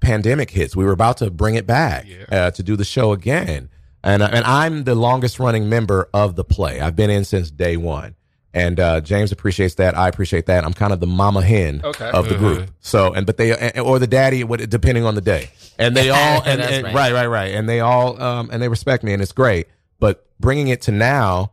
[0.00, 0.76] Pandemic hits.
[0.76, 3.70] We were about to bring it back uh, to do the show again.
[4.02, 6.80] And, uh, and I'm the longest running member of the play.
[6.80, 8.14] I've been in since day one.
[8.54, 9.96] And uh, James appreciates that.
[9.98, 10.64] I appreciate that.
[10.64, 12.08] I'm kind of the mama hen Okay.
[12.10, 12.70] of the group.
[12.80, 15.50] So, and but they and- or the daddy, what- depending on the day.
[15.76, 16.94] And they all and, and- right.
[16.94, 17.54] right, right, right.
[17.54, 19.66] And they all um and they respect me, and it's great.
[19.98, 21.52] But bringing it to now,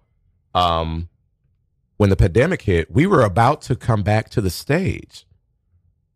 [0.53, 1.09] um,
[1.97, 5.25] when the pandemic hit, we were about to come back to the stage.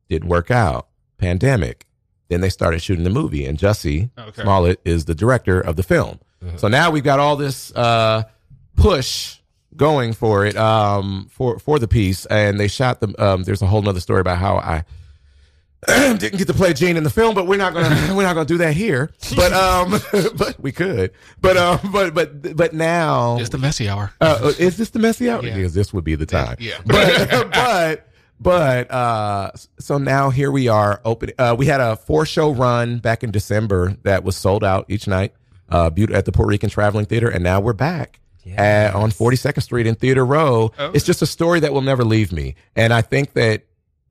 [0.08, 0.88] Didn't work out.
[1.18, 1.88] Pandemic.
[2.30, 4.42] Then they started shooting the movie, and Jussie Okay.
[4.44, 6.20] Smollett is the director of the film.
[6.58, 8.24] So now we've got all this uh,
[8.76, 9.38] push
[9.76, 13.14] going for it um, for for the piece, and they shot the.
[13.24, 14.84] Um, there's a whole nother story about how I
[15.88, 18.46] didn't get to play Gene in the film, but we're not gonna we're not gonna
[18.46, 19.12] do that here.
[19.36, 19.92] But um,
[20.38, 21.12] but we could.
[21.42, 24.12] But um, but but but now It's the messy hour.
[24.22, 25.44] uh, is this the messy hour?
[25.44, 25.56] Yeah.
[25.56, 26.58] Because this would be the time.
[26.60, 26.80] Yeah.
[26.86, 28.08] But but
[28.40, 31.02] but uh, so now here we are.
[31.06, 31.32] Open.
[31.38, 35.08] Uh, we had a four show run back in December that was sold out each
[35.08, 35.34] night.
[35.68, 38.20] Uh, at the Puerto Rican Traveling Theater, and now we're back.
[38.58, 40.72] At, on 42nd Street in Theater Row.
[40.78, 42.56] It's just a story that will never leave me.
[42.76, 43.64] And I think that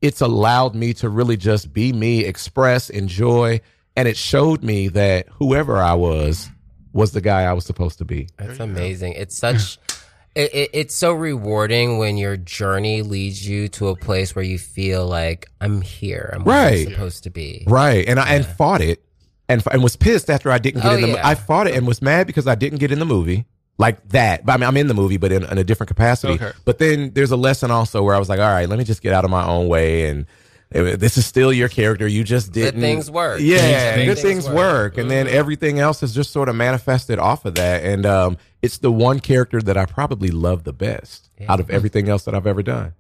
[0.02, 3.60] it's allowed me to really just be me, express, enjoy.
[3.96, 6.50] And it showed me that whoever I was,
[6.92, 8.28] was the guy I was supposed to be.
[8.36, 9.12] That's amazing.
[9.14, 9.78] It's such.
[10.36, 14.58] It, it, it's so rewarding when your journey leads you to a place where you
[14.58, 16.32] feel like I'm here.
[16.34, 16.86] I'm where Right.
[16.88, 17.62] I'm supposed to be.
[17.68, 18.04] Right.
[18.08, 19.00] And I and fought it
[19.48, 21.20] and and was pissed after I didn't get Oh, in the yeah.
[21.28, 23.44] I fought it and was mad because I didn't get in the movie.
[23.78, 24.46] Like that.
[24.46, 26.34] But I mean I'm in the movie but in, in a different capacity.
[26.34, 26.52] Okay.
[26.64, 29.02] But then there's a lesson also where I was like, all right, let me just
[29.02, 30.26] get out of my own way and
[30.70, 32.06] this is still your character.
[32.06, 32.80] You just didn't.
[32.80, 33.38] things work.
[33.40, 37.20] Yeah, Things- good things things work, and then everything else is just sort of manifested
[37.20, 37.84] off of that.
[37.84, 42.08] And um, it's the one character that I probably love the best out of everything
[42.08, 42.94] else that I've ever done.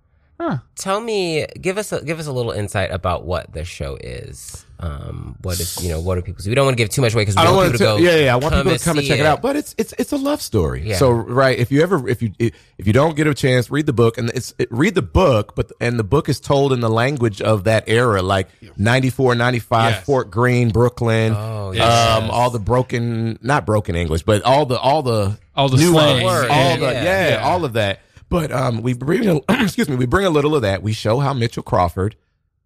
[0.76, 4.64] Tell me, give us a, give us a little insight about what this show is.
[4.80, 6.44] Um, what is you know what are people?
[6.46, 8.02] We don't want to give too much away because we I want want people to,
[8.02, 8.10] to go.
[8.10, 8.32] yeah, yeah.
[8.34, 9.24] I want people to come and check it.
[9.24, 9.40] out.
[9.40, 10.82] But it's it's it's a love story.
[10.86, 10.96] Yeah.
[10.96, 13.92] So right, if you ever if you if you don't get a chance, read the
[13.94, 15.54] book and it's it, read the book.
[15.54, 19.92] But and the book is told in the language of that era, like 94, 95,
[19.92, 20.04] Yes.
[20.04, 21.32] Fort Greene, Brooklyn.
[21.34, 25.78] Oh, um, all the broken, not broken English, but all the all the All the
[25.78, 26.24] nuance, slang.
[26.26, 27.48] all Yeah, the yeah, yeah, yeah.
[27.48, 28.00] all of that.
[28.28, 30.82] But um, we bring a, excuse me, we bring a little of that.
[30.82, 32.16] We show how Mitchell Crawford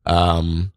[0.06, 0.72] um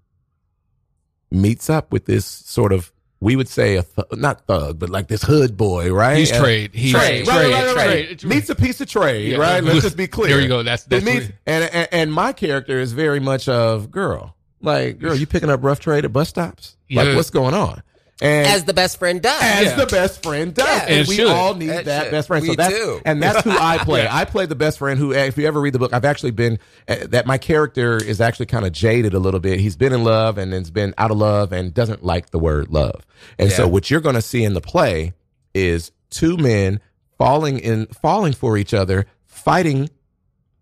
[1.30, 5.08] meets up with this sort of we would say a th- not thug, but like
[5.08, 6.18] this hood boy, right?
[6.18, 6.72] He's Uh, trade.
[6.74, 7.24] He's Trade.
[7.26, 7.28] Trade.
[7.28, 8.20] right, right, right.
[8.20, 8.24] trade.
[8.26, 9.38] Meets a piece of trade, Yeah.
[9.38, 9.64] right?
[9.64, 10.30] Let's just be clear.
[10.30, 10.64] There you go.
[10.64, 15.16] That's- that's meets- and, and and my character is very much of girl, like girl,
[15.16, 16.76] you picking up rough trade at bus stops?
[16.90, 17.16] Like Yeah.
[17.16, 17.84] what's going on?
[18.22, 19.42] And As the best friend does.
[19.42, 19.76] as Yeah.
[19.78, 20.68] the best friend does.
[20.68, 20.86] Yeah.
[20.88, 21.28] and It we should.
[21.28, 22.44] all need It that best friend.
[22.44, 23.02] We so that's do.
[23.04, 24.04] and that's who I play.
[24.04, 24.16] Yeah.
[24.16, 26.60] I play the best friend who, if you ever read the book, I've actually been
[26.88, 29.60] uh, that my character is actually kind of jaded a little bit.
[29.60, 32.38] He's been in love and then has been out of love and doesn't like the
[32.40, 33.06] word love.
[33.40, 35.14] And so what you're going to see in the play
[35.56, 36.80] is two men
[37.18, 39.90] falling in falling for each other, fighting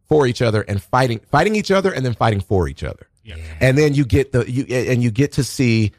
[0.07, 3.07] for each other and fighting fighting each other and then fighting for each other.
[3.61, 5.91] And then you get the you and you get to see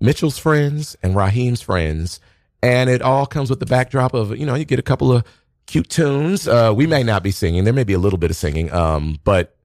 [0.00, 2.20] Mitchell's friends and Raheem's friends,
[2.62, 5.24] and it all comes with the backdrop of you know you get a couple of
[5.66, 6.48] cute tunes.
[6.48, 9.18] Uh, we may not be singing, there may be a little bit of singing, um,
[9.24, 9.56] but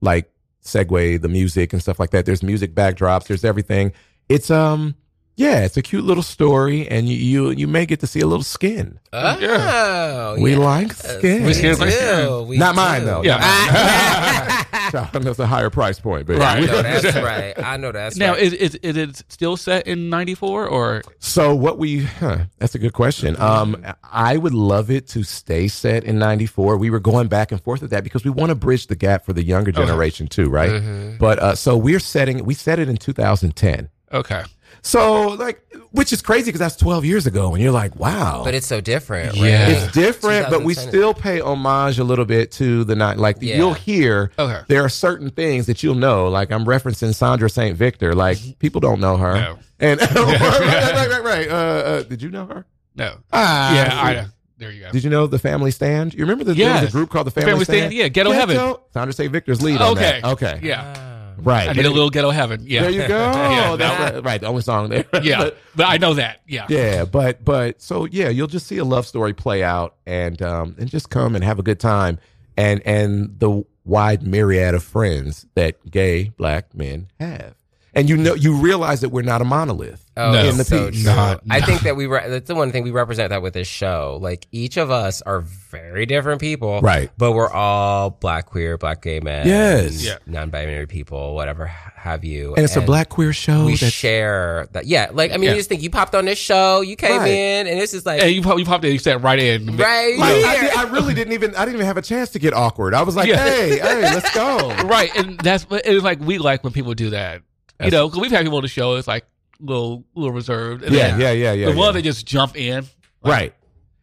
[0.00, 0.30] like
[0.64, 2.26] segue the music and stuff like that.
[2.26, 3.26] There's music backdrops.
[3.26, 3.92] There's everything.
[4.28, 4.94] It's um
[5.36, 8.26] yeah, it's a cute little story, and you you, you may get to see a
[8.26, 8.98] little skin.
[9.12, 10.58] Oh, We yes.
[10.58, 11.44] like skin.
[11.44, 12.46] We skin like skin.
[12.46, 12.76] We Not do.
[12.76, 13.22] mine though.
[13.22, 13.38] Yeah.
[14.92, 17.56] That's a higher price point, but I know that's right.
[17.58, 18.42] I know that's Now, right.
[18.42, 22.78] is, is is it still set in '94 or So what we huh, that's a
[22.78, 23.36] good question.
[23.40, 26.76] Um I would love it to stay set in 94.
[26.76, 29.24] We were going back and forth with that because we want to bridge the gap
[29.24, 30.70] for the younger generation too, right?
[30.72, 31.18] Mm-hmm.
[31.18, 33.88] But uh so we're setting we set it in 2010.
[34.12, 34.42] okay?
[34.82, 38.42] So like which is crazy because that's 12 years ago and you're like, wow.
[38.44, 39.36] but it's so different.
[39.36, 39.68] Yeah.
[39.68, 43.18] It's different, but we still pay homage a little bit to the night.
[43.18, 43.56] Like Yeah.
[43.56, 44.60] you'll hear, Okay.
[44.68, 46.28] there are certain things that you'll know.
[46.28, 47.76] Like I'm referencing Sandra St.
[47.76, 48.14] Victor.
[48.14, 49.34] Like people don't know her.
[49.34, 49.58] No.
[49.80, 51.48] And right, right, right, right, right.
[51.48, 52.66] Uh, uh, did you know her?
[52.94, 53.16] No.
[53.32, 54.02] Ah, yeah.
[54.02, 54.26] I,
[54.58, 54.90] there you go.
[54.92, 56.12] Did you know the Family Stand?
[56.12, 58.76] You remember the, there was a group called the Family, Family Stand, yeah, Ghetto Heaven.
[58.92, 59.32] Sandra St.
[59.32, 60.20] Victor's lead on okay.
[60.20, 60.24] that.
[60.24, 60.60] Okay.
[60.62, 61.09] Yeah.
[61.42, 61.68] Right.
[61.68, 62.64] I need a little ghetto heaven.
[62.66, 62.82] Yeah.
[62.82, 63.18] There you go.
[63.32, 63.76] yeah.
[63.76, 64.04] That's no.
[64.16, 64.24] right.
[64.24, 64.40] right.
[64.40, 65.04] The only song there.
[65.22, 65.38] Yeah.
[65.38, 66.40] But- But I know that.
[66.48, 66.66] Yeah.
[66.68, 70.74] yeah, but but so yeah, you'll just see a love story play out and um
[70.78, 72.18] and just come and have a good time
[72.56, 77.54] and and the wide myriad of friends that gay black men have.
[77.94, 80.44] And you know you realize that we're not a monolith Oh, No.
[80.44, 81.02] in the so piece.
[81.04, 81.12] true.
[81.14, 83.66] Not- I think that we re- that's the one thing we represent that with this
[83.68, 84.18] show.
[84.20, 87.10] Like each of us are very different people, Right.
[87.16, 90.04] But we're all black queer, black gay men, Yes.
[90.04, 90.16] Yeah.
[90.26, 92.54] non-binary people, whatever have you.
[92.54, 94.86] And it's a black queer show We that's share that.
[94.86, 95.50] Yeah, like I mean, Yeah.
[95.50, 97.28] you just think you popped on this show, you came Right.
[97.30, 98.92] in, and it's just like Hey, you popped, you popped in.
[98.92, 99.76] You sat right in.
[99.76, 102.38] right like, I, did- I really didn't even I didn't even have a chance to
[102.38, 102.94] get awkward.
[102.94, 103.36] I was like, Yeah.
[103.42, 104.74] hey, hey, let's go.
[104.84, 107.42] Right, and that's what it's like we like when people do that.
[107.84, 108.96] You know, because we've had people on the show.
[108.96, 109.24] It's like
[109.60, 110.82] little little reserved.
[110.84, 111.66] And Yeah, then yeah, yeah, yeah.
[111.66, 111.78] the yeah.
[111.78, 112.86] one that just jump in.
[113.24, 113.52] right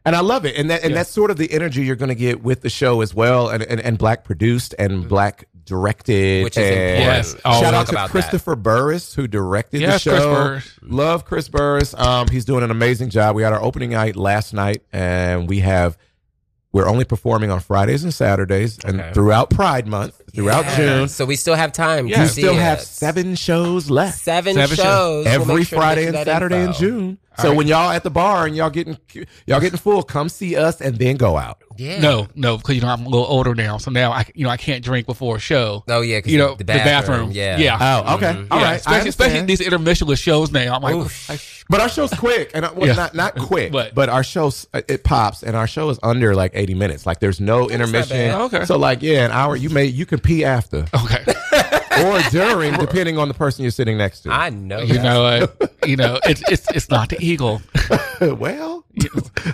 [0.06, 0.98] and i love it and that and Yeah.
[1.00, 3.62] that's sort of the energy you're going to get with the show as well and
[3.64, 7.06] and, and black produced and black directed Which is and important.
[7.06, 7.36] Yes.
[7.44, 8.12] We'll shout out to about that.
[8.12, 10.80] christopher burris who directed Yes, the Chris show Burris.
[10.84, 14.54] love chris burris um he's doing an amazing job we had our opening night last
[14.54, 15.98] night and we have
[16.78, 19.14] we're only performing on fridays and saturdays and Okay.
[19.14, 20.76] throughout pride month throughout Yeah.
[20.78, 22.08] june So we still have time.
[22.08, 22.18] Yeah.
[22.18, 22.62] to we still it.
[22.62, 24.86] have seven shows left seven, Seven shows.
[24.86, 26.80] shows We'll every sure Friday and you that Saturday in info.
[26.80, 27.18] June.
[27.40, 28.98] So when y'all at the bar and y'all getting
[29.46, 31.60] y'all getting full, come see us and then go out.
[31.78, 32.00] Yeah.
[32.00, 34.50] No, no, because you know I'm a little older now, so now I you know
[34.50, 35.84] I can't drink before a show.
[35.88, 37.30] Oh yeah, 'cause you know the bathroom.
[37.32, 37.58] Yeah.
[37.60, 37.78] yeah.
[38.06, 38.48] Oh, okay, Mhm.
[38.50, 38.76] all yeah, right.
[38.78, 40.76] Especially, especially these intermissionless shows now.
[40.76, 41.30] I'm like, Oof.
[41.70, 42.94] I- But our show's quick, and well, Yeah.
[42.94, 46.34] not not quick, But- but our show's uh, it pops, and our show is under
[46.36, 47.06] like eighty minutes.
[47.06, 48.18] Like there's no intermission.
[48.18, 48.42] bad.
[48.42, 48.66] Okay.
[48.66, 49.56] So like yeah, an hour.
[49.56, 51.24] You may you can pee after okay.
[52.04, 54.32] or during, depending on the person you're sitting next to.
[54.32, 54.80] I know.
[54.80, 55.04] you that.
[55.04, 55.48] know, uh,
[55.86, 57.62] you know, it's it's it's not the eagle.
[58.22, 58.84] well,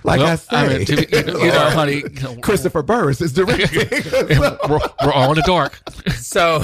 [0.03, 3.21] like Well, I say, mean, to- you know, you know, honey, you know, Christopher Burris
[3.21, 3.87] is directing.
[4.39, 4.57] we're,
[5.03, 5.79] we're all in the dark.
[6.15, 6.63] So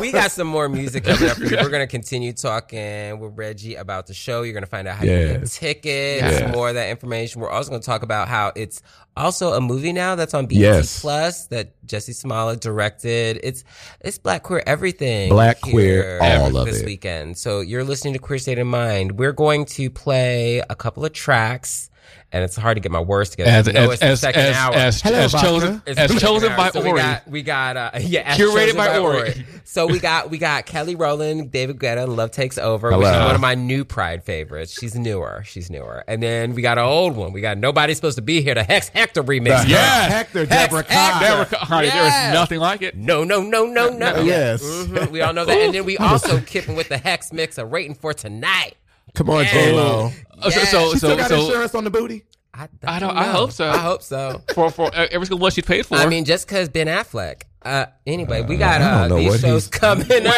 [0.00, 1.56] we got some more music coming up for you.
[1.60, 4.42] We're gonna continue talking with Reggie about the show.
[4.42, 6.54] You're gonna find out how you get tickets, Yes.
[6.54, 7.40] more of that information.
[7.40, 8.82] We're also gonna talk about how it's
[9.16, 11.00] also a movie now that's on BET Yes.
[11.00, 13.40] Plus that Jussie Smollett directed.
[13.42, 13.64] It's
[14.00, 15.30] it's Black Queer everything.
[15.30, 16.86] Black Queer, all of this it.
[16.86, 17.36] weekend.
[17.38, 19.18] So you're listening to Queer State of Mind.
[19.18, 21.90] We're going to play a couple of tracks.
[22.32, 23.50] And it's hard to get my words together.
[23.50, 24.74] As You as it's the as second as, hour.
[24.74, 26.70] as, Hello, as chosen It's as chosen by hour.
[26.72, 26.92] So Ori.
[26.92, 29.46] We got, we got uh, yeah, as Curated chosen by Ori.
[29.64, 33.34] So we got we got Kelly Rowland, David Guetta, Love Takes Over, which is one
[33.34, 34.78] of my new Pride favorites.
[34.78, 35.42] She's newer.
[35.44, 36.04] She's newer.
[36.06, 37.32] And then we got an old one.
[37.32, 39.66] We got Nobody's Supposed to Be Here, the Hex Hector remix.
[39.68, 40.08] Yeah.
[40.08, 40.94] Hector, Hex Deborah Hector.
[40.94, 41.20] Cox.
[41.22, 42.12] Never, co- honey, Yes.
[42.14, 42.96] there's nothing like it.
[42.96, 44.22] No, no, no, no, no.
[44.22, 44.62] Yes.
[44.62, 45.10] Mhm.
[45.10, 45.56] We all know that.
[45.58, 48.74] And then we also kipping with the Hex mix of Rating for Tonight.
[49.14, 49.52] Come on, Yeah.
[49.52, 50.10] J Lo.
[50.42, 52.24] Oh, so so She still so, got so insurance on the booty.
[52.54, 53.68] I, I don't- I hope so.
[53.70, 54.42] I hope so.
[54.54, 55.96] for for uh, every single one she paid for.
[55.96, 57.42] I mean, just because Ben Affleck.
[57.62, 60.34] Uh, anyway, we got I uh, these what shows he's- coming up.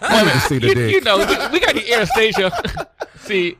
[0.00, 2.86] I need to you, you know, we, we got the Anastacia.
[3.18, 3.56] See,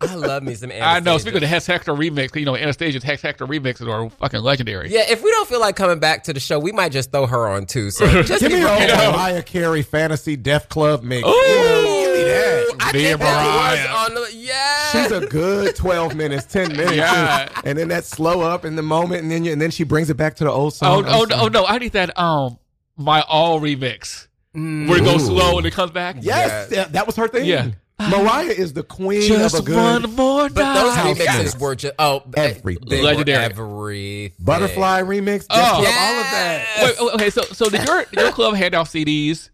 [0.00, 1.18] I love me some I know.
[1.18, 4.90] Speaking of the Hex Hector remix, you know, Anastacia's Hex Hector remixes are fucking legendary.
[4.90, 7.26] Yeah, if we don't feel like coming back to the show, we might just throw
[7.26, 7.90] her on too.
[7.92, 8.90] So just Give be me a prepared.
[8.90, 11.26] whole Mariah Carey fantasy def club mix.
[11.26, 11.30] Ooh.
[11.30, 12.76] You know, see that.
[12.80, 13.88] I Me think and that Mariah.
[13.94, 14.90] was on the yeah.
[14.92, 17.48] She's a good twelve minutes, ten minutes, Yeah.
[17.64, 20.10] and then that slow up in the moment, and then you, and then she brings
[20.10, 21.04] it back to the old Oh, song.
[21.06, 21.64] oh, no, oh no!
[21.66, 22.18] I need that.
[22.18, 22.58] Um,
[22.96, 25.26] my all remix where it goes Ooh.
[25.38, 26.16] slow and it comes back.
[26.20, 27.46] Yes, that, that was her thing.
[27.46, 27.70] Yeah.
[27.98, 31.16] Mariah is the queen Just of a good one more but those night.
[31.16, 33.02] remixes were just oh Everything.
[33.02, 33.44] Legendary.
[33.44, 34.32] everything.
[34.40, 35.46] butterfly remix.
[35.50, 35.56] Oh.
[35.56, 36.66] Def Club, all of that.
[36.82, 39.50] Wait, wait, okay, so so did your your club hand out CDs?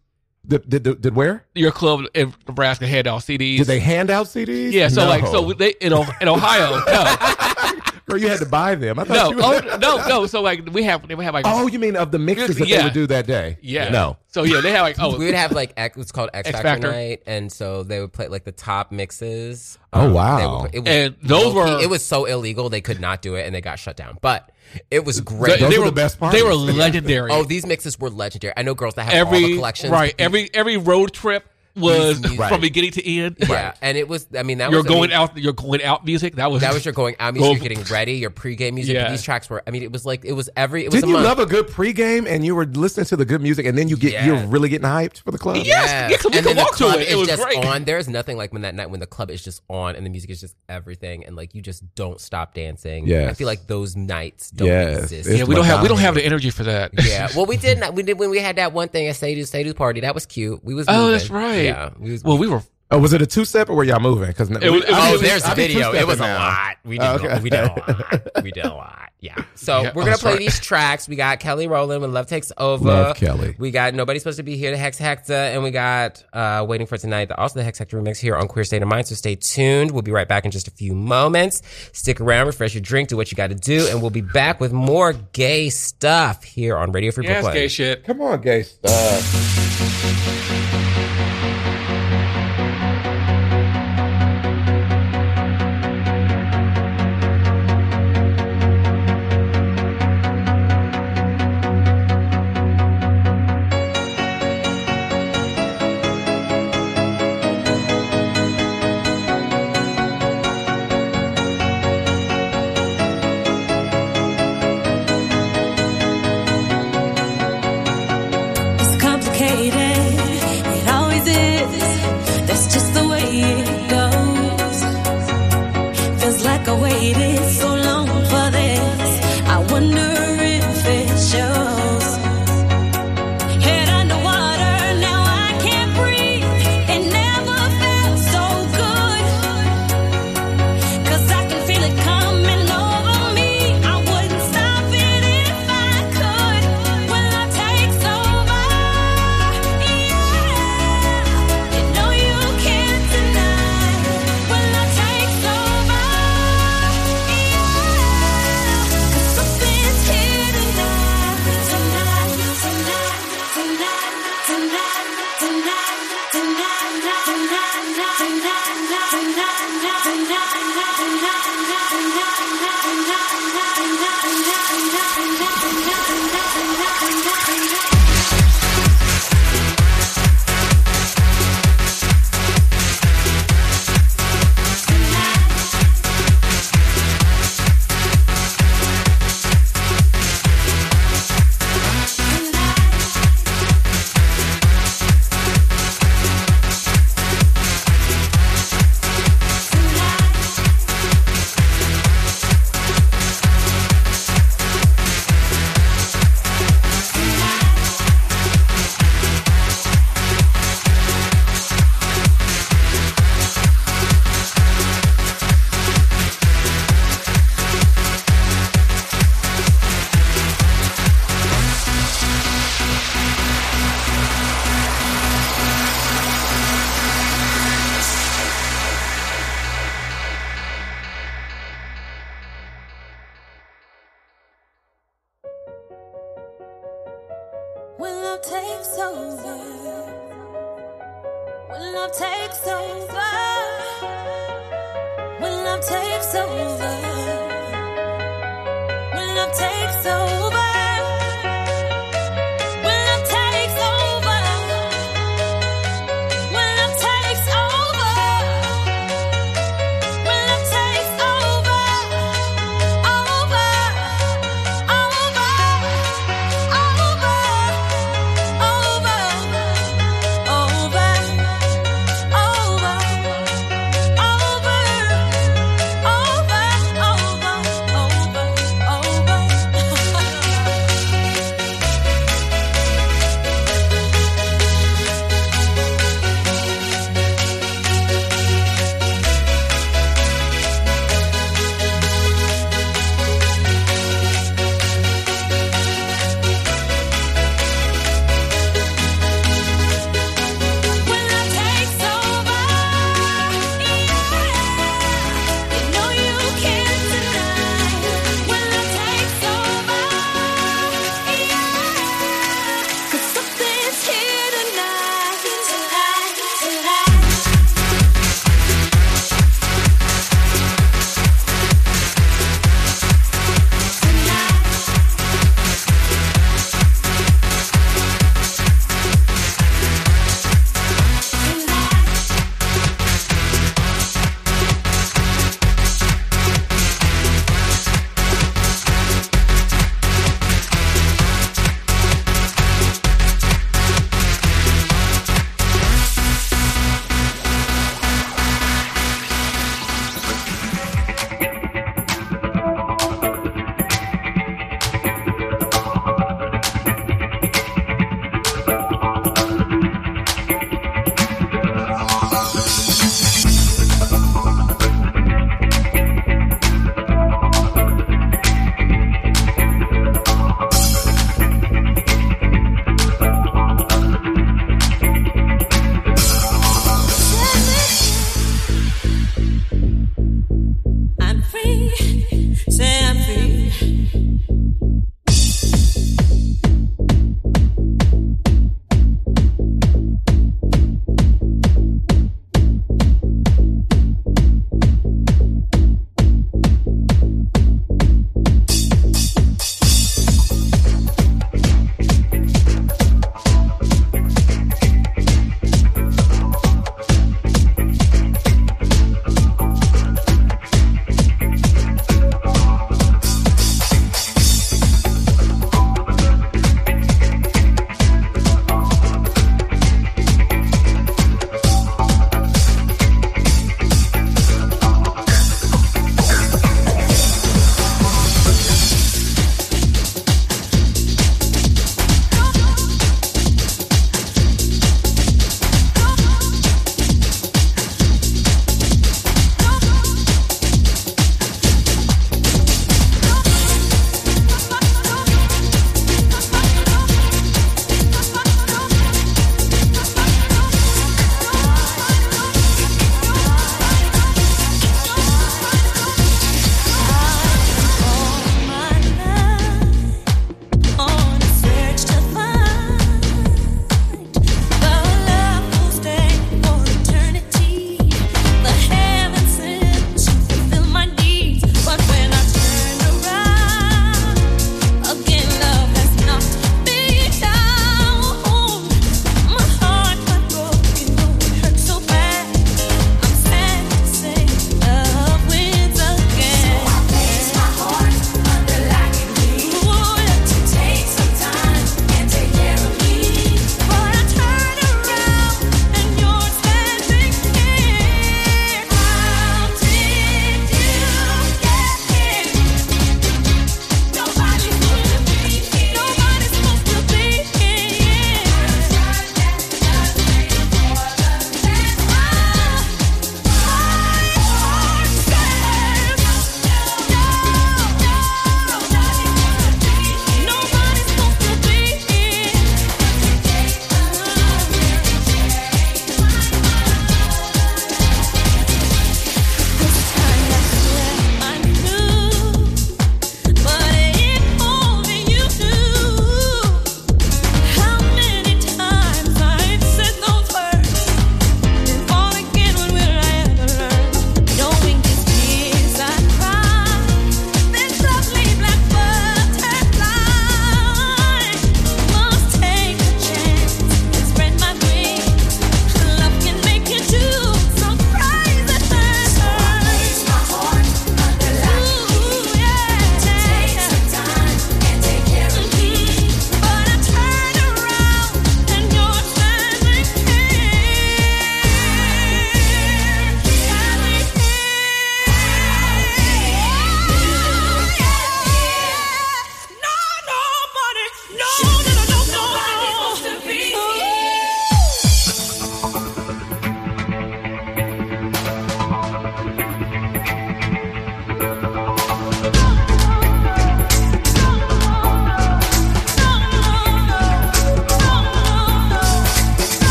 [0.48, 1.44] Did, did, did, did where?
[1.54, 3.58] Your club in Nebraska hand out CDs?
[3.58, 4.72] Did they hand out CDs?
[4.72, 5.08] Yeah, so No.
[5.10, 8.98] like so they in, in Ohio, no, Girl, you had to buy them.
[8.98, 10.26] I no, thought you oh, no, no.
[10.26, 12.70] So like we have we have like Oh, you mean of the mixes that they
[12.70, 12.84] Yeah.
[12.84, 13.58] would do that day?
[13.60, 14.16] yeah, No.
[14.28, 16.56] So yeah, they have like oh we would have like X, it's called X X
[16.60, 16.90] Factor, Factor.
[16.90, 19.78] night, and so they would play like the top mixes.
[19.92, 20.62] Oh, Um, wow.
[20.62, 23.34] would- it was And those low-key- were- it was so illegal they could not do
[23.34, 24.16] it, and they got shut down.
[24.22, 24.50] But
[24.90, 25.60] it was great.
[25.60, 26.32] Those they were were the best part.
[26.32, 27.30] They were legendary.
[27.30, 28.54] Oh, these mixes were legendary.
[28.56, 29.90] I know girls that have all the every collections.
[29.90, 31.44] right every every road trip
[31.78, 33.36] was These music- from beginning to end.
[33.48, 34.26] yeah, and it was.
[34.36, 35.36] I mean, that You're was I going mean, out.
[35.36, 36.36] You're going out music.
[36.36, 37.46] That was That was your going out music.
[37.48, 38.14] Go- You're getting ready.
[38.14, 38.94] Your pregame music.
[38.94, 39.10] Yeah.
[39.10, 39.62] These tracks were.
[39.66, 40.84] I mean, it was like it was every.
[40.84, 41.26] It was Didn't you month.
[41.26, 43.96] love a good pregame and you were listening to the good music and then you
[43.96, 44.26] get Yeah.
[44.26, 45.56] you're really getting hyped for the club?
[45.56, 47.02] Yes, yeah, 'cause we and could then the walk to club it.
[47.02, 47.64] It is was just great.
[47.64, 47.84] on.
[47.84, 50.30] There's nothing like when that night when the club is just on and the music
[50.30, 53.06] is just everything, and like you just don't stop dancing.
[53.06, 53.30] Yes.
[53.30, 55.04] I feel like those nights don't Yes.
[55.04, 55.28] exist.
[55.28, 55.44] It's yeah.
[55.44, 56.90] We don't have we don't have the energy for that.
[57.04, 57.78] yeah, well, we did.
[57.78, 60.00] Not, we did when we had that one thing at Sadu Sadu party.
[60.00, 60.64] That was cute.
[60.64, 60.86] We was.
[60.88, 61.12] Oh, moving.
[61.12, 61.67] that's right.
[61.68, 62.24] Yeah, we was.
[62.24, 62.62] Well, we were.
[62.90, 64.28] Oh, was it a two step or were y'all moving?
[64.28, 65.92] Because It was- Oh, there's a I be video.
[65.92, 66.76] It was a lot.
[66.86, 67.04] We did.
[67.06, 67.38] Oh, okay.
[67.42, 68.22] We did a lot.
[68.42, 69.10] We did a lot.
[69.20, 69.34] Yeah.
[69.56, 70.38] So Yeah, we're oh, gonna play sorry.
[70.38, 71.06] these tracks.
[71.06, 73.56] We got Kelly Rowland with "Love Takes Over." Love Kelly.
[73.58, 76.86] We got "Nobody's Supposed to Be Here" to Hex Hector, and we got uh, "Waiting
[76.86, 79.06] for Tonight." The, also the Hex Hector remix here on Queer State of Mind.
[79.08, 79.90] So stay tuned.
[79.90, 81.60] We'll be right back in just a few moments.
[81.92, 84.60] Stick around, refresh your drink, do what you got to do, and we'll be back
[84.60, 87.54] with more gay stuff here on Radio Free Yes, Brooklyn.
[87.54, 88.04] gay shit.
[88.04, 89.67] Come on, gay stuff.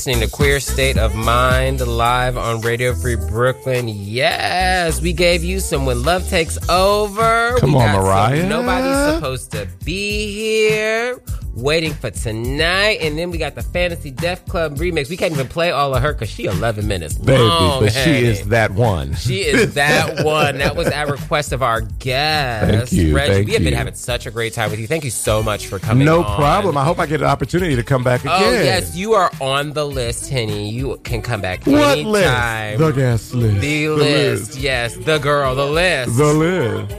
[0.00, 3.86] Listening to Queer State of Mind live on Radio Free Brooklyn.
[3.86, 7.56] Yes, we gave you some When Love Takes Over.
[7.58, 8.48] Come we on, got Mariah.
[8.48, 11.20] Nobody's supposed to be here.
[11.54, 15.10] Waiting for tonight, and then we got the Fantasy Def Club remix.
[15.10, 17.82] We can't even play all of her because she 11 minutes Baby, long.
[17.82, 19.16] but she is that one.
[19.16, 20.58] She is that one.
[20.58, 23.32] That was at request of our guest, Thank you, Reggie.
[23.32, 24.86] thank we have been having such a great time with you.
[24.86, 26.04] Thank you so much for coming.
[26.04, 26.36] no on.
[26.36, 26.76] problem.
[26.76, 28.60] I hope I get an opportunity to come back oh, again.
[28.60, 30.70] Oh yes, you are on the list, Henny.
[30.70, 32.78] You can come back What anytime.
[32.78, 32.78] list?
[32.78, 33.60] The guest list.
[33.60, 34.56] The list.
[34.56, 36.16] Yes, the girl, the list.
[36.16, 36.94] The list.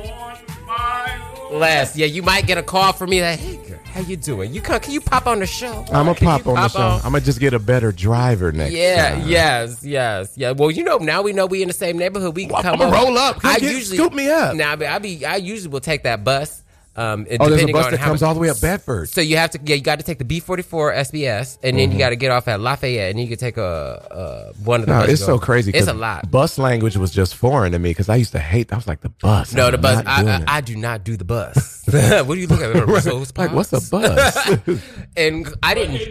[1.53, 1.95] list.
[1.95, 4.54] Yeah, you might get a call from me like, hey how you doing?
[4.54, 5.86] You come, can you pop on the show?
[5.92, 6.80] I'm Can pop on the show.
[7.04, 9.28] I'm gonna just get a better driver next Yeah, time.
[9.28, 10.52] yes, yes, yeah.
[10.52, 12.36] Well, you know, now we know we in the same neighborhood.
[12.36, 13.42] We can Well, come I'ma roll up.
[13.42, 14.56] Come I get- usually scoop me up.
[14.56, 16.64] Now, I be, I usually will take that bus.
[16.94, 19.08] Um, Oh, there's a depending bus that comes much- all the way up Bedford.
[19.10, 21.96] So you have to, yeah, you got to take the B44 SBS, and then you
[21.96, 22.00] Mhm.
[22.00, 24.92] got to get off at Lafayette, and you can take a, a one of the.
[24.92, 25.72] No, buses it's so crazy.
[25.74, 26.30] It's a lot.
[26.30, 28.74] Bus language was just foreign to me because I used to hate.
[28.74, 29.54] I was like the bus.
[29.54, 30.04] No, I'm the bus.
[30.06, 30.58] I, I.
[30.58, 31.84] I do not do the bus.
[31.88, 32.76] what do you look at?
[32.88, 33.04] Right.
[33.04, 34.60] Those Like, what's a bus?
[35.18, 36.02] and I didn't.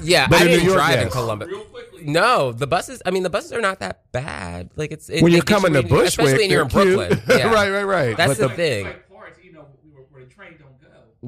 [0.00, 1.12] Yeah, But I in New didn't York, drive in yes.
[1.12, 1.48] Columbus.
[2.04, 3.00] No, the buses.
[3.06, 4.70] I mean, the buses are not that bad.
[4.76, 6.96] Like it's it, when they you're coming to where Bushwick, especially when you're in cute.
[6.96, 7.22] Brooklyn.
[7.28, 7.52] Yeah.
[7.52, 8.16] right, right, right.
[8.16, 8.88] That's But the, thing.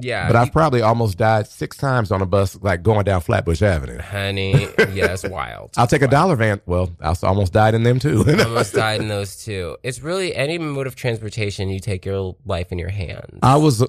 [0.01, 3.63] Yeah, But I've probably almost died six times on a bus, like going down Flatbush
[3.63, 3.99] Avenue.
[4.01, 4.53] honey,
[4.93, 5.71] yeah, it's wild.
[5.77, 6.61] I'll take a dollar van.
[6.67, 8.25] Well, I almost died in them too.
[8.45, 9.77] Almost died in those too.
[9.85, 11.69] It's really any mode of transportation.
[11.69, 13.39] You take your life in your hands.
[13.43, 13.87] I was uh,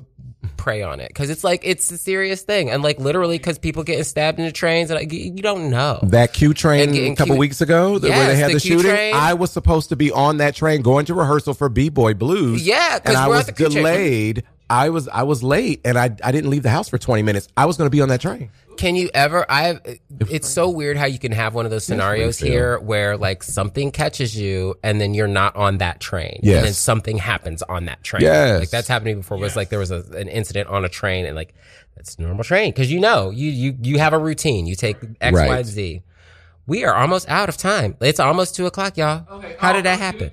[0.57, 3.83] prey on it because it's like it's a serious thing, and like literally because people
[3.83, 5.99] getting stabbed in the trains, and like, you don't know.
[6.03, 8.59] that Q train And a couple Q- weeks ago th- where they had the the,
[8.59, 8.91] shooting.
[8.91, 9.15] train.
[9.15, 12.65] I was supposed to be on that train going to rehearsal for B Boy Blues.
[12.65, 13.75] Yeah, 'cause and I we're at was the Q train.
[13.77, 14.43] delayed.
[14.69, 17.47] I was I was late and I I didn't leave the house for 20 minutes.
[17.55, 18.49] I was going to be on that train.
[18.77, 19.45] Can you ever?
[19.49, 19.79] I.
[20.29, 23.91] It's so weird how you can have one of those scenarios here where like something
[23.91, 26.39] catches you and then you're not on that train.
[26.43, 26.57] Yes.
[26.57, 28.23] And then something happens on that train.
[28.23, 28.59] Yes.
[28.59, 29.37] Like that's happened before.
[29.37, 31.53] Was like there was a, an incident on a train and like
[31.95, 34.65] that's a normal train because you know you you you have a routine.
[34.65, 35.65] You take X Y Right.
[35.65, 36.01] Z.
[36.67, 37.95] We are almost out of time.
[38.01, 39.23] It's almost two o'clock, y'all.
[39.59, 40.31] How did that happen?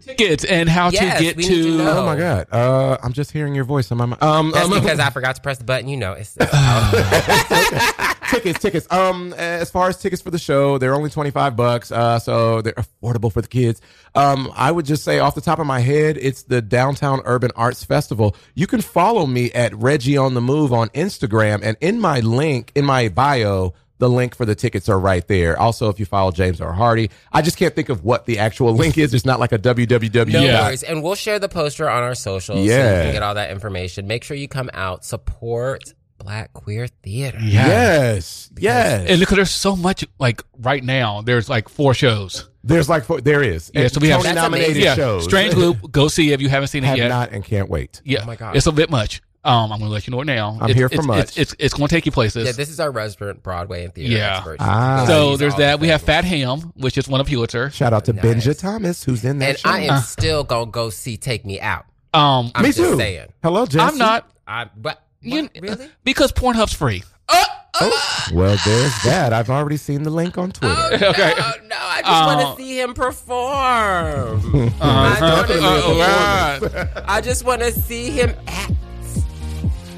[0.00, 1.42] Tickets and how Yes, to get to
[1.76, 1.88] to.
[1.90, 2.46] Oh my god.
[2.50, 4.22] Uh I'm just hearing your voice on my mind.
[4.22, 5.88] Um, That's um, because I forgot to press the button.
[5.88, 6.34] You know, it's,
[8.30, 8.86] tickets, tickets.
[8.90, 11.92] Um, as far as tickets for the show, they're only twenty five bucks.
[11.92, 13.80] Uh, so they're affordable for the kids.
[14.14, 17.50] Um, I would just say off the top of my head, it's the Downtown Urban
[17.56, 18.36] Arts Festival.
[18.54, 22.72] You can follow me at Reggie on the Move on Instagram, and in my link
[22.74, 23.74] in my bio.
[23.98, 25.58] The link for the tickets are right there.
[25.58, 28.72] Also, if you follow James Earl Hardy, I just can't think of what the actual
[28.76, 29.14] link is.
[29.14, 30.32] It's not like a www.
[30.32, 30.82] No dot- worries.
[30.82, 33.04] And we'll share the poster on our socials so you Yeah.
[33.04, 34.06] can get all that information.
[34.08, 37.38] Make sure you come out, support Black Queer Theater.
[37.40, 39.08] Yes, yes.
[39.08, 42.48] And look, there's so much like right now, there's like four shows.
[42.62, 43.70] There's like four, there is.
[43.74, 45.24] Yeah, so we have Tony nominated yeah, shows.
[45.24, 45.90] Strange Loop.
[45.92, 47.08] Go see if you haven't seen it Have yet.
[47.08, 48.00] not and can't wait.
[48.04, 48.56] Yeah, Oh my God.
[48.56, 49.20] it's a bit much.
[49.44, 50.50] Um, I'm gonna let you know it now.
[50.60, 51.18] I'm It's- here for it's, much.
[51.20, 52.46] It's it's, it's going to take you places.
[52.46, 54.36] Yeah, this is our resident Broadway and theater Yeah.
[54.38, 54.56] expert.
[54.60, 55.04] Ah.
[55.06, 55.80] so He's there's all that.
[55.80, 56.00] We have.
[56.02, 57.70] Fat Ham, which is one of Pulitzer.
[57.70, 58.24] Shout out to Nice.
[58.24, 59.68] Benja Thomas, who's in that And show.
[59.70, 61.84] I am still gonna go see Take Me Out.
[62.14, 62.96] Um, I'm Me just too.
[62.96, 63.28] saying.
[63.42, 63.80] Hello, Jesse.
[63.80, 65.50] I'm not I but you, what?
[65.60, 65.88] really?
[66.04, 67.02] because Pornhub's free.
[67.30, 69.32] Oh well, there's that.
[69.32, 70.74] I've already seen the link on Twitter.
[70.94, 71.32] okay.
[71.36, 74.70] Oh no, I just Uh, want to see him perform.
[74.80, 78.72] Uh, I, don't uh, uh, I just want to see him act.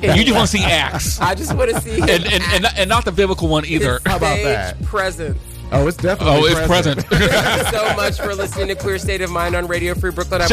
[0.03, 2.89] You just want to see acts, I just want to see and, and and and
[2.89, 3.95] not the biblical one either.
[3.95, 4.83] His How about that?
[4.83, 5.39] presence.
[5.73, 7.03] Oh, it's definitely Oh, it's present.
[7.07, 10.43] Thank you so much for listening to Queer State of Mind on Radio Free Brooklyn.
[10.43, 10.49] I'm